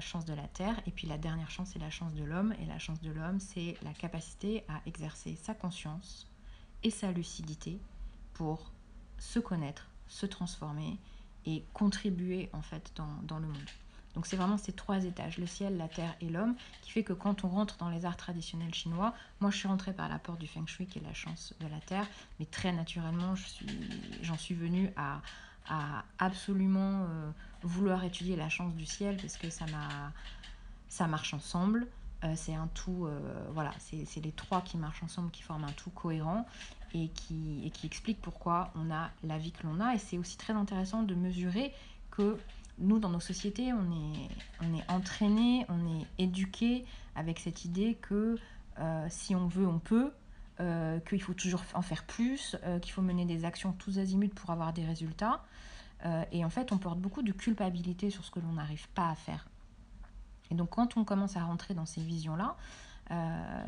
Chance 0.00 0.24
de 0.24 0.34
la 0.34 0.48
Terre. 0.48 0.80
Et 0.86 0.90
puis 0.90 1.06
la 1.06 1.18
dernière 1.18 1.50
chance, 1.50 1.70
c'est 1.72 1.78
la 1.78 1.90
chance 1.90 2.14
de 2.14 2.24
l'homme. 2.24 2.52
Et 2.60 2.66
la 2.66 2.78
chance 2.78 3.00
de 3.00 3.10
l'homme, 3.10 3.40
c'est 3.40 3.76
la 3.82 3.92
capacité 3.92 4.64
à 4.68 4.80
exercer 4.86 5.36
sa 5.40 5.54
conscience 5.54 6.26
et 6.82 6.90
sa 6.90 7.12
lucidité 7.12 7.78
pour 8.34 8.72
se 9.18 9.38
connaître, 9.38 9.88
se 10.08 10.26
transformer 10.26 10.98
et 11.46 11.64
contribuer 11.72 12.50
en 12.52 12.62
fait 12.62 12.92
dans, 12.96 13.22
dans 13.22 13.38
le 13.38 13.46
monde. 13.46 13.70
Donc 14.14 14.26
c'est 14.26 14.36
vraiment 14.36 14.58
ces 14.58 14.72
trois 14.72 15.04
étages, 15.04 15.38
le 15.38 15.46
ciel, 15.46 15.76
la 15.76 15.88
terre 15.88 16.14
et 16.20 16.28
l'homme, 16.28 16.54
qui 16.82 16.90
fait 16.90 17.02
que 17.02 17.12
quand 17.12 17.44
on 17.44 17.48
rentre 17.48 17.76
dans 17.78 17.88
les 17.88 18.04
arts 18.04 18.16
traditionnels 18.16 18.74
chinois, 18.74 19.14
moi 19.40 19.50
je 19.50 19.56
suis 19.56 19.68
rentrée 19.68 19.92
par 19.92 20.08
la 20.08 20.18
porte 20.18 20.38
du 20.38 20.46
feng 20.46 20.66
shui 20.66 20.86
qui 20.86 20.98
est 20.98 21.02
la 21.02 21.14
chance 21.14 21.54
de 21.60 21.66
la 21.66 21.80
terre, 21.80 22.06
mais 22.38 22.46
très 22.46 22.72
naturellement 22.72 23.34
j'en 24.22 24.36
suis, 24.36 24.54
venue 24.54 24.90
à, 24.96 25.22
absolument 26.18 27.06
euh, 27.08 27.30
vouloir 27.62 28.04
étudier 28.04 28.36
la 28.36 28.48
chance 28.48 28.74
du 28.74 28.84
ciel 28.84 29.16
parce 29.16 29.36
que 29.36 29.48
ça 29.48 31.06
marche 31.06 31.34
ensemble. 31.34 31.86
Euh, 32.24 32.34
c'est 32.36 32.54
un 32.54 32.68
tout, 32.68 33.06
euh, 33.06 33.18
voilà, 33.52 33.72
c'est 33.78 34.20
les 34.22 34.32
trois 34.32 34.60
qui 34.60 34.76
marchent 34.76 35.02
ensemble, 35.02 35.30
qui 35.30 35.42
forment 35.42 35.64
un 35.64 35.72
tout 35.72 35.90
cohérent 35.90 36.46
et 36.94 37.08
qui, 37.08 37.62
et 37.64 37.70
qui 37.70 37.86
explique 37.86 38.20
pourquoi 38.20 38.70
on 38.76 38.92
a 38.92 39.10
la 39.24 39.38
vie 39.38 39.50
que 39.50 39.66
l'on 39.66 39.80
a. 39.80 39.94
Et 39.94 39.98
c'est 39.98 40.18
aussi 40.18 40.36
très 40.36 40.52
intéressant 40.52 41.02
de 41.02 41.14
mesurer 41.14 41.72
que 42.10 42.38
nous, 42.78 42.98
dans 42.98 43.10
nos 43.10 43.20
sociétés, 43.20 43.72
on 43.72 43.90
est, 43.92 44.28
on 44.60 44.74
est 44.74 44.90
entraîné, 44.90 45.66
on 45.68 46.00
est 46.00 46.06
éduqué 46.18 46.84
avec 47.14 47.38
cette 47.38 47.64
idée 47.64 47.98
que 48.00 48.36
euh, 48.78 49.06
si 49.10 49.34
on 49.34 49.46
veut, 49.46 49.66
on 49.66 49.78
peut, 49.78 50.12
euh, 50.60 50.98
qu'il 51.00 51.22
faut 51.22 51.34
toujours 51.34 51.62
en 51.74 51.82
faire 51.82 52.04
plus, 52.04 52.56
euh, 52.64 52.78
qu'il 52.78 52.92
faut 52.92 53.02
mener 53.02 53.24
des 53.24 53.44
actions 53.44 53.72
tous 53.72 53.98
azimuts 53.98 54.28
pour 54.28 54.50
avoir 54.50 54.72
des 54.72 54.84
résultats. 54.84 55.44
et 56.32 56.44
en 56.44 56.50
fait, 56.50 56.72
on 56.72 56.78
porte 56.78 56.98
beaucoup 56.98 57.22
de 57.22 57.30
culpabilité 57.30 58.10
sur 58.10 58.24
ce 58.24 58.32
que 58.32 58.40
l'on 58.40 58.54
n'arrive 58.54 58.88
pas 58.88 59.08
à 59.08 59.14
faire. 59.14 59.46
Et 60.50 60.56
donc, 60.56 60.70
quand 60.70 60.96
on 60.96 61.04
commence 61.04 61.36
à 61.36 61.44
rentrer 61.44 61.74
dans 61.74 61.86
ces 61.86 62.00
visions-là, 62.00 62.56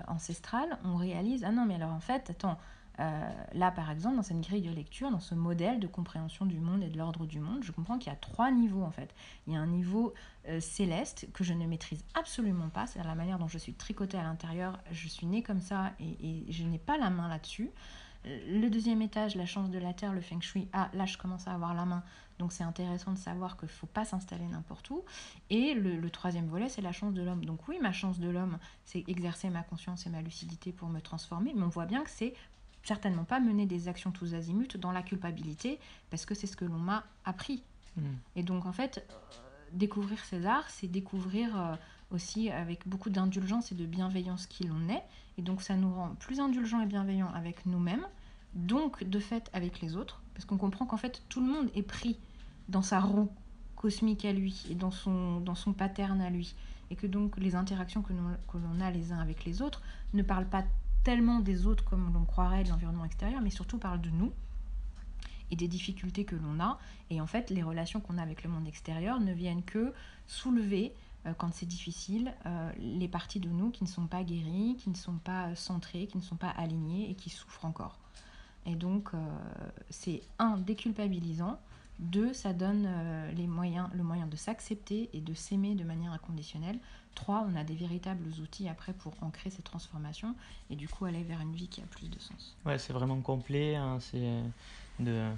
ancestrales, 0.08 0.78
on 0.84 0.96
réalise, 0.96 1.44
ah 1.44 1.52
non, 1.52 1.64
mais 1.64 1.76
alors 1.76 1.92
en 1.92 2.00
fait, 2.00 2.30
attends, 2.30 2.58
euh, 3.00 3.30
là, 3.54 3.70
par 3.70 3.90
exemple, 3.90 4.16
dans 4.16 4.22
cette 4.22 4.40
grille 4.40 4.62
de 4.62 4.70
lecture, 4.70 5.10
dans 5.10 5.20
ce 5.20 5.34
modèle 5.34 5.80
de 5.80 5.86
compréhension 5.86 6.46
du 6.46 6.60
monde 6.60 6.82
et 6.82 6.88
de 6.88 6.96
l'ordre 6.96 7.26
du 7.26 7.40
monde, 7.40 7.62
je 7.62 7.72
comprends 7.72 7.98
qu'il 7.98 8.12
y 8.12 8.14
a 8.14 8.18
trois 8.18 8.50
niveaux 8.50 8.82
en 8.82 8.90
fait. 8.90 9.14
Il 9.46 9.52
y 9.52 9.56
a 9.56 9.60
un 9.60 9.66
niveau 9.66 10.14
euh, 10.48 10.60
céleste 10.60 11.26
que 11.32 11.42
je 11.42 11.54
ne 11.54 11.66
maîtrise 11.66 12.04
absolument 12.14 12.68
pas, 12.68 12.86
c'est 12.86 13.02
la 13.02 13.14
manière 13.14 13.38
dont 13.38 13.48
je 13.48 13.58
suis 13.58 13.74
tricotée 13.74 14.18
à 14.18 14.22
l'intérieur. 14.22 14.78
Je 14.92 15.08
suis 15.08 15.26
née 15.26 15.42
comme 15.42 15.60
ça 15.60 15.92
et, 15.98 16.44
je 16.48 16.64
n'ai 16.64 16.78
pas 16.78 16.96
la 16.96 17.10
main 17.10 17.28
là-dessus. 17.28 17.70
Le 18.24 18.68
deuxième 18.68 19.02
étage, 19.02 19.34
la 19.34 19.44
chance 19.44 19.70
de 19.70 19.78
la 19.78 19.92
terre, 19.92 20.14
le 20.14 20.22
feng 20.22 20.40
shui. 20.40 20.68
Ah, 20.72 20.88
là, 20.94 21.04
je 21.04 21.18
commence 21.18 21.46
à 21.46 21.52
avoir 21.52 21.74
la 21.74 21.84
main. 21.84 22.02
Donc, 22.38 22.52
c'est 22.52 22.64
intéressant 22.64 23.12
de 23.12 23.18
savoir 23.18 23.58
qu'il 23.58 23.66
ne 23.66 23.72
faut 23.72 23.86
pas 23.86 24.06
s'installer 24.06 24.46
n'importe 24.46 24.88
où. 24.88 25.04
Et 25.50 25.74
le 25.74 26.08
troisième 26.08 26.46
volet, 26.46 26.70
c'est 26.70 26.80
la 26.80 26.92
chance 26.92 27.12
de 27.12 27.20
l'homme. 27.20 27.44
Donc, 27.44 27.68
oui, 27.68 27.78
ma 27.82 27.92
chance 27.92 28.18
de 28.18 28.30
l'homme, 28.30 28.56
c'est 28.86 29.04
exercer 29.08 29.50
ma 29.50 29.62
conscience 29.62 30.06
et 30.06 30.10
ma 30.10 30.22
lucidité 30.22 30.72
pour 30.72 30.88
me 30.88 31.00
transformer. 31.00 31.52
Mais 31.54 31.64
on 31.64 31.68
voit 31.68 31.84
bien 31.84 32.02
que 32.02 32.08
c'est 32.08 32.32
certainement 32.84 33.24
pas 33.24 33.40
mener 33.40 33.66
des 33.66 33.88
actions 33.88 34.10
tous 34.10 34.34
azimuts 34.34 34.76
dans 34.78 34.92
la 34.92 35.02
culpabilité, 35.02 35.78
parce 36.10 36.26
que 36.26 36.34
c'est 36.34 36.46
ce 36.46 36.56
que 36.56 36.64
l'on 36.64 36.78
m'a 36.78 37.04
appris. 37.24 37.62
Hmm. 37.96 38.02
Et 38.36 38.42
donc, 38.42 38.66
en 38.66 38.72
fait, 38.72 39.06
euh, 39.08 39.14
découvrir 39.72 40.24
César, 40.24 40.68
c'est 40.68 40.88
découvrir 40.88 41.58
euh, 41.58 41.74
aussi 42.10 42.50
avec 42.50 42.86
beaucoup 42.86 43.10
d'indulgence 43.10 43.72
et 43.72 43.74
de 43.74 43.86
bienveillance 43.86 44.46
qui 44.46 44.64
l'on 44.64 44.88
est. 44.88 45.02
Et 45.38 45.42
donc, 45.42 45.62
ça 45.62 45.76
nous 45.76 45.92
rend 45.92 46.14
plus 46.16 46.40
indulgents 46.40 46.80
et 46.80 46.86
bienveillants 46.86 47.32
avec 47.34 47.66
nous-mêmes, 47.66 48.06
donc 48.54 49.02
de 49.02 49.18
fait 49.18 49.50
avec 49.52 49.80
les 49.80 49.96
autres, 49.96 50.22
parce 50.34 50.44
qu'on 50.44 50.58
comprend 50.58 50.86
qu'en 50.86 50.96
fait, 50.96 51.22
tout 51.28 51.40
le 51.40 51.50
monde 51.50 51.70
est 51.74 51.82
pris 51.82 52.18
dans 52.68 52.82
sa 52.82 53.00
roue 53.00 53.30
cosmique 53.76 54.24
à 54.24 54.32
lui 54.32 54.64
et 54.70 54.74
dans 54.74 54.90
son, 54.90 55.40
dans 55.40 55.54
son 55.54 55.72
pattern 55.72 56.20
à 56.20 56.30
lui. 56.30 56.54
Et 56.90 56.96
que 56.96 57.06
donc 57.06 57.36
les 57.38 57.54
interactions 57.54 58.02
que 58.02 58.12
l'on 58.12 58.80
a 58.80 58.90
les 58.90 59.12
uns 59.12 59.18
avec 59.18 59.44
les 59.44 59.62
autres 59.62 59.82
ne 60.12 60.22
parlent 60.22 60.48
pas 60.48 60.64
tellement 61.04 61.40
des 61.40 61.66
autres 61.66 61.84
comme 61.84 62.12
l'on 62.12 62.24
croirait 62.24 62.64
de 62.64 62.70
l'environnement 62.70 63.04
extérieur, 63.04 63.40
mais 63.40 63.50
surtout 63.50 63.78
parle 63.78 64.00
de 64.00 64.10
nous 64.10 64.32
et 65.50 65.56
des 65.56 65.68
difficultés 65.68 66.24
que 66.24 66.36
l'on 66.36 66.58
a. 66.60 66.78
Et 67.10 67.20
en 67.20 67.26
fait, 67.26 67.50
les 67.50 67.62
relations 67.62 68.00
qu'on 68.00 68.18
a 68.18 68.22
avec 68.22 68.42
le 68.42 68.50
monde 68.50 68.66
extérieur 68.66 69.20
ne 69.20 69.32
viennent 69.32 69.62
que 69.62 69.92
soulever, 70.26 70.94
euh, 71.26 71.32
quand 71.36 71.52
c'est 71.52 71.66
difficile, 71.66 72.34
euh, 72.46 72.72
les 72.78 73.08
parties 73.08 73.40
de 73.40 73.48
nous 73.48 73.70
qui 73.70 73.84
ne 73.84 73.88
sont 73.88 74.06
pas 74.06 74.24
guéries, 74.24 74.76
qui 74.78 74.90
ne 74.90 74.96
sont 74.96 75.18
pas 75.18 75.54
centrées, 75.54 76.06
qui 76.06 76.16
ne 76.16 76.22
sont 76.22 76.36
pas 76.36 76.50
alignées 76.50 77.10
et 77.10 77.14
qui 77.14 77.30
souffrent 77.30 77.64
encore. 77.64 77.98
Et 78.66 78.74
donc, 78.74 79.10
euh, 79.12 79.18
c'est 79.90 80.22
un, 80.38 80.56
déculpabilisant, 80.56 81.60
deux, 82.00 82.32
ça 82.32 82.52
donne 82.52 82.88
les 83.36 83.46
moyens, 83.46 83.88
le 83.94 84.02
moyen 84.02 84.26
de 84.26 84.34
s'accepter 84.34 85.10
et 85.12 85.20
de 85.20 85.32
s'aimer 85.32 85.76
de 85.76 85.84
manière 85.84 86.10
inconditionnelle. 86.10 86.80
Trois, 87.14 87.46
on 87.48 87.56
a 87.56 87.64
des 87.64 87.74
véritables 87.74 88.28
outils 88.40 88.68
après 88.68 88.92
pour 88.92 89.14
ancrer 89.22 89.50
ces 89.50 89.62
transformations 89.62 90.34
et 90.70 90.76
du 90.76 90.88
coup 90.88 91.04
aller 91.04 91.22
vers 91.22 91.40
une 91.40 91.54
vie 91.54 91.68
qui 91.68 91.80
a 91.80 91.86
plus 91.86 92.08
de 92.08 92.18
sens. 92.18 92.56
Ouais, 92.66 92.78
c'est 92.78 92.92
vraiment 92.92 93.20
complet. 93.20 93.76
Hein, 93.76 93.98
c'est 94.00 94.42
de, 94.98 95.30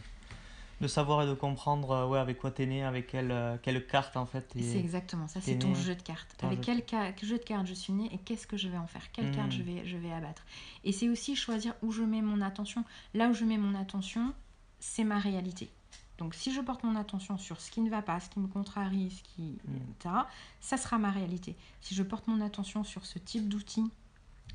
de 0.81 0.89
savoir 0.89 1.23
et 1.23 1.27
de 1.27 1.35
comprendre 1.35 1.91
euh, 1.91 2.07
ouais, 2.07 2.19
avec 2.19 2.39
quoi 2.39 2.51
tu 2.51 2.63
es 2.63 2.67
né, 2.67 2.85
avec 2.85 3.07
quelle, 3.07 3.31
euh, 3.31 3.57
quelle 3.63 3.87
carte 3.87 4.17
en 4.17 4.27
fait. 4.27 4.47
C'est 4.55 4.79
exactement 4.79 5.29
ça, 5.29 5.41
c'est 5.41 5.59
ton 5.59 5.75
jeu 5.75 5.95
de 5.95 6.03
cartes. 6.03 6.37
Avec 6.43 6.61
quel 6.61 6.83
jeu 7.23 7.39
de 7.39 7.43
cartes 7.43 7.67
je 7.67 7.75
suis 7.75 7.93
né 7.93 8.09
et 8.13 8.19
qu'est-ce 8.19 8.47
que 8.47 8.57
je 8.57 8.69
vais 8.69 8.79
en 8.79 8.87
faire, 8.87 9.11
quelle 9.13 9.31
carte 9.33 9.49
hmm. 9.49 9.53
je 9.53 9.63
vais, 9.63 9.87
je 9.87 9.97
vais 9.97 10.13
abattre? 10.13 10.45
Et 10.85 10.93
c'est 10.93 11.09
aussi 11.09 11.37
choisir 11.37 11.75
où 11.83 11.93
je 11.93 12.03
mets 12.03 12.23
mon 12.23 12.41
attention. 12.41 12.85
Là 13.15 13.29
où 13.29 13.33
je 13.33 13.45
mets 13.45 13.59
mon 13.59 13.75
attention, 13.75 14.33
c'est 14.79 15.05
ma 15.05 15.19
réalité. 15.19 15.71
Donc 16.19 16.35
si 16.35 16.53
je 16.53 16.61
porte 16.61 16.83
mon 16.83 16.97
attention 16.97 17.37
sur 17.37 17.61
ce 17.61 17.71
qui 17.71 17.81
ne 17.81 17.91
va 17.91 18.03
pas, 18.03 18.21
ce 18.21 18.31
qui 18.31 18.41
me 18.41 18.47
contrarie, 18.47 19.11
ce 19.11 19.23
qui, 19.23 19.59
etc., 19.99 20.15
mm. 20.15 20.27
ça 20.61 20.77
sera 20.77 20.99
ma 20.99 21.11
réalité. 21.11 21.57
Si 21.81 21.95
je 21.95 22.03
porte 22.03 22.27
mon 22.27 22.41
attention 22.41 22.85
sur 22.85 23.05
ce 23.05 23.19
type 23.19 23.49
d'outils 23.49 23.91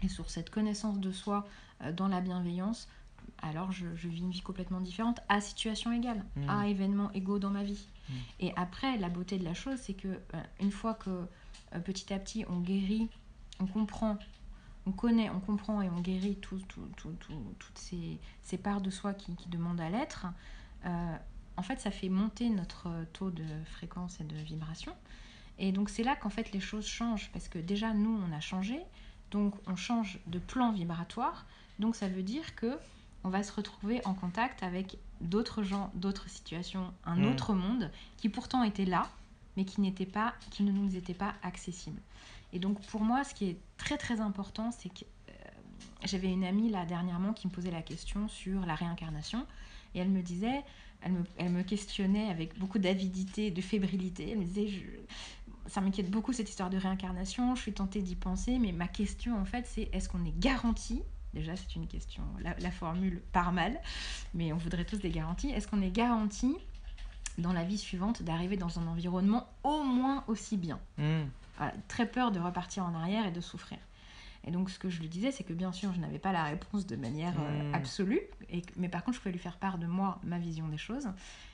et 0.02 0.08
sur 0.08 0.30
cette 0.30 0.50
connaissance 0.50 1.00
de 1.00 1.12
soi 1.12 1.46
euh, 1.84 1.92
dans 1.92 2.08
la 2.08 2.22
bienveillance, 2.22 2.88
alors 3.44 3.72
je, 3.72 3.86
vis 3.88 4.20
une 4.20 4.32
vie 4.32 4.42
complètement 4.42 4.82
différente 4.82 5.20
à 5.30 5.40
situation 5.40 5.92
égale, 5.92 6.26
mm. 6.36 6.50
à 6.50 6.68
événements 6.68 7.12
égaux 7.12 7.40
dans 7.40 7.52
ma 7.52 7.64
vie. 7.64 7.88
Mm. 8.10 8.14
Et 8.40 8.54
après, 8.56 8.98
la 8.98 9.10
beauté 9.10 9.38
de 9.38 9.44
la 9.44 9.54
chose, 9.54 9.78
c'est 9.80 9.94
que 9.94 10.08
euh, 10.08 10.44
une 10.60 10.72
fois 10.72 10.96
que 10.96 11.10
euh, 11.10 11.80
petit 11.80 12.12
à 12.12 12.20
petit 12.20 12.44
on 12.50 12.60
guérit, 12.60 13.08
on 13.60 13.68
comprend 13.68 14.18
on 14.88 14.92
connaît, 14.92 15.30
on 15.30 15.40
comprend 15.40 15.84
et 15.84 15.90
on 15.90 16.02
guérit 16.02 16.38
toutes 16.38 16.66
ces, 17.76 18.58
parts 18.58 18.82
de 18.82 18.90
soi 18.90 19.14
qui, 19.14 19.36
demandent 19.48 19.80
à 19.80 19.90
l'être, 19.92 20.26
en 21.58 21.64
fait, 21.64 21.80
ça 21.80 21.92
fait 21.92 22.10
monter 22.10 22.50
notre 22.50 22.90
taux 23.14 23.32
de 23.32 23.46
fréquence 23.66 24.20
et 24.20 24.24
de 24.24 24.36
vibration. 24.36 24.94
Et 25.60 25.72
donc, 25.72 25.90
c'est 25.90 26.04
là 26.04 26.16
qu'en 26.16 26.30
fait 26.30 26.52
les 26.52 26.60
choses 26.60 26.88
changent, 26.88 27.30
parce 27.34 27.48
que 27.48 27.60
déjà, 27.60 27.94
nous, 27.94 28.22
on 28.28 28.36
a 28.36 28.40
changé, 28.40 28.80
donc 29.32 29.56
on 29.68 29.76
change 29.76 30.20
de 30.28 30.40
plan 30.40 30.72
vibratoire. 30.72 31.46
Donc, 31.80 31.96
ça 31.96 32.08
veut 32.08 32.24
dire 32.24 32.56
que 32.56 32.78
on 33.24 33.30
va 33.30 33.44
se 33.44 33.52
retrouver 33.52 34.02
en 34.06 34.14
contact 34.14 34.64
avec 34.64 34.98
d'autres 35.20 35.62
gens, 35.62 35.92
d'autres 35.94 36.28
situations, 36.30 36.92
un 37.06 37.18
mmh. 37.18 37.26
autre 37.26 37.54
monde 37.54 37.92
qui 38.18 38.30
pourtant 38.30 38.64
était 38.64 38.86
là, 38.86 39.08
mais 39.58 39.66
qui 39.66 39.82
n'était 39.82 40.06
pas, 40.06 40.34
qui 40.50 40.64
ne 40.64 40.72
nous 40.72 40.96
était 40.96 41.14
pas 41.14 41.36
accessible. 41.44 42.02
Et 42.54 42.60
donc, 42.60 42.82
pour 42.88 43.02
moi, 43.02 43.24
ce 43.24 43.34
qui 43.34 43.46
est 43.46 43.58
très 43.78 43.98
très 43.98 44.20
important, 44.20 44.72
c'est 44.72 44.90
que 44.90 45.06
euh, 45.30 45.34
j'avais 46.04 46.32
une 46.32 46.44
amie 46.44 46.70
là 46.70 46.86
dernièrement 46.86 47.34
qui 47.34 47.48
me 47.48 47.52
posait 47.52 47.72
la 47.72 47.82
question 47.82 48.28
sur 48.28 48.66
la 48.66 48.76
réincarnation, 48.76 49.46
et 49.94 50.00
elle 50.00 50.10
me 50.10 50.22
disait 50.22 50.64
elle 51.38 51.50
me, 51.50 51.64
questionnait 51.64 52.30
avec 52.30 52.58
beaucoup 52.60 52.80
d'avidité, 52.80 53.52
de 53.52 53.62
fébrilité. 53.62 54.32
Elle 54.32 54.40
me 54.40 54.44
disait, 54.44 54.70
ça 55.68 55.82
m'inquiète 55.82 56.10
beaucoup 56.10 56.34
cette 56.34 56.50
histoire 56.50 56.70
de 56.70 56.78
réincarnation, 56.78 57.56
je 57.56 57.62
suis 57.62 57.74
tentée 57.74 58.02
d'y 58.02 58.16
penser, 58.16 58.60
mais 58.60 58.72
ma 58.72 58.88
question 58.88 59.40
en 59.40 59.46
fait 59.46 59.66
c'est 59.66 59.90
est-ce 59.94 60.10
qu'on 60.10 60.26
est 60.26 60.38
garanti? 60.38 61.02
Déjà 61.34 61.56
c'est 61.56 61.76
une 61.76 61.88
question, 61.88 62.24
la, 62.42 62.72
formule 62.72 63.22
part 63.32 63.54
mal, 63.54 63.80
mais 64.34 64.52
on 64.54 64.58
voudrait 64.58 64.86
tous 64.86 64.98
des 64.98 65.12
garanties. 65.12 65.50
Est-ce 65.50 65.68
qu'on 65.68 65.82
est 65.82 65.92
garanti 65.92 66.56
dans 67.38 67.54
la 67.54 67.64
vie 67.64 67.78
suivante 67.78 68.22
d'arriver 68.24 68.58
dans 68.58 68.80
un 68.80 68.88
environnement 68.88 69.48
au 69.64 69.84
moins 69.84 70.24
aussi 70.28 70.58
bien? 70.58 70.80
Hmm. 70.98 71.24
Très 71.88 72.08
peur 72.08 72.32
de 72.32 72.40
repartir 72.40 72.84
en 72.86 72.96
arrière 72.96 73.26
et 73.28 73.32
de 73.32 73.40
souffrir. 73.40 73.78
Et 74.44 74.52
donc, 74.52 74.70
ce 74.70 74.80
que 74.80 74.90
je 74.90 75.00
lui 75.00 75.10
disais, 75.10 75.32
c'est 75.32 75.44
que 75.44 75.54
bien 75.54 75.72
sûr, 75.72 75.94
je 75.94 76.00
n'avais 76.00 76.20
pas 76.20 76.32
la 76.32 76.46
réponse 76.46 76.88
de 76.88 76.96
manière 76.96 77.34
euh, 77.40 77.70
hmm. 77.70 77.76
absolue, 77.76 78.22
et, 78.50 78.64
mais 78.76 78.90
par 78.90 79.04
contre, 79.04 79.18
je 79.18 79.22
pouvais 79.22 79.32
lui 79.32 79.40
faire 79.40 79.58
part 79.58 79.78
de 79.78 79.86
moi, 79.86 80.20
ma 80.24 80.40
vision 80.40 80.68
des 80.68 80.78
choses. 80.78 81.10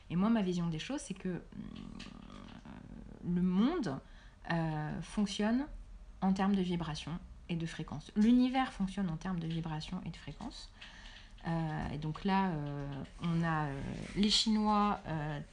Et 0.09 0.15
moi, 0.15 0.29
ma 0.29 0.41
vision 0.41 0.67
des 0.67 0.79
choses, 0.79 1.01
c'est 1.01 1.13
que 1.13 1.27
euh, 1.27 1.41
le 3.25 3.41
monde 3.41 3.99
euh, 4.51 5.01
fonctionne 5.01 5.65
en 6.21 6.31
termes 6.31 6.55
de 6.55 6.61
vibration 6.61 7.11
et 7.49 7.55
de 7.55 7.65
fréquence. 7.65 8.11
L'univers 8.15 8.71
fonctionne 8.71 9.09
en 9.09 9.17
termes 9.17 9.39
de 9.39 9.47
vibration 9.47 10.01
et 10.05 10.09
de 10.09 10.17
fréquence. 10.17 10.71
et 11.93 11.97
donc 11.97 12.25
là, 12.25 12.51
on 13.21 13.41
a 13.41 13.67
les 14.17 14.29
Chinois, 14.29 14.99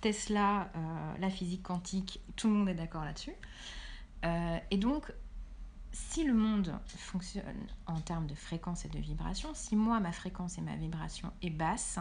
Tesla, 0.00 0.72
la 1.20 1.30
physique 1.30 1.62
quantique, 1.62 2.20
tout 2.34 2.48
le 2.48 2.54
monde 2.54 2.68
est 2.68 2.74
d'accord 2.74 3.04
là-dessus. 3.04 3.34
et 4.72 4.76
donc, 4.76 5.12
si 5.94 6.24
le 6.24 6.34
monde 6.34 6.74
fonctionne 6.86 7.44
en 7.86 8.00
termes 8.00 8.26
de 8.26 8.34
fréquence 8.34 8.84
et 8.84 8.88
de 8.88 8.98
vibration, 8.98 9.50
si 9.54 9.76
moi, 9.76 10.00
ma 10.00 10.10
fréquence 10.10 10.58
et 10.58 10.60
ma 10.60 10.74
vibration 10.74 11.32
est 11.40 11.50
basse, 11.50 12.00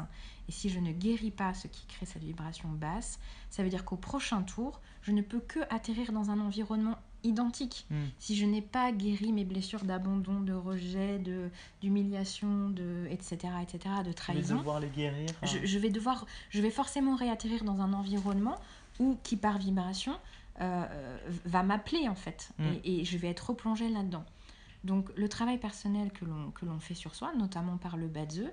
et 0.49 0.51
si 0.51 0.69
je 0.69 0.79
ne 0.79 0.91
guéris 0.91 1.29
pas 1.29 1.53
ce 1.53 1.67
qui 1.67 1.85
crée 1.85 2.07
cette 2.07 2.23
vibration 2.23 2.69
basse, 2.69 3.19
ça 3.51 3.61
veut 3.61 3.69
dire 3.69 3.85
qu'au 3.85 3.95
prochain 3.95 4.41
tour, 4.41 4.81
je 5.03 5.11
ne 5.11 5.21
peux 5.21 5.39
que 5.39 5.59
atterrir 5.69 6.11
dans 6.11 6.31
un 6.31 6.39
environnement 6.39 6.97
identique. 7.23 7.85
Hmm. 7.91 8.05
Si 8.17 8.35
je 8.35 8.45
n'ai 8.45 8.63
pas 8.63 8.91
guéri 8.91 9.31
mes 9.31 9.45
blessures 9.45 9.83
d'abandon, 9.83 10.41
de 10.41 10.53
rejet, 10.53 11.19
de 11.19 11.51
d'humiliation, 11.81 12.69
de 12.69 13.07
etc., 13.11 13.53
etc., 13.61 13.77
de 13.99 14.05
Je 14.05 14.07
vais 14.07 14.13
trahison, 14.13 14.57
devoir 14.57 14.79
les 14.79 14.89
guérir. 14.89 15.29
je, 15.43 15.57
hein? 15.57 15.61
je 15.63 15.77
vais 15.77 15.91
devoir, 15.91 16.25
je 16.49 16.61
vais 16.61 16.71
forcément 16.71 17.15
réatterrir 17.15 17.63
dans 17.63 17.79
un 17.79 17.93
environnement 17.93 18.57
où, 18.99 19.17
qui 19.23 19.37
par 19.37 19.59
vibration, 19.59 20.13
euh, 20.61 21.17
va 21.45 21.63
m'appeler 21.63 22.07
en 22.07 22.15
fait, 22.15 22.51
Mm. 22.59 22.63
et, 22.83 23.01
et 23.01 23.05
je 23.05 23.17
vais 23.17 23.29
être 23.29 23.49
replongée 23.49 23.89
là-dedans. 23.89 24.25
Donc 24.83 25.09
le 25.15 25.29
travail 25.29 25.57
personnel 25.57 26.11
que 26.11 26.25
l'on 26.25 26.79
fait 26.79 26.93
sur 26.93 27.15
soi, 27.15 27.33
notamment 27.37 27.77
par 27.77 27.95
le 27.97 28.07
Badze, 28.07 28.51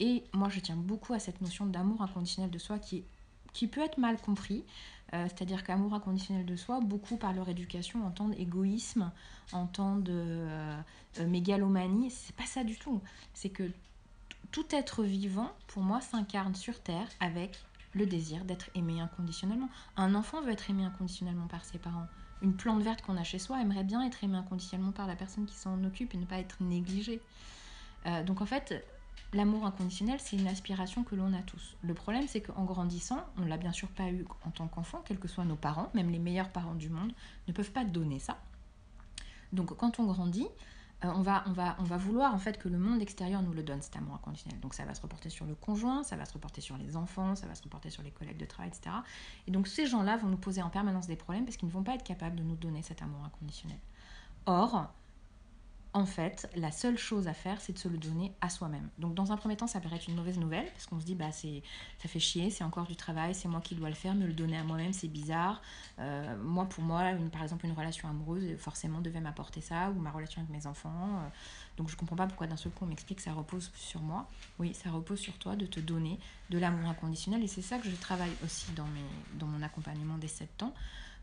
et 0.00 0.24
moi 0.32 0.48
je 0.48 0.60
tiens 0.60 0.76
beaucoup 0.76 1.12
à 1.14 1.18
cette 1.18 1.40
notion 1.40 1.66
d'amour 1.66 2.02
inconditionnel 2.02 2.50
de 2.50 2.58
soi 2.58 2.78
qui, 2.78 3.04
qui 3.52 3.66
peut 3.66 3.82
être 3.82 3.98
mal 3.98 4.18
compris. 4.18 4.64
Euh, 5.14 5.26
C'est-à-dire 5.28 5.62
qu'amour 5.62 5.94
inconditionnel 5.94 6.44
de 6.44 6.56
soi, 6.56 6.80
beaucoup 6.80 7.16
par 7.16 7.32
leur 7.32 7.48
éducation 7.48 8.04
entendent 8.04 8.34
égoïsme, 8.38 9.12
entendent 9.52 10.08
euh, 10.08 10.76
euh, 11.20 11.26
mégalomanie. 11.28 12.10
C'est 12.10 12.34
pas 12.34 12.46
ça 12.46 12.64
du 12.64 12.76
tout. 12.76 13.00
C'est 13.32 13.50
que 13.50 13.70
tout 14.50 14.66
être 14.70 15.04
vivant, 15.04 15.52
pour 15.68 15.82
moi, 15.82 16.00
s'incarne 16.00 16.54
sur 16.54 16.80
Terre 16.80 17.06
avec 17.20 17.56
le 17.96 18.06
désir 18.06 18.44
d'être 18.44 18.70
aimé 18.74 19.00
inconditionnellement. 19.00 19.68
Un 19.96 20.14
enfant 20.14 20.40
veut 20.42 20.52
être 20.52 20.70
aimé 20.70 20.84
inconditionnellement 20.84 21.46
par 21.46 21.64
ses 21.64 21.78
parents. 21.78 22.06
Une 22.42 22.54
plante 22.54 22.82
verte 22.82 23.02
qu'on 23.02 23.16
a 23.16 23.24
chez 23.24 23.38
soi 23.38 23.60
aimerait 23.60 23.84
bien 23.84 24.02
être 24.02 24.22
aimée 24.22 24.36
inconditionnellement 24.36 24.92
par 24.92 25.06
la 25.06 25.16
personne 25.16 25.46
qui 25.46 25.54
s'en 25.54 25.82
occupe 25.84 26.14
et 26.14 26.18
ne 26.18 26.26
pas 26.26 26.38
être 26.38 26.62
négligée. 26.62 27.20
Euh, 28.04 28.22
donc 28.22 28.42
en 28.42 28.46
fait, 28.46 28.84
l'amour 29.32 29.64
inconditionnel, 29.64 30.18
c'est 30.20 30.36
une 30.36 30.46
aspiration 30.46 31.02
que 31.02 31.14
l'on 31.14 31.32
a 31.32 31.42
tous. 31.42 31.76
Le 31.82 31.94
problème, 31.94 32.26
c'est 32.28 32.42
qu'en 32.42 32.64
grandissant, 32.64 33.24
on 33.38 33.46
l'a 33.46 33.56
bien 33.56 33.72
sûr 33.72 33.88
pas 33.88 34.10
eu 34.10 34.26
en 34.44 34.50
tant 34.50 34.68
qu'enfant, 34.68 35.02
quels 35.06 35.18
que 35.18 35.28
soient 35.28 35.46
nos 35.46 35.56
parents, 35.56 35.90
même 35.94 36.10
les 36.10 36.18
meilleurs 36.18 36.50
parents 36.50 36.74
du 36.74 36.90
monde, 36.90 37.12
ne 37.48 37.52
peuvent 37.52 37.72
pas 37.72 37.84
donner 37.84 38.18
ça. 38.18 38.38
Donc 39.52 39.74
quand 39.76 39.98
on 39.98 40.04
grandit, 40.04 40.48
euh, 41.04 41.08
on, 41.14 41.20
va, 41.20 41.44
on, 41.46 41.52
va, 41.52 41.76
on 41.78 41.84
va 41.84 41.96
vouloir 41.98 42.34
en 42.34 42.38
fait 42.38 42.58
que 42.58 42.68
le 42.68 42.78
monde 42.78 43.02
extérieur 43.02 43.42
nous 43.42 43.52
le 43.52 43.62
donne, 43.62 43.82
cet 43.82 43.96
amour 43.96 44.14
inconditionnel. 44.14 44.58
Donc 44.60 44.72
ça 44.72 44.84
va 44.84 44.94
se 44.94 45.02
reporter 45.02 45.28
sur 45.28 45.44
le 45.44 45.54
conjoint, 45.54 46.02
ça 46.02 46.16
va 46.16 46.24
se 46.24 46.32
reporter 46.32 46.60
sur 46.60 46.76
les 46.78 46.96
enfants, 46.96 47.34
ça 47.36 47.46
va 47.46 47.54
se 47.54 47.62
reporter 47.62 47.90
sur 47.90 48.02
les 48.02 48.10
collègues 48.10 48.38
de 48.38 48.46
travail, 48.46 48.70
etc. 48.70 48.96
Et 49.46 49.50
donc 49.50 49.68
ces 49.68 49.86
gens-là 49.86 50.16
vont 50.16 50.28
nous 50.28 50.38
poser 50.38 50.62
en 50.62 50.70
permanence 50.70 51.06
des 51.06 51.16
problèmes 51.16 51.44
parce 51.44 51.56
qu'ils 51.56 51.68
ne 51.68 51.72
vont 51.72 51.82
pas 51.82 51.94
être 51.94 52.04
capables 52.04 52.36
de 52.36 52.42
nous 52.42 52.56
donner 52.56 52.82
cet 52.82 53.02
amour 53.02 53.22
inconditionnel. 53.24 53.78
Or, 54.46 54.90
en 55.96 56.04
fait, 56.04 56.46
la 56.54 56.70
seule 56.72 56.98
chose 56.98 57.26
à 57.26 57.32
faire, 57.32 57.58
c'est 57.58 57.72
de 57.72 57.78
se 57.78 57.88
le 57.88 57.96
donner 57.96 58.30
à 58.42 58.50
soi-même. 58.50 58.86
Donc, 58.98 59.14
dans 59.14 59.32
un 59.32 59.38
premier 59.38 59.56
temps, 59.56 59.66
ça 59.66 59.80
paraît 59.80 59.96
être 59.96 60.08
une 60.08 60.14
mauvaise 60.14 60.38
nouvelle, 60.38 60.66
parce 60.72 60.84
qu'on 60.84 61.00
se 61.00 61.06
dit, 61.06 61.14
bah, 61.14 61.32
ça 61.32 61.48
fait 62.06 62.20
chier, 62.20 62.50
c'est 62.50 62.64
encore 62.64 62.86
du 62.86 62.96
travail, 62.96 63.34
c'est 63.34 63.48
moi 63.48 63.62
qui 63.62 63.74
dois 63.74 63.88
le 63.88 63.94
faire, 63.94 64.14
me 64.14 64.26
le 64.26 64.34
donner 64.34 64.58
à 64.58 64.62
moi-même, 64.62 64.92
c'est 64.92 65.08
bizarre. 65.08 65.62
Euh, 65.98 66.36
moi, 66.36 66.66
pour 66.66 66.84
moi, 66.84 67.12
par 67.32 67.42
exemple, 67.42 67.64
une 67.64 67.72
relation 67.72 68.10
amoureuse, 68.10 68.58
forcément, 68.58 69.00
devait 69.00 69.22
m'apporter 69.22 69.62
ça, 69.62 69.88
ou 69.88 69.98
ma 69.98 70.10
relation 70.10 70.42
avec 70.42 70.52
mes 70.54 70.66
enfants. 70.66 70.90
euh, 70.92 71.28
donc, 71.78 71.88
je 71.88 71.96
comprends 71.96 72.16
pas 72.16 72.26
pourquoi 72.26 72.46
d'un 72.46 72.56
seul 72.56 72.72
coup, 72.72 72.84
on 72.84 72.88
m'explique 72.88 73.16
que 73.16 73.24
ça 73.24 73.32
repose 73.32 73.70
sur 73.74 74.02
moi. 74.02 74.28
Oui, 74.58 74.74
ça 74.74 74.90
repose 74.90 75.18
sur 75.18 75.38
toi 75.38 75.56
de 75.56 75.64
te 75.64 75.80
donner 75.80 76.18
de 76.50 76.58
l'amour 76.58 76.90
inconditionnel, 76.90 77.42
et 77.42 77.48
c'est 77.48 77.62
ça 77.62 77.78
que 77.78 77.88
je 77.88 77.96
travaille 77.96 78.32
aussi 78.44 78.70
dans, 78.72 78.88
dans 79.38 79.46
mon 79.46 79.62
accompagnement 79.62 80.18
des 80.18 80.28
7 80.28 80.62
ans 80.62 80.74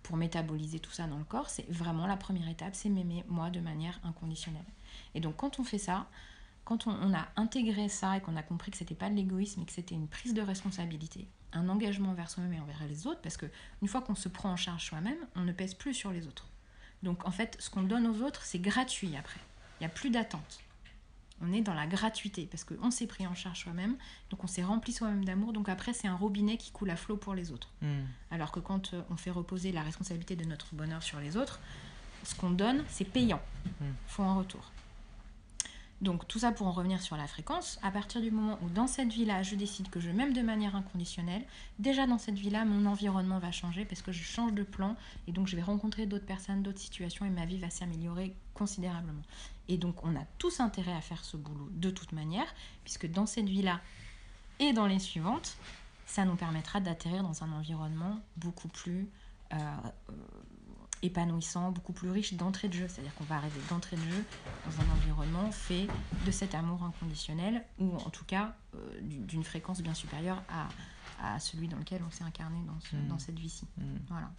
pour 0.04 0.18
métaboliser 0.18 0.80
tout 0.80 0.92
ça 0.92 1.08
dans 1.08 1.18
le 1.18 1.24
corps, 1.24 1.50
c'est 1.50 1.70
vraiment 1.72 2.06
la 2.06 2.18
première 2.18 2.50
étape, 2.50 2.76
c'est 2.76 2.90
m'aimer 2.90 3.24
moi 3.28 3.50
de 3.50 3.60
manière 3.60 4.00
inconditionnelle. 4.04 4.66
Et 5.16 5.22
donc 5.22 5.38
quand 5.38 5.60
on 5.60 5.64
fait 5.64 5.78
ça, 5.78 6.08
quand 6.66 6.88
on, 6.88 7.14
a 7.14 7.28
intégré 7.36 7.90
ça 7.90 8.18
et 8.18 8.22
qu'on 8.22 8.38
a 8.38 8.44
compris 8.44 8.72
que 8.72 8.78
c'était 8.78 8.96
pas 8.96 9.10
de 9.10 9.16
l'égoïsme 9.16 9.62
et 9.62 9.66
que 9.66 9.72
c'était 9.72 9.96
une 9.96 10.08
prise 10.08 10.34
de 10.34 10.42
responsabilité, 10.42 11.28
un 11.52 11.68
engagement 11.68 12.12
envers 12.12 12.30
soi-même 12.30 12.54
et 12.54 12.60
envers 12.60 12.86
les 12.88 13.06
autres, 13.06 13.22
parce 13.22 13.36
que 13.36 13.48
une 13.82 13.88
fois 13.88 14.02
qu'on 14.02 14.16
se 14.16 14.30
prend 14.30 14.50
en 14.50 14.56
charge 14.56 14.86
soi-même, 14.86 15.18
on 15.36 15.42
ne 15.42 15.52
pèse 15.52 15.74
plus 15.74 15.94
sur 15.94 16.12
les 16.12 16.26
autres. 16.26 16.48
Donc 17.02 17.28
en 17.28 17.32
fait, 17.32 17.58
ce 17.60 17.70
qu'on 17.70 17.84
donne 17.84 18.08
aux 18.08 18.22
autres, 18.22 18.44
c'est 18.44 18.60
gratuit 18.60 19.16
après. 19.18 19.42
Il 19.80 19.84
n'y 19.84 19.88
a 19.88 19.90
plus 19.90 20.10
d'attente. 20.10 20.62
On 21.44 21.52
est 21.52 21.62
dans 21.62 21.74
la 21.74 21.86
gratuité 21.86 22.48
parce 22.50 22.64
qu'on 22.64 22.90
s'est 22.90 23.08
pris 23.08 23.28
en 23.28 23.36
charge 23.36 23.60
soi-même, 23.64 23.96
donc 24.30 24.44
on 24.44 24.48
s'est 24.48 24.64
rempli 24.64 24.94
soi-même 24.94 25.26
d'amour, 25.26 25.54
donc 25.54 25.70
après 25.70 25.94
c'est 25.94 26.08
un 26.08 26.16
robinet 26.16 26.58
qui 26.58 26.72
coule 26.72 26.90
à 26.90 26.96
flot 26.96 27.18
pour 27.18 27.36
les 27.36 27.52
autres. 27.52 27.70
Hmm. 27.82 28.04
Alors 28.32 28.52
que 28.52 28.60
quand 28.60 28.94
euh, 28.94 29.02
on 29.10 29.18
fait 29.18 29.32
reposer 29.32 29.72
la 29.72 29.82
responsabilité 29.82 30.36
de 30.36 30.46
notre 30.46 30.74
bonheur 30.74 31.04
sur 31.04 31.20
les 31.20 31.36
autres, 31.36 31.60
ce 32.24 32.36
qu'on 32.36 32.52
donne, 32.52 32.84
c'est 32.88 33.06
payant. 33.06 33.42
Mm. 33.82 33.86
faut 34.08 34.24
un 34.24 34.36
retour. 34.36 34.72
Donc 36.02 36.28
tout 36.28 36.40
ça 36.40 36.52
pour 36.52 36.68
en 36.68 36.72
revenir 36.72 37.02
sur 37.02 37.16
la 37.16 37.28
fréquence, 37.28 37.80
à 37.82 37.90
partir 37.90 38.22
du 38.22 38.30
moment 38.30 38.60
où 38.62 38.70
dans 38.70 38.88
cette 38.88 39.14
vie-là, 39.14 39.42
je 39.42 39.56
décide 39.56 39.90
que 39.90 40.02
je 40.02 40.10
m'aime 40.10 40.34
de 40.34 40.42
manière 40.42 40.76
inconditionnelle, 40.76 41.44
déjà 41.80 42.06
dans 42.08 42.18
cette 42.18 42.38
vie-là, 42.38 42.66
mon 42.66 42.86
environnement 42.86 43.40
va 43.40 43.52
changer 43.52 43.86
parce 43.86 44.02
que 44.02 44.12
je 44.12 44.22
change 44.22 44.54
de 44.54 44.64
plan 44.64 44.98
et 45.28 45.32
donc 45.32 45.48
je 45.48 45.56
vais 45.56 45.62
rencontrer 45.62 46.06
d'autres 46.06 46.26
personnes, 46.26 46.62
d'autres 46.62 46.80
situations 46.80 47.26
et 47.26 47.30
ma 47.30 47.46
vie 47.46 47.58
va 47.58 47.70
s'améliorer 47.70 48.36
considérablement. 48.54 49.22
Et 49.68 49.78
donc 49.78 50.04
on 50.04 50.16
a 50.16 50.26
tous 50.38 50.60
intérêt 50.60 50.94
à 50.94 51.02
faire 51.02 51.24
ce 51.24 51.38
boulot 51.38 51.70
de 51.72 51.90
toute 51.90 52.12
manière, 52.12 52.48
puisque 52.84 53.10
dans 53.10 53.26
cette 53.26 53.48
vie-là 53.50 53.80
et 54.60 54.74
dans 54.74 54.86
les 54.88 55.00
suivantes, 55.00 55.56
ça 56.06 56.26
nous 56.26 56.36
permettra 56.36 56.80
d'atterrir 56.80 57.24
dans 57.24 57.44
un 57.44 57.52
environnement 57.54 58.20
beaucoup 58.38 58.68
plus 58.68 59.08
euh, 59.54 59.56
euh, 60.10 60.14
épanouissant, 61.02 61.72
beaucoup 61.72 61.94
plus 61.94 62.10
riche 62.10 62.34
d'entrée 62.34 62.68
de 62.70 62.74
jeu. 62.74 62.88
C'est-à-dire 62.88 63.14
qu'on 63.16 63.24
va 63.26 63.36
arriver 63.38 63.60
d'entrée 63.70 63.96
de 63.98 64.02
jeu 64.04 64.26
dans 64.66 64.84
un 64.84 64.90
environnement 64.96 65.52
fait 65.52 65.88
de 66.26 66.32
cet 66.32 66.56
amour 66.56 66.84
inconditionnel, 66.84 67.64
ou 67.80 67.96
en 67.96 68.10
tout 68.10 68.26
cas 68.26 68.56
euh, 68.76 69.00
d'une 69.02 69.44
fréquence 69.44 69.82
bien 69.82 69.94
supérieure 69.94 70.42
à, 70.50 70.68
à 71.36 71.40
celui 71.40 71.68
dans 71.68 71.78
lequel 71.78 72.02
on 72.08 72.12
s'est 72.12 72.24
incarné 72.24 72.60
dans, 72.66 72.80
ce- 72.80 72.96
Mm. 72.96 73.08
dans 73.08 73.20
cette 73.20 73.40
vie-ci. 73.40 73.66
Hmm. 73.78 73.98
Voilà. 74.10 74.30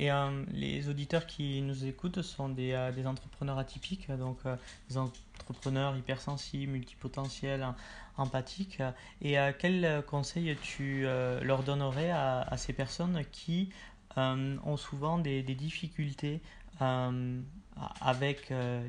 Et 0.00 0.10
euh, 0.10 0.44
les 0.50 0.88
auditeurs 0.88 1.26
qui 1.26 1.60
nous 1.60 1.84
écoutent 1.84 2.22
sont 2.22 2.48
des, 2.48 2.72
euh, 2.72 2.90
des 2.90 3.06
entrepreneurs 3.06 3.58
atypiques, 3.58 4.10
donc 4.10 4.38
euh, 4.46 4.56
des 4.88 4.96
entrepreneurs 4.96 5.94
hypersensibles, 5.94 6.72
multipotentiels, 6.72 7.62
em- 7.62 7.74
empathiques. 8.16 8.82
Et 9.20 9.36
quel 9.58 10.02
conseil 10.06 10.56
tu 10.62 11.02
leur 11.42 11.62
donnerais 11.62 12.10
à, 12.10 12.40
à 12.42 12.56
ces 12.56 12.72
personnes 12.72 13.22
qui 13.32 13.70
ont 14.16 14.76
souvent 14.76 15.18
des, 15.18 15.42
des 15.42 15.54
difficultés 15.54 16.40
avec 18.00 18.50
euh, 18.50 18.86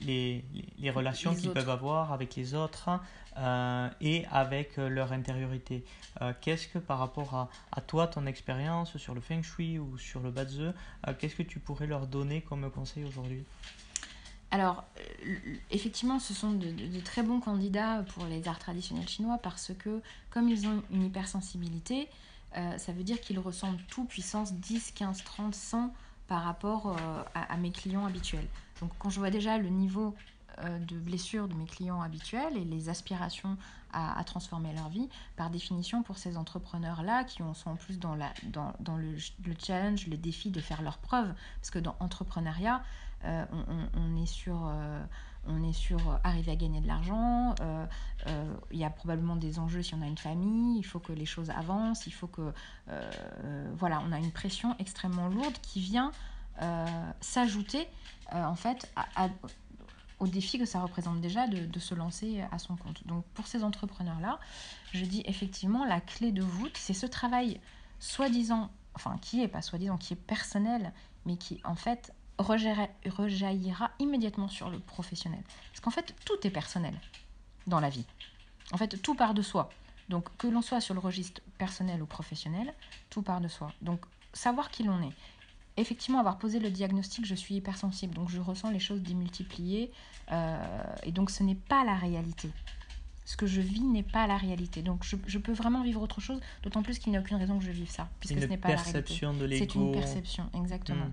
les, 0.00 0.44
les- 0.52 0.64
les- 0.78 0.90
relations 0.90 1.34
qu'ils 1.34 1.50
peuvent 1.52 1.70
avoir 1.70 2.12
avec 2.12 2.34
les 2.36 2.54
autres 2.54 2.90
euh, 3.36 3.88
et 4.00 4.24
avec 4.30 4.78
euh, 4.78 4.88
leur 4.88 5.12
intériorité. 5.12 5.84
Euh, 6.22 6.32
qu'est-ce 6.40 6.68
que 6.68 6.78
par 6.78 6.98
rapport 6.98 7.34
à, 7.34 7.48
à 7.72 7.80
toi, 7.80 8.06
ton 8.06 8.26
expérience 8.26 8.96
sur 8.96 9.14
le 9.14 9.20
feng 9.20 9.42
shui 9.42 9.78
ou 9.78 9.98
sur 9.98 10.20
le 10.20 10.30
badze, 10.30 10.60
euh, 10.60 10.72
qu'est-ce 11.18 11.34
que 11.36 11.42
tu 11.42 11.58
pourrais 11.58 11.86
leur 11.86 12.06
donner 12.06 12.42
comme 12.42 12.70
conseil 12.70 13.04
aujourd'hui? 13.04 13.44
Alors, 14.50 14.84
effectivement, 15.72 16.20
ce 16.20 16.32
sont 16.32 16.52
de, 16.52 16.70
de- 16.70 16.86
de 16.86 17.00
très 17.00 17.22
bons 17.24 17.40
candidats 17.40 18.04
pour 18.14 18.24
les 18.26 18.46
arts 18.46 18.60
traditionnels 18.60 19.08
chinois 19.08 19.38
parce 19.42 19.72
que, 19.76 20.00
comme 20.30 20.48
ils 20.48 20.66
ont 20.68 20.82
une 20.92 21.04
hypersensibilité, 21.06 22.08
ça 22.54 22.92
veut 22.92 23.02
dire 23.02 23.20
qu'ils 23.20 23.40
ressentent 23.40 23.80
tout 23.88 24.04
puissance 24.04 24.52
10, 24.54 24.92
15, 24.92 25.24
30, 25.24 25.54
100 25.56 25.92
par 26.28 26.42
rapport 26.42 26.88
euh, 26.88 27.22
à, 27.34 27.56
mes 27.56 27.70
clients 27.70 28.06
habituels. 28.06 28.46
Donc, 28.80 28.90
quand 28.98 29.10
je 29.10 29.18
vois 29.18 29.30
déjà 29.30 29.58
le 29.58 29.68
niveau 29.68 30.14
euh, 30.60 30.78
de 30.78 30.96
blessure 30.96 31.48
de 31.48 31.54
mes 31.54 31.66
clients 31.66 32.00
habituels 32.00 32.56
et 32.56 32.64
les 32.64 32.88
aspirations 32.88 33.56
à, 33.92 34.24
transformer 34.24 34.72
leur 34.74 34.88
vie, 34.88 35.08
par 35.36 35.50
définition, 35.50 36.02
pour 36.02 36.18
ces 36.18 36.36
entrepreneurs-là, 36.36 37.22
qui 37.22 37.42
ont- 37.42 37.54
sont 37.54 37.70
en 37.70 37.76
plus 37.76 38.00
dans, 38.00 38.16
le, 38.16 39.16
le 39.44 39.54
challenge, 39.56 40.08
le 40.08 40.16
défi 40.16 40.50
de 40.50 40.60
faire 40.60 40.82
leurs 40.82 40.98
preuves, 40.98 41.32
parce 41.60 41.70
que 41.70 41.78
dans 41.78 41.94
entrepreneuriat, 42.00 42.82
euh, 43.24 43.44
on, 43.96 44.16
est 44.16 44.26
sur, 44.26 44.66
euh, 44.66 45.02
on 45.46 45.62
est 45.62 45.72
sur 45.72 45.98
euh, 45.98 46.16
arriver 46.24 46.52
à 46.52 46.56
gagner 46.56 46.80
de 46.80 46.86
l'argent. 46.86 47.54
il 48.70 48.78
y 48.78 48.84
a 48.84 48.90
probablement 48.90 49.36
des 49.36 49.58
enjeux 49.58 49.82
si 49.82 49.94
on 49.94 50.02
a 50.02 50.06
une 50.06 50.18
famille. 50.18 50.78
Il 50.78 50.84
faut 50.84 51.00
que 51.00 51.12
les 51.12 51.26
choses 51.26 51.50
avancent. 51.50 52.06
Il 52.06 52.12
faut 52.12 52.26
que, 52.28 52.52
voilà, 53.78 54.00
on 54.06 54.12
a 54.12 54.18
une 54.18 54.32
pression 54.32 54.76
extrêmement 54.78 55.28
lourde 55.28 55.56
qui 55.62 55.80
vient 55.80 56.12
s'ajouter 57.20 57.86
en 58.32 58.56
fait 58.56 58.90
à- 58.96 59.28
au 60.20 60.26
défi 60.28 60.58
que 60.58 60.64
ça 60.64 60.80
représente 60.80 61.20
déjà 61.20 61.46
de, 61.48 61.66
de 61.66 61.78
se 61.80 61.94
lancer 61.94 62.42
à 62.52 62.58
son 62.58 62.76
compte. 62.76 63.06
Donc 63.06 63.24
pour 63.34 63.46
ces 63.46 63.64
entrepreneurs-là, 63.64 64.38
je 64.92 65.04
dis 65.04 65.22
effectivement 65.26 65.84
la 65.84 66.00
clé 66.00 66.30
de 66.32 66.42
voûte, 66.42 66.76
c'est 66.76 66.94
ce 66.94 67.06
travail 67.06 67.60
soi-disant, 67.98 68.70
enfin 68.94 69.18
qui 69.20 69.42
est 69.42 69.48
pas 69.48 69.60
soi-disant, 69.62 69.96
qui 69.98 70.12
est 70.12 70.16
personnel, 70.16 70.92
mais 71.26 71.36
qui 71.36 71.60
en 71.64 71.74
fait 71.74 72.12
rejaillira, 72.38 73.90
immédiatement 73.98 74.48
sur 74.48 74.70
le 74.70 74.78
professionnel. 74.78 75.42
Parce 75.70 75.80
qu'en 75.80 75.90
fait, 75.90 76.14
tout 76.24 76.46
est 76.46 76.50
personnel 76.50 76.94
dans 77.66 77.80
la 77.80 77.90
vie. 77.90 78.04
En 78.72 78.76
fait, 78.76 79.00
tout 79.02 79.14
part 79.14 79.34
de 79.34 79.42
soi. 79.42 79.70
Donc, 80.08 80.28
que 80.36 80.46
l'on 80.46 80.62
soit 80.62 80.80
sur 80.80 80.94
le 80.94 81.00
registre 81.00 81.40
personnel 81.58 82.02
ou 82.02 82.06
professionnel, 82.06 82.74
tout 83.10 83.22
part 83.22 83.40
de 83.40 83.48
soi. 83.48 83.72
Donc, 83.82 84.00
savoir 84.32 84.70
qui 84.70 84.82
l'on 84.82 85.00
est, 85.02 85.12
effectivement, 85.76 86.18
avoir 86.18 86.38
posé 86.38 86.58
le 86.58 86.70
diagnostic, 86.70 87.24
je 87.24 87.34
suis 87.34 87.56
hypersensible, 87.56 88.14
donc 88.14 88.28
je 88.28 88.40
ressens 88.40 88.70
les 88.70 88.78
choses 88.78 89.00
démultipliées, 89.02 89.90
euh, 90.32 90.84
et 91.02 91.12
donc 91.12 91.30
ce 91.30 91.42
n'est 91.42 91.54
pas 91.54 91.84
la 91.84 91.94
réalité. 91.94 92.50
Ce 93.24 93.36
que 93.36 93.46
je 93.46 93.60
vis 93.60 93.80
n'est 93.80 94.02
pas 94.02 94.26
la 94.26 94.36
réalité. 94.36 94.82
Donc 94.82 95.02
je, 95.04 95.38
peux 95.38 95.52
vraiment 95.52 95.82
vivre 95.82 96.02
autre 96.02 96.20
chose, 96.20 96.40
d'autant 96.62 96.82
plus 96.82 96.98
qu'il 96.98 97.10
n'y 97.10 97.16
a 97.16 97.20
aucune 97.20 97.38
raison 97.38 97.58
que 97.58 97.64
je 97.64 97.70
vive 97.70 97.90
ça, 97.90 98.08
puisque 98.20 98.40
ce 98.40 98.44
n'est 98.44 98.58
pas 98.58 98.68
la 98.68 98.76
réalité. 98.76 99.14
C'est 99.58 99.74
une 99.74 99.92
perception, 99.92 100.50
exactement. 100.54 101.06
Hmm. 101.06 101.12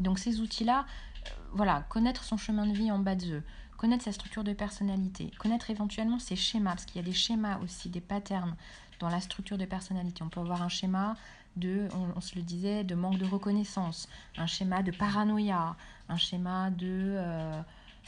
Et 0.00 0.02
donc 0.02 0.18
ces 0.18 0.40
outils-là, 0.40 0.86
euh, 1.26 1.30
voilà, 1.52 1.84
connaître 1.88 2.24
son 2.24 2.36
chemin 2.36 2.66
de 2.66 2.72
vie 2.72 2.90
en 2.90 2.98
bas 2.98 3.14
de 3.14 3.34
œufs, 3.34 3.42
connaître 3.76 4.04
sa 4.04 4.12
structure 4.12 4.42
de 4.42 4.52
personnalité, 4.52 5.30
connaître 5.38 5.70
éventuellement 5.70 6.18
ses 6.18 6.36
schémas, 6.36 6.70
parce 6.70 6.84
qu'il 6.84 6.96
y 6.96 7.04
a 7.04 7.06
des 7.06 7.14
schémas 7.14 7.58
aussi, 7.60 7.88
des 7.88 8.00
patterns 8.00 8.56
dans 8.98 9.08
la 9.08 9.20
structure 9.20 9.58
de 9.58 9.64
personnalité. 9.64 10.22
On 10.22 10.28
peut 10.28 10.40
avoir 10.40 10.62
un 10.62 10.68
schéma 10.68 11.16
de, 11.56 11.88
on, 12.16 12.20
se 12.20 12.36
le 12.36 12.42
disait, 12.42 12.84
de 12.84 12.94
manque 12.94 13.18
de 13.18 13.26
reconnaissance, 13.26 14.08
un 14.36 14.46
schéma 14.46 14.82
de 14.82 14.90
paranoïa, 14.90 15.76
un 16.08 16.16
schéma 16.16 16.70
de... 16.70 17.14
Euh, 17.16 17.62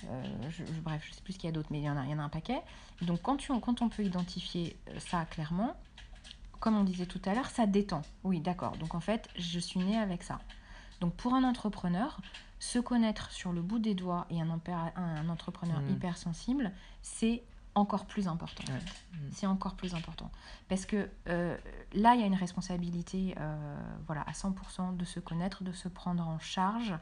euh, 0.05 0.51
je, 0.51 0.65
bref, 0.81 1.05
je 1.07 1.15
sais 1.15 1.21
plus 1.23 1.35
ce 1.35 1.39
qu'il 1.39 1.49
y 1.49 1.53
a 1.53 1.55
d'autre, 1.55 1.69
mais 1.71 1.81
il 1.81 1.85
y, 1.85 1.91
en 1.91 1.97
a, 1.97 2.05
il 2.05 2.11
y 2.11 2.15
en 2.15 2.19
a 2.19 2.23
un 2.23 2.29
paquet. 2.29 2.61
Donc 3.03 3.23
quand, 3.23 3.39
quand 3.61 3.83
on 3.83 3.89
peut 3.89 4.05
identifier 4.05 4.77
euh, 4.89 4.99
ça 4.99 5.25
clairement, 5.25 5.77
comme 6.61 6.77
on 6.77 6.85
disait 6.85 7.07
tout 7.07 7.21
à 7.25 7.35
l'heure, 7.35 7.51
ça 7.51 7.67
détend. 7.67 8.03
Oui, 8.25 8.41
d'accord. 8.41 8.77
Donc 8.77 8.95
en 8.95 9.01
fait, 9.01 9.29
je 9.37 9.59
suis 9.59 9.81
née 9.81 9.99
avec 9.99 10.23
ça. 10.23 10.41
Donc 11.03 11.15
pour 11.15 11.35
un 11.35 11.45
entrepreneur, 11.45 12.21
se 12.59 12.79
connaître 12.79 13.31
sur 13.33 13.53
le 13.53 13.61
bout 13.61 13.81
des 13.81 13.95
doigts 13.95 14.27
et 14.31 14.41
un, 14.41 14.49
un 14.97 15.29
entrepreneur 15.29 15.81
mmh. 15.81 15.91
hypersensible, 15.91 16.73
c'est 17.03 17.43
encore 17.75 18.07
plus 18.07 18.29
important. 18.29 18.65
Mm. 18.73 19.17
C'est 19.33 19.47
encore 19.47 19.75
plus 19.75 19.95
important. 19.95 20.31
Parce 20.69 20.87
que 20.87 21.09
euh, 21.29 21.57
là, 21.95 22.15
il 22.15 22.21
y 22.21 22.25
a 22.25 22.27
une 22.27 22.35
responsabilité 22.35 23.35
euh, 23.39 23.77
voilà, 24.07 24.23
à 24.23 24.33
100% 24.33 24.97
de 24.97 25.05
se 25.05 25.21
connaître, 25.21 25.65
de 25.65 25.73
se 25.73 25.89
prendre 25.89 26.27
en 26.27 26.39
charge 26.39 26.95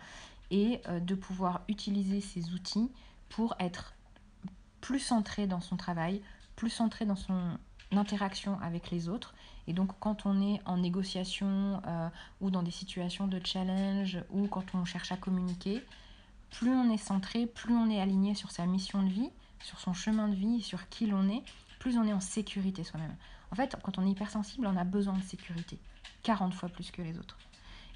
et 0.50 0.80
euh, 0.88 1.00
de 1.00 1.14
pouvoir 1.14 1.62
utiliser 1.68 2.20
ces 2.20 2.52
outils 2.52 2.90
pour 3.28 3.54
être 3.58 3.94
plus 4.80 5.00
centré 5.00 5.46
dans 5.46 5.60
son 5.60 5.76
travail, 5.76 6.22
plus 6.56 6.70
centré 6.70 7.04
dans 7.04 7.16
son 7.16 7.58
interaction 7.92 8.58
avec 8.60 8.90
les 8.90 9.08
autres. 9.08 9.34
Et 9.70 9.72
donc 9.72 9.92
quand 10.00 10.26
on 10.26 10.42
est 10.42 10.60
en 10.66 10.78
négociation 10.78 11.80
ou 12.40 12.50
dans 12.50 12.64
des 12.64 12.72
situations 12.72 13.28
de 13.28 13.40
challenge 13.44 14.18
ou 14.30 14.48
quand 14.48 14.64
on 14.74 14.84
cherche 14.84 15.12
à 15.12 15.16
communiquer, 15.16 15.80
plus 16.50 16.72
on 16.72 16.90
est 16.90 16.96
centré, 16.96 17.46
plus 17.46 17.72
on 17.72 17.88
est 17.88 18.00
aligné 18.00 18.34
sur 18.34 18.50
sa 18.50 18.66
mission 18.66 19.00
de 19.04 19.08
vie, 19.08 19.30
sur 19.62 19.78
son 19.78 19.92
chemin 19.92 20.26
de 20.26 20.34
vie, 20.34 20.60
sur 20.60 20.88
qui 20.88 21.06
l'on 21.06 21.28
est, 21.28 21.44
plus 21.78 21.98
on 21.98 22.04
est 22.04 22.12
en 22.12 22.18
sécurité 22.18 22.82
soi-même. 22.82 23.14
En 23.52 23.54
fait, 23.54 23.76
quand 23.84 23.96
on 23.96 24.04
est 24.04 24.10
hypersensible, 24.10 24.66
on 24.66 24.76
a 24.76 24.82
besoin 24.82 25.16
de 25.16 25.22
sécurité, 25.22 25.78
40 26.24 26.52
fois 26.52 26.68
plus 26.68 26.90
que 26.90 27.02
les 27.02 27.16
autres. 27.16 27.38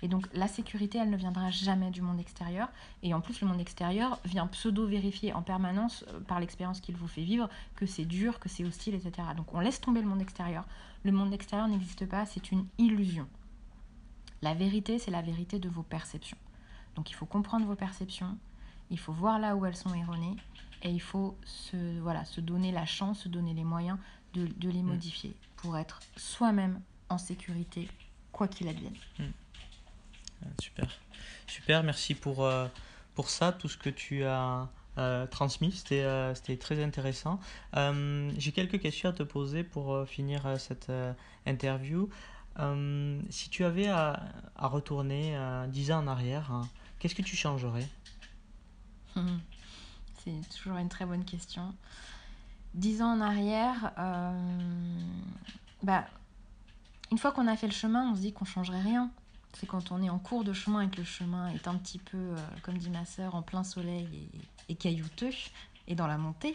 Et 0.04 0.08
donc 0.08 0.28
la 0.34 0.48
sécurité, 0.48 0.98
elle 0.98 1.08
ne 1.08 1.16
viendra 1.16 1.50
jamais 1.50 1.90
du 1.90 2.02
monde 2.02 2.20
extérieur. 2.20 2.68
Et 3.02 3.14
en 3.14 3.22
plus, 3.22 3.40
le 3.40 3.46
monde 3.48 3.58
extérieur 3.58 4.20
vient 4.26 4.46
pseudo-vérifier 4.46 5.32
en 5.32 5.40
permanence, 5.40 6.04
euh, 6.08 6.20
par 6.20 6.40
l'expérience 6.40 6.82
qu'il 6.82 6.94
vous 6.94 7.08
fait 7.08 7.22
vivre, 7.22 7.48
que 7.74 7.86
c'est 7.86 8.04
dur, 8.04 8.38
que 8.38 8.50
c'est 8.50 8.66
hostile, 8.66 8.94
etc. 8.94 9.28
Donc 9.34 9.54
on 9.54 9.60
laisse 9.60 9.80
tomber 9.80 10.02
le 10.02 10.06
monde 10.06 10.20
extérieur. 10.20 10.66
Le 11.04 11.12
monde 11.12 11.32
extérieur 11.32 11.68
n'existe 11.68 12.04
pas, 12.06 12.26
c'est 12.26 12.52
une 12.52 12.66
illusion. 12.76 13.26
La 14.42 14.52
vérité, 14.52 14.98
c'est 14.98 15.10
la 15.10 15.22
vérité 15.22 15.58
de 15.58 15.70
vos 15.70 15.82
perceptions. 15.82 16.36
Donc 16.96 17.10
il 17.10 17.14
faut 17.14 17.24
comprendre 17.24 17.64
vos 17.64 17.74
perceptions, 17.74 18.36
il 18.90 18.98
faut 18.98 19.14
voir 19.14 19.38
là 19.38 19.56
où 19.56 19.64
elles 19.64 19.74
sont 19.74 19.94
erronées, 19.94 20.36
et 20.82 20.90
il 20.90 21.00
faut 21.00 21.34
se, 21.46 21.98
voilà, 22.00 22.26
se 22.26 22.42
donner 22.42 22.72
la 22.72 22.84
chance, 22.84 23.20
se 23.20 23.30
donner 23.30 23.54
les 23.54 23.64
moyens 23.64 23.98
de, 24.34 24.48
de 24.58 24.68
les 24.68 24.82
mm. 24.82 24.86
modifier 24.86 25.34
pour 25.56 25.78
être 25.78 26.00
soi-même 26.14 26.82
en 27.08 27.16
sécurité, 27.16 27.88
quoi 28.32 28.48
qu'il 28.48 28.68
advienne. 28.68 28.96
Mm. 29.18 29.24
Super. 30.60 30.88
Super, 31.46 31.82
merci 31.82 32.14
pour, 32.14 32.44
euh, 32.44 32.66
pour 33.14 33.30
ça, 33.30 33.52
tout 33.52 33.68
ce 33.68 33.76
que 33.76 33.90
tu 33.90 34.24
as 34.24 34.68
euh, 34.98 35.26
transmis. 35.26 35.72
C'était 35.72 36.02
euh, 36.02 36.34
c'était 36.34 36.56
très 36.56 36.82
intéressant. 36.82 37.38
J'ai 37.74 38.52
quelques 38.52 38.80
questions 38.80 39.10
à 39.10 39.12
te 39.12 39.22
poser 39.22 39.64
pour 39.64 40.06
finir 40.08 40.58
cette 40.58 40.90
interview. 41.46 42.08
si 43.30 43.50
tu 43.50 43.64
avais 43.64 43.88
à, 43.88 44.20
retourner 44.56 45.36
10 45.68 45.92
ans 45.92 45.98
en 45.98 46.06
arrière, 46.06 46.50
hein, 46.52 46.68
qu'est-ce 46.98 47.14
que 47.14 47.22
tu 47.22 47.36
changerais? 47.36 47.88
C'est 50.24 50.48
toujours 50.56 50.78
une 50.78 50.88
très 50.88 51.04
bonne 51.04 51.24
question. 51.24 51.74
Dix 52.74 53.02
ans 53.02 53.12
en 53.16 53.20
arrière, 53.20 53.92
bah, 55.82 56.06
une 57.12 57.18
fois 57.18 57.30
qu'on 57.30 57.46
a 57.46 57.56
fait 57.56 57.68
le 57.68 57.72
chemin, 57.72 58.10
on 58.10 58.16
se 58.16 58.20
dit 58.22 58.32
qu'on 58.32 58.44
changerait 58.44 58.80
rien. 58.82 59.10
C'est 59.54 59.66
quand 59.66 59.92
on 59.92 60.02
est 60.02 60.10
en 60.10 60.18
cours 60.18 60.44
de 60.44 60.52
chemin 60.52 60.82
et 60.82 60.88
que 60.88 60.96
le 60.96 61.04
chemin 61.04 61.48
est 61.48 61.68
un 61.68 61.76
petit 61.76 61.98
peu, 61.98 62.16
euh, 62.16 62.36
comme 62.62 62.76
dit 62.76 62.90
ma 62.90 63.04
sœur, 63.04 63.34
en 63.34 63.42
plein 63.42 63.64
soleil 63.64 64.28
et, 64.68 64.74
caillouteux, 64.74 65.30
et 65.86 65.94
dans 65.94 66.06
la 66.06 66.18
montée, 66.18 66.54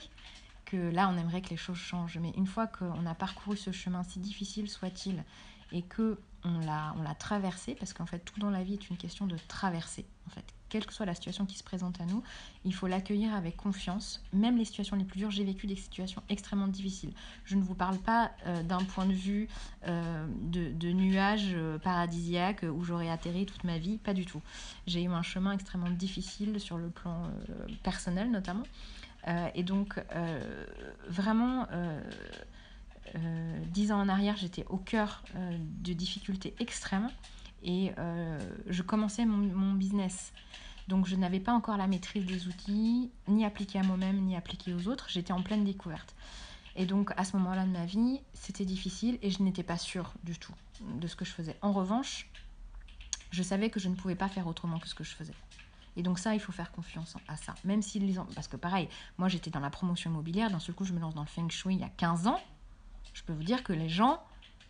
que 0.66 0.78
là 0.78 1.10
on 1.10 1.18
aimerait 1.18 1.42
que 1.42 1.50
les 1.50 1.58
choses 1.58 1.78
changent. 1.78 2.18
Mais 2.20 2.32
une 2.36 2.48
fois 2.48 2.68
qu'on 2.68 3.06
a 3.06 3.16
parcouru 3.16 3.58
ce 3.58 3.72
chemin, 3.72 4.04
si 4.04 4.20
difficile 4.20 4.70
soit-il, 4.70 5.24
et 5.72 5.82
que 5.84 6.20
on 6.44 6.60
l'a, 6.60 6.94
on 6.98 7.04
l'a 7.04 7.16
traversé, 7.16 7.76
parce 7.76 7.94
qu'en 7.94 8.06
fait 8.06 8.20
tout 8.20 8.40
dans 8.40 8.50
la 8.50 8.64
vie 8.64 8.74
est 8.74 8.90
une 8.90 8.98
question 8.98 9.28
de 9.28 9.38
traverser. 9.48 10.06
En 10.28 10.30
fait, 10.32 10.54
quelle 10.70 10.86
que 10.86 10.94
soit 10.94 11.06
la 11.06 11.16
situation 11.16 11.46
qui 11.46 11.58
se 11.58 11.64
présente 11.64 12.00
à 12.00 12.06
nous, 12.06 12.24
il 12.64 12.74
faut 12.74 12.88
l'accueillir 12.88 13.34
avec 13.34 13.58
confiance. 13.58 14.24
Même 14.34 14.58
les 14.58 14.66
situations 14.66 14.96
les 14.96 15.04
plus 15.04 15.18
dures, 15.20 15.32
j'ai 15.32 15.44
vécu 15.44 15.68
des 15.68 15.76
situations 15.76 16.22
extrêmement 16.30 16.68
difficiles. 16.68 17.12
Je 17.46 17.56
ne 17.56 17.62
vous 17.62 17.76
parle 17.76 17.98
pas 17.98 18.32
euh, 18.46 18.64
d'un 18.64 18.84
point 18.84 19.06
de 19.06 19.14
vue 19.14 19.48
euh, 19.88 20.28
de, 20.42 20.92
nuages 20.92 21.52
euh, 21.54 21.78
paradisiaques 21.80 22.64
où 22.64 22.84
j'aurais 22.84 23.10
atterri 23.10 23.46
toute 23.46 23.64
ma 23.64 23.78
vie, 23.78 23.98
pas 23.98 24.14
du 24.14 24.26
tout. 24.26 24.42
J'ai 24.88 25.04
eu 25.04 25.10
un 25.10 25.24
chemin 25.24 25.54
extrêmement 25.54 25.90
difficile 25.90 26.60
sur 26.60 26.78
le 26.78 26.90
plan 26.90 27.32
personnel 27.84 28.32
notamment. 28.32 28.64
et 29.56 29.64
donc, 29.64 30.00
vraiment, 31.08 31.68
dix 33.68 33.92
ans 33.92 34.02
en 34.02 34.10
arrière, 34.10 34.38
j'étais 34.38 34.66
au 34.70 34.78
cœur 34.78 35.24
de 35.36 35.94
difficultés 35.94 36.56
extrêmes 36.60 37.10
et 37.64 37.92
je 38.68 38.82
commençais 38.82 39.26
mon, 39.26 39.38
mon 39.38 39.74
business. 39.74 40.34
Donc 40.88 41.06
je 41.06 41.16
n'avais 41.16 41.40
pas 41.40 41.54
encore 41.54 41.78
la 41.78 41.86
maîtrise 41.86 42.26
des 42.26 42.48
outils, 42.48 43.12
ni 43.28 43.46
appliqués 43.46 43.80
à 43.80 43.84
moi-même, 43.84 44.18
ni 44.22 44.36
appliqués 44.36 44.74
aux 44.74 44.88
autres. 44.88 45.08
J'étais 45.10 45.34
en 45.34 45.44
pleine 45.44 45.64
découverte. 45.64 46.16
Et 46.76 46.86
donc 46.86 47.12
à 47.16 47.26
ce 47.26 47.38
moment-là 47.38 47.66
de 47.66 47.72
ma 47.72 47.86
vie, 47.86 48.22
c'était 48.34 48.66
difficile 48.66 49.20
et 49.22 49.30
je 49.30 49.44
n'étais 49.44 49.64
pas 49.64 49.78
sûre 49.78 50.14
du 50.24 50.38
tout 50.38 50.54
de 50.82 51.08
ce 51.08 51.16
que 51.16 51.26
je 51.26 51.32
faisais. 51.32 51.56
En 51.62 51.74
revanche, 51.74 52.28
je 53.32 53.44
savais 53.44 53.70
que 53.70 53.80
je 53.80 53.90
ne 53.90 53.96
pouvais 53.96 54.16
pas 54.16 54.30
faire 54.30 54.48
autrement 54.48 54.80
que 54.80 54.88
ce 54.88 54.96
que 54.96 55.04
je 55.04 55.14
faisais. 55.14 55.34
Et 55.96 56.02
donc 56.02 56.18
ça, 56.18 56.34
il 56.34 56.40
faut 56.40 56.52
faire 56.52 56.72
confiance 56.72 57.18
à 57.28 57.36
ça. 57.36 57.54
Même 57.66 57.82
si 57.82 58.00
les... 58.00 58.16
Parce 58.34 58.48
que 58.48 58.58
pareil, 58.58 58.88
moi 59.18 59.28
j'étais 59.28 59.50
dans 59.50 59.60
la 59.60 59.70
promotion 59.70 60.10
immobilière, 60.10 60.50
d'un 60.50 60.60
seul 60.60 60.74
coup 60.74 60.86
je 60.86 60.94
me 60.94 61.00
lance 61.00 61.14
dans 61.14 61.22
le 61.22 61.28
feng 61.28 61.50
shui 61.50 61.76
il 61.76 61.82
y 61.82 61.84
a 61.84 61.90
15 61.90 62.28
ans. 62.28 62.40
Je 63.14 63.24
peux 63.24 63.34
vous 63.34 63.44
dire 63.44 63.64
que 63.64 63.74
les 63.74 63.90
gens 63.90 64.24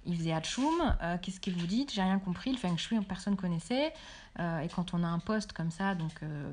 il 0.06 0.18
faisait 0.18 0.32
Hatchoum, 0.32 0.96
euh, 1.02 1.18
qu'est-ce 1.22 1.40
qu'il 1.40 1.56
vous 1.56 1.68
dit 1.68 1.86
J'ai 1.92 2.02
rien 2.02 2.20
compris, 2.20 2.52
le 2.52 2.58
feng 2.58 2.78
shui, 2.78 3.00
personne 3.02 3.36
connaissait. 3.36 3.94
Euh, 4.40 4.62
et 4.62 4.70
quand 4.70 4.94
on 4.94 5.04
a 5.04 5.08
un 5.08 5.20
poste 5.20 5.52
comme 5.52 5.72
ça, 5.72 5.96
donc, 5.96 6.12
euh, 6.24 6.50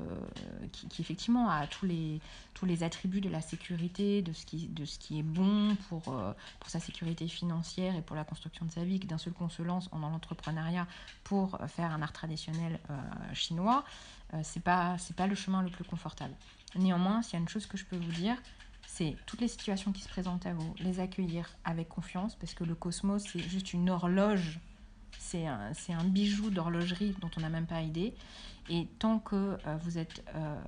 qui, 0.71 1.01
effectivement 1.01 1.49
a 1.49 1.65
tous 1.67 1.85
les, 1.85 2.19
tous 2.53 2.65
les 2.65 2.83
attributs 2.83 3.21
de 3.21 3.29
la 3.29 3.41
sécurité, 3.41 4.21
de 4.21 4.33
ce 4.33 4.45
qui, 4.45 4.67
de 4.67 4.83
ce 4.83 4.99
qui 4.99 5.19
est 5.19 5.23
bon 5.23 5.75
pour, 5.87 6.01
pour 6.03 6.69
sa 6.69 6.79
sécurité 6.79 7.27
financière 7.27 7.95
et 7.95 8.01
pour 8.01 8.15
la 8.15 8.25
construction 8.25 8.65
de 8.65 8.71
sa 8.71 8.83
vie, 8.83 8.99
que 8.99 9.07
d'un 9.07 9.17
seul 9.17 9.31
coup 9.31 9.45
on 9.45 9.49
se 9.49 9.61
lance 9.61 9.89
dans 9.91 10.09
l'entrepreneuriat 10.09 10.85
pour 11.23 11.57
faire 11.67 11.91
un 11.91 12.01
art 12.01 12.13
traditionnel 12.13 12.79
chinois, 13.33 13.85
c'est 14.43 14.63
pas, 14.63 14.97
c'est 14.97 15.15
pas 15.15 15.27
le 15.27 15.35
chemin 15.35 15.61
le 15.63 15.69
plus 15.69 15.85
confortable. 15.85 16.33
Néanmoins, 16.75 17.21
s'il 17.21 17.33
y 17.33 17.37
a 17.37 17.39
une 17.39 17.47
chose 17.47 17.65
que 17.65 17.77
je 17.77 17.85
peux 17.85 17.95
vous 17.95 18.11
dire, 18.11 18.35
c'est 18.97 19.15
toutes 19.27 19.41
les 19.41 19.47
situations 19.47 19.91
qui 19.91 20.01
se 20.01 20.09
présentent 20.09 20.47
à 20.47 20.53
vous, 20.53 20.73
les 20.79 20.99
accueillir 20.99 21.55
avec 21.63 21.87
confiance, 21.87 22.35
parce 22.35 22.55
que 22.55 22.63
le 22.63 22.73
cosmos, 22.73 23.23
c'est 23.31 23.39
juste 23.39 23.73
une 23.73 23.91
horloge, 23.91 24.59
c'est 25.19 25.45
un, 25.45 25.71
un, 25.89 26.03
bijou 26.03 26.49
d'horlogerie 26.49 27.13
dont 27.21 27.29
on 27.37 27.41
n'a 27.41 27.49
même 27.49 27.67
pas 27.67 27.81
idée. 27.81 28.15
Et 28.69 28.87
tant 28.97 29.19
que 29.19 29.35
euh, 29.35 29.77
vous 29.83 29.99
êtes 29.99 30.23
euh, 30.33 30.59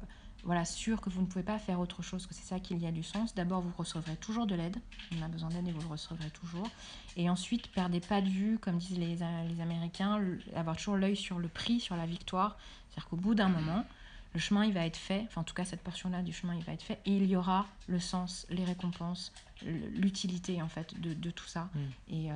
voilà, 0.43 0.63
sûr 0.63 1.01
que 1.01 1.09
vous 1.09 1.21
ne 1.21 1.25
pouvez 1.25 1.43
pas 1.43 1.57
faire 1.57 1.79
autre 1.79 2.03
chose, 2.03 2.27
que 2.27 2.35
c'est 2.35 2.45
ça 2.45 2.59
qu'il 2.59 2.77
y 2.77 2.85
a 2.85 2.91
du 2.91 3.01
sens, 3.01 3.33
d'abord 3.33 3.61
vous 3.61 3.73
recevrez 3.75 4.15
toujours 4.17 4.45
de 4.45 4.53
l'aide, 4.53 4.77
on 5.17 5.23
a 5.23 5.27
besoin 5.27 5.49
d'aide 5.49 5.67
et 5.67 5.71
vous 5.71 5.81
le 5.81 5.87
recevrez 5.87 6.29
toujours. 6.29 6.69
Et 7.17 7.31
ensuite, 7.31 7.71
perdez 7.71 7.99
pas 7.99 8.21
de 8.21 8.29
vue, 8.29 8.59
comme 8.59 8.77
disent 8.77 8.99
les, 8.99 9.15
les 9.15 9.61
Américains, 9.61 10.21
avoir 10.55 10.77
toujours 10.77 10.97
l'œil 10.97 11.15
sur 11.15 11.39
le 11.39 11.47
prix, 11.47 11.79
sur 11.79 11.95
la 11.95 12.05
victoire. 12.05 12.57
C'est-à-dire 12.89 13.09
qu'au 13.09 13.17
bout 13.17 13.33
d'un 13.33 13.49
moment, 13.49 13.85
le 14.33 14.39
chemin 14.39 14.65
il 14.65 14.73
va 14.73 14.85
être 14.85 14.97
fait, 14.97 15.23
enfin 15.27 15.41
en 15.41 15.43
tout 15.43 15.53
cas 15.53 15.65
cette 15.65 15.81
portion-là 15.81 16.21
du 16.21 16.33
chemin 16.33 16.55
il 16.55 16.63
va 16.63 16.73
être 16.73 16.83
fait, 16.83 16.99
et 17.05 17.15
il 17.15 17.25
y 17.25 17.35
aura 17.35 17.67
le 17.87 17.99
sens, 17.99 18.45
les 18.49 18.63
récompenses, 18.63 19.33
l'utilité 19.63 20.61
en 20.61 20.67
fait 20.67 20.99
de, 20.99 21.31
tout 21.31 21.47
ça. 21.47 21.69
Mm. 21.73 21.79
Et 22.09 22.31
euh, 22.31 22.35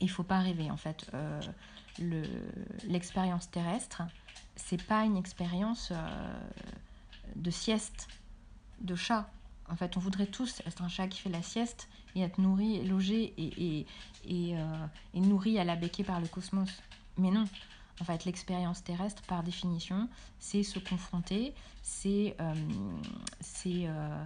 il 0.00 0.10
faut 0.10 0.22
pas 0.22 0.40
rêver 0.40 0.70
en 0.70 0.76
fait. 0.76 1.10
Euh, 1.14 1.40
l'expérience 2.88 3.50
terrestre, 3.50 4.02
c'est 4.56 4.82
pas 4.82 5.04
une 5.04 5.16
expérience 5.16 5.90
euh, 5.92 6.40
de 7.36 7.50
sieste, 7.50 8.08
de 8.80 8.94
chat. 8.94 9.30
En 9.68 9.76
fait, 9.76 9.96
on 9.96 10.00
voudrait 10.00 10.26
tous 10.26 10.60
être 10.66 10.82
un 10.82 10.88
chat 10.88 11.06
qui 11.06 11.20
fait 11.20 11.30
la 11.30 11.42
sieste 11.42 11.88
et 12.14 12.22
être 12.22 12.38
nourri, 12.38 12.84
logé 12.84 13.32
et, 13.38 13.78
et, 13.78 13.86
et, 14.24 14.54
et 15.14 15.20
nourri 15.20 15.58
à 15.58 15.64
la 15.64 15.76
béquée 15.76 16.04
par 16.04 16.20
le 16.20 16.26
cosmos. 16.26 16.82
Mais 17.16 17.30
non, 17.30 17.44
En 18.02 18.04
fait, 18.04 18.24
l'expérience 18.24 18.82
terrestre, 18.82 19.22
par 19.28 19.44
définition, 19.44 20.08
c'est 20.40 20.64
se 20.64 20.80
confronter, 20.80 21.54
c'est 21.82 22.34
euh, 22.40 22.54
euh, 23.66 24.24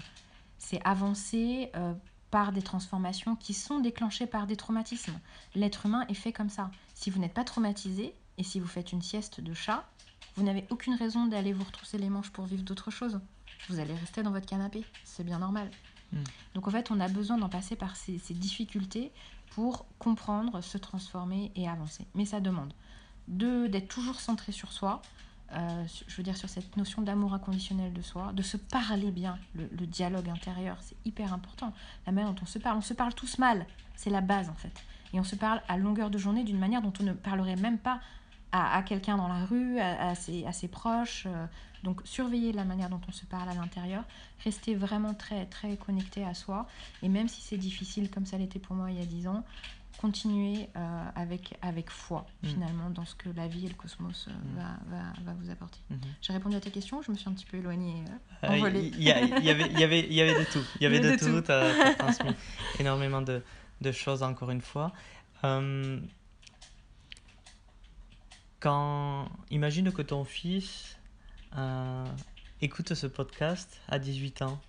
avancer 0.83 1.71
euh, 1.77 1.93
par 2.31 2.53
des 2.53 2.63
transformations 2.63 3.37
qui 3.37 3.53
sont 3.53 3.81
déclenchées 3.81 4.27
par 4.27 4.47
des 4.47 4.57
traumatismes. 4.57 5.21
L'être 5.55 5.85
humain 5.85 6.07
est 6.09 6.15
fait 6.15 6.33
comme 6.33 6.49
ça. 6.49 6.71
Si 6.95 7.11
vous 7.11 7.21
n'êtes 7.21 7.35
pas 7.35 7.45
traumatisé 7.45 8.15
et 8.39 8.45
si 8.45 8.61
vous 8.61 8.67
faites 8.67 8.93
une 8.93 9.03
sieste 9.03 9.43
de 9.43 9.53
chat, 9.53 9.87
vous 10.37 10.43
n'avez 10.43 10.65
aucune 10.71 10.95
raison 10.95 11.27
d'aller 11.27 11.53
vous 11.53 11.65
retrousser 11.65 11.99
les 11.99 12.09
manches 12.09 12.31
pour 12.31 12.47
vivre 12.47 12.63
d'autres 12.63 12.91
choses. 12.91 13.21
Vous 13.69 13.79
allez 13.79 13.95
rester 13.95 14.23
dans 14.23 14.31
votre 14.31 14.47
canapé, 14.47 14.85
c'est 15.05 15.23
bien 15.23 15.41
normal. 15.41 15.71
Hmm. 16.13 16.25
Donc 16.55 16.67
en 16.67 16.71
fait, 16.71 16.91
on 16.91 16.99
a 17.01 17.09
besoin 17.09 17.37
d'en 17.37 17.51
passer 17.51 17.77
par 17.77 17.95
ces, 17.95 18.17
difficultés 18.31 19.13
pour 19.51 19.85
comprendre, 19.99 20.63
se 20.63 20.79
transformer 20.79 21.53
et 21.57 21.69
avancer. 21.69 22.07
Mais 22.15 22.25
ça 22.25 22.41
demande 22.41 22.73
d'être 23.29 23.89
toujours 23.89 24.21
centré 24.21 24.53
sur 24.53 24.73
soi, 24.73 25.03
euh, 25.53 25.85
je 26.09 26.17
veux 26.17 26.23
dire 26.25 26.37
sur 26.37 26.49
cette 26.49 26.77
notion 26.77 27.03
d'amour 27.03 27.33
inconditionnel 27.33 27.93
de 27.93 28.03
soi, 28.03 28.33
de 28.33 28.43
se 28.43 28.57
parler 28.57 29.11
bien, 29.11 29.39
le, 29.55 29.87
dialogue 29.87 30.29
intérieur, 30.29 30.77
c'est 30.81 30.97
hyper 31.05 31.33
important. 31.33 31.73
La 32.07 32.13
manière 32.13 32.33
dont 32.33 32.43
on 32.43 32.47
se 32.47 32.59
parle, 32.59 32.79
on 32.79 32.83
se 32.83 32.95
parle 32.95 33.15
tous 33.15 33.39
mal, 33.39 33.67
c'est 33.95 34.11
la 34.11 34.21
base 34.21 34.49
en 34.49 34.55
fait. 34.55 34.85
Et 35.13 35.21
on 35.21 35.25
se 35.25 35.37
parle 35.37 35.63
à 35.69 35.77
longueur 35.77 36.11
de 36.11 36.19
journée 36.19 36.43
d'une 36.43 36.59
manière 36.59 36.83
dont 36.83 36.93
on 37.01 37.05
ne 37.05 37.13
parlerait 37.13 37.57
même 37.57 37.79
pas 37.79 38.01
à, 38.53 38.83
quelqu'un 38.83 39.17
dans 39.19 39.29
la 39.29 39.45
rue, 39.45 39.79
à, 39.81 40.15
ses, 40.15 40.69
proches. 40.69 41.25
Euh, 41.27 41.47
donc 41.85 42.01
surveiller 42.05 42.53
la 42.53 42.65
manière 42.65 42.89
dont 42.89 43.01
on 43.07 43.13
se 43.13 43.25
parle 43.27 43.49
à 43.49 43.55
l'intérieur, 43.55 44.03
rester 44.43 44.75
vraiment 44.75 45.15
très 45.15 45.47
très 45.47 45.77
connecté 45.77 46.25
à 46.25 46.35
soi. 46.35 46.67
Et 47.03 47.09
même 47.09 47.29
si 47.29 47.43
c'est 47.43 47.59
difficile 47.59 48.11
comme 48.11 48.27
ça 48.27 48.39
l'était 48.39 48.59
pour 48.59 48.75
moi 48.75 48.91
il 48.91 48.99
y 48.99 49.03
a 49.03 49.07
10 49.07 49.29
ans, 49.29 49.45
continuer 49.99 50.69
euh, 50.77 51.05
avec, 51.15 51.57
avec 51.63 51.91
foi 51.91 52.27
mm. 52.43 52.49
finalement 52.49 52.91
dans 52.91 53.05
ce 53.05 53.15
que 53.15 53.29
la 53.31 53.49
vie 53.49 53.67
et 53.67 53.69
le 53.69 53.75
cosmos 53.75 54.29
euh, 54.29 54.33
mm. 54.33 54.57
va, 54.57 54.97
va, 54.97 55.13
va, 55.25 55.33
vous 55.41 55.51
apporter. 55.51 55.79
Mm-hmm. 55.91 55.97
J'ai 56.23 56.33
répondu 56.33 56.57
à 56.57 56.61
ta 56.61 56.71
question, 56.71 57.03
je 57.03 57.11
me 57.11 57.17
suis 57.17 57.29
un 57.29 57.33
petit 57.33 57.47
peu 57.47 57.57
éloignée. 57.57 58.05
Il 58.43 58.49
y, 58.49 58.53
avait, 58.53 58.89
y, 58.89 59.11
avait, 59.11 59.71
y, 59.71 59.83
avait, 59.83 60.07
y 60.09 60.21
avait 60.21 60.39
de 60.39 60.45
tout. 60.51 60.65
Il 60.77 60.83
y 60.83 60.87
avait 60.87 61.01
de, 61.01 61.17
tout. 61.17 61.41
Tu 61.41 61.53
as, 61.53 61.95
transmis 61.95 62.35
énormément 62.79 63.23
de, 63.23 63.43
de, 63.81 63.93
choses 63.93 64.23
encore 64.23 64.51
une 64.51 64.63
fois. 64.63 64.93
Quand 68.61 69.29
imagine 69.51 69.93
que 69.93 70.03
ton 70.03 70.25
fils 70.25 70.97
euh, 71.57 72.05
écoute 72.61 72.95
ce 72.95 73.07
podcast 73.07 73.81
à 73.89 73.99
18 73.99 74.43
ans, 74.43 74.61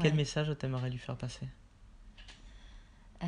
quel 0.00 0.14
message 0.14 0.50
t'aimerais 0.58 0.90
lui 0.90 0.98
faire 0.98 1.16
passer? 1.16 1.46
Euh, 3.22 3.26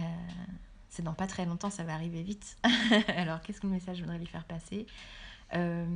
C'est 0.97 1.03
dans 1.03 1.13
pas 1.13 1.27
très 1.27 1.45
longtemps, 1.45 1.69
ça 1.69 1.85
va 1.85 1.93
arriver 1.93 2.23
vite. 2.23 2.57
Alors 3.19 3.43
qu'est-ce 3.43 3.61
que 3.61 3.67
le 3.67 3.75
message 3.75 3.99
je 3.99 4.03
voudrais 4.03 4.17
lui 4.17 4.25
faire 4.25 4.45
passer? 4.45 4.87
Euh, 5.53 5.87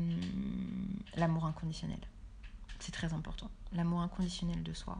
L'amour 1.16 1.46
inconditionnel. 1.46 1.98
C'est 2.80 2.92
très 2.92 3.14
important. 3.14 3.50
L'amour 3.72 4.02
inconditionnel 4.02 4.62
de 4.62 4.74
soi. 4.74 4.98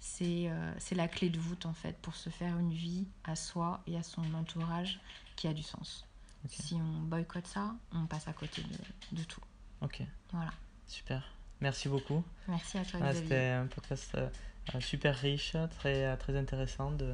C'est 0.00 0.50
la 0.96 1.06
clé 1.06 1.30
de 1.30 1.38
voûte 1.38 1.64
en 1.64 1.74
fait 1.74 1.96
pour 1.98 2.16
se 2.16 2.28
faire 2.28 2.58
une 2.58 2.72
vie 2.72 3.06
à 3.22 3.36
soi 3.36 3.82
et 3.86 3.96
à 3.96 4.02
son 4.02 4.34
entourage 4.34 4.98
qui 5.36 5.46
a 5.46 5.52
du 5.52 5.62
sens. 5.62 6.08
Si 6.48 6.74
on 6.74 7.02
boycotte 7.02 7.46
ça, 7.46 7.76
on 7.92 8.06
passe 8.06 8.26
à 8.26 8.32
côté 8.32 8.62
de, 8.62 9.16
de 9.16 9.22
tout. 9.22 9.42
Ok. 9.80 10.02
Voilà. 10.32 10.50
Super. 10.88 11.35
Merci 11.60 11.88
beaucoup. 11.88 12.22
Merci 12.48 12.78
à 12.78 12.84
toi. 12.84 13.00
Ah, 13.02 13.14
C'était 13.14 13.48
un 13.48 13.66
podcast 13.66 14.12
euh, 14.14 14.28
euh, 14.74 14.80
super 14.80 15.16
riche, 15.16 15.56
très, 15.78 16.04
euh, 16.04 16.16
très 16.16 16.36
intéressant 16.36 16.90
de, 16.90 17.12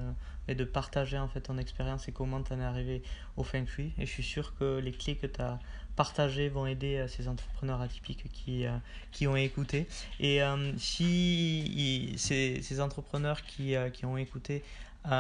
et 0.49 0.55
de 0.55 0.65
partager 0.65 1.19
en 1.19 1.29
fait 1.29 1.43
ton 1.43 1.59
expérience 1.59 2.09
et 2.09 2.13
comment 2.13 2.43
tu 2.43 2.53
en 2.53 2.61
es 2.61 2.65
arrivé 2.65 3.03
au 3.37 3.45
Feng 3.45 3.67
Shui. 3.67 3.93
Et 3.99 4.07
je 4.07 4.11
suis 4.11 4.23
sûr 4.23 4.57
que 4.59 4.79
les 4.79 4.93
clés 4.93 5.17
que 5.17 5.27
tu 5.27 5.41
as 5.41 5.59
partagées 5.95 6.49
vont 6.49 6.67
aider 6.67 7.05
ces 7.09 7.29
entrepreneurs 7.29 7.81
atypiques 7.81 8.25
qui, 8.33 8.65
qui 9.11 9.27
ont 9.27 9.37
écouté. 9.37 9.87
Et 10.21 10.41
si 10.79 12.15
ces, 12.17 12.63
ces, 12.63 12.81
entrepreneurs 12.81 13.43
qui, 13.43 13.75
qui 13.93 14.07
ont 14.07 14.17
écouté 14.17 14.65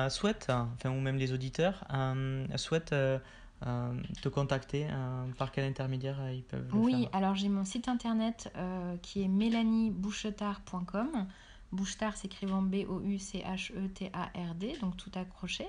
souhaitent, 0.08 0.48
enfin, 0.48 0.90
ou 0.90 0.98
même 0.98 1.18
les 1.18 1.34
auditeurs, 1.34 1.84
souhaitent 2.56 2.94
euh, 3.66 3.94
te 4.22 4.28
contacter 4.28 4.86
euh, 4.90 5.24
Par 5.38 5.52
quel 5.52 5.64
intermédiaire 5.64 6.20
euh, 6.20 6.32
ils 6.32 6.42
peuvent 6.42 6.68
le 6.72 6.78
Oui, 6.78 7.08
alors 7.12 7.34
j'ai 7.34 7.48
mon 7.48 7.64
site 7.64 7.88
internet 7.88 8.52
qui 9.02 9.22
est 9.22 9.28
mélaniebouchetard.com. 9.28 11.26
Bouchetard 11.70 12.16
s'écrivant 12.16 12.60
B-O-U-C-H-E-T-A-R-D, 12.60 13.18
donc 14.82 14.96
tout 14.98 15.10
accroché. 15.14 15.66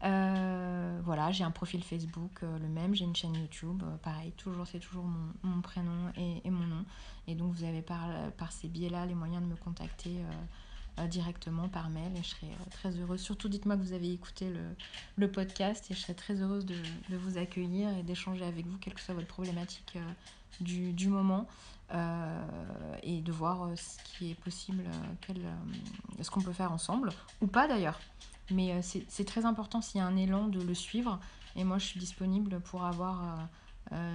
voilà, 0.00 1.30
j'ai 1.32 1.44
un 1.44 1.50
profil 1.50 1.82
Facebook, 1.84 2.40
le 2.42 2.68
même, 2.68 2.94
j'ai 2.94 3.04
une 3.04 3.14
chaîne 3.14 3.34
YouTube, 3.34 3.82
pareil, 4.02 4.32
toujours 4.38 4.66
c'est 4.66 4.78
toujours 4.78 5.04
mon, 5.04 5.34
mon 5.42 5.60
prénom 5.60 6.10
et, 6.16 6.40
et, 6.44 6.50
mon 6.50 6.66
nom. 6.66 6.84
Et 7.26 7.34
donc 7.34 7.52
vous 7.52 7.64
avez 7.64 7.82
par, 7.82 8.08
par 8.38 8.52
ces 8.52 8.68
biais-là 8.68 9.04
les 9.04 9.14
moyens 9.14 9.42
de 9.42 9.48
me 9.48 9.56
contacter 9.56 10.22
directement 11.06 11.68
par 11.68 11.90
mail 11.90 12.12
et 12.16 12.22
je 12.22 12.28
serai 12.28 12.46
euh, 12.46 12.70
très 12.70 12.98
heureuse. 12.98 13.20
Surtout 13.20 13.48
dites-moi 13.48 13.76
que 13.76 13.82
vous 13.82 13.92
avez 13.92 14.12
écouté 14.12 14.50
le, 14.50 14.60
le, 15.16 15.30
podcast 15.30 15.90
et 15.90 15.94
je 15.94 16.00
serai 16.00 16.14
très 16.14 16.40
heureuse 16.40 16.66
de, 16.66 16.76
de 17.08 17.16
vous 17.16 17.38
accueillir 17.38 17.96
et 17.96 18.02
d'échanger 18.02 18.44
avec 18.44 18.66
vous, 18.66 18.76
quelle 18.78 18.94
que 18.94 19.00
soit 19.00 19.14
votre 19.14 19.26
problématique 19.26 19.94
euh, 19.96 20.10
du, 20.60 20.92
du, 20.92 21.08
moment. 21.08 21.46
et 23.02 23.20
de 23.20 23.32
voir 23.32 23.70
ce 23.76 23.96
qui 24.04 24.30
est 24.30 24.34
possible, 24.34 24.84
quel, 25.20 25.40
ce 26.20 26.30
qu'on 26.30 26.42
peut 26.42 26.52
faire 26.52 26.72
ensemble, 26.72 27.10
ou 27.40 27.46
pas 27.46 27.68
d'ailleurs. 27.68 27.98
Mais 28.50 28.82
c'est 28.82 29.24
très 29.24 29.44
important 29.44 29.80
s'il 29.80 29.98
y 29.98 30.02
a 30.02 30.06
un 30.06 30.16
élan 30.16 30.48
de 30.48 30.60
le 30.60 30.74
suivre. 30.74 31.20
Et 31.54 31.64
moi, 31.64 31.78
je 31.78 31.86
suis 31.86 32.00
disponible 32.00 32.60
pour 32.60 32.84
avoir 32.84 33.48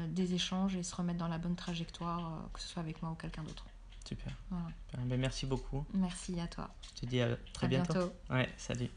des 0.09 0.33
échanges 0.33 0.75
et 0.75 0.83
se 0.83 0.95
remettre 0.95 1.19
dans 1.19 1.27
la 1.27 1.37
bonne 1.37 1.55
trajectoire, 1.55 2.47
que 2.53 2.59
ce 2.59 2.67
soit 2.67 2.81
avec 2.81 3.01
moi 3.01 3.11
ou 3.11 3.15
quelqu'un 3.15 3.43
d'autre. 3.43 3.65
Super. 4.13 4.31
Ben, 5.07 5.17
merci 5.17 5.47
beaucoup. 5.47 5.83
Merci 5.91 6.39
à 6.39 6.45
toi. 6.45 6.69
Je 6.95 7.01
te 7.01 7.05
dis 7.07 7.19
à 7.19 7.35
très 7.51 7.67
bientôt. 7.67 7.93
bientôt. 7.93 8.13
Ouais, 8.29 8.47
salut. 8.57 8.89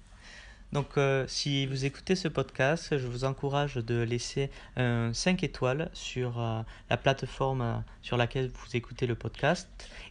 Donc, 0.72 0.98
euh, 0.98 1.24
si 1.26 1.64
vous 1.64 1.87
écoutez 1.87 2.16
ce 2.16 2.29
podcast, 2.29 2.98
je 2.98 3.07
vous 3.07 3.24
encourage 3.24 3.76
de 3.76 4.02
laisser 4.02 4.50
5 4.76 5.42
étoiles 5.42 5.88
sur 5.94 6.38
euh, 6.38 6.61
la 6.90 6.98
plateforme 6.98 7.62
euh, 7.62 7.76
sur 8.02 8.18
laquelle 8.18 8.50
vous 8.52 8.76
écoutez 8.76 9.07
le 9.07 9.14
podcast 9.14 9.70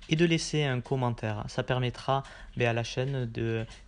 et 0.10 0.16
de 0.16 0.26
laisser 0.26 0.64
un 0.64 0.82
commentaire. 0.82 1.44
Ça 1.50 1.62
permettra 1.62 2.24
ben, 2.58 2.68
à 2.68 2.74
la 2.74 2.84
chaîne 2.84 3.32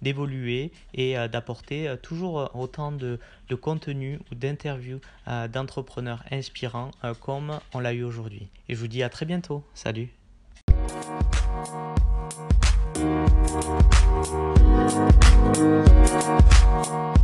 d'évoluer 0.04 0.72
et 0.94 1.16
d'apporter 1.30 1.96
toujours 2.04 2.52
autant 2.56 2.92
de, 2.92 3.20
de 3.50 3.56
contenu 3.56 4.20
ou 4.32 4.36
d'interviews 4.36 5.00
d'entrepreneurs 5.26 6.24
inspirants 6.32 6.92
comme 7.22 7.60
on 7.74 7.80
l'a 7.80 7.94
eu 7.94 8.04
aujourd'hui. 8.04 8.50
Et 8.70 8.76
je 8.76 8.80
vous 8.80 8.88
dis 8.88 9.02
à 9.02 9.10
très 9.10 9.26
bientôt. 9.26 9.64
Salut. 9.74 10.17
We'll 16.78 17.17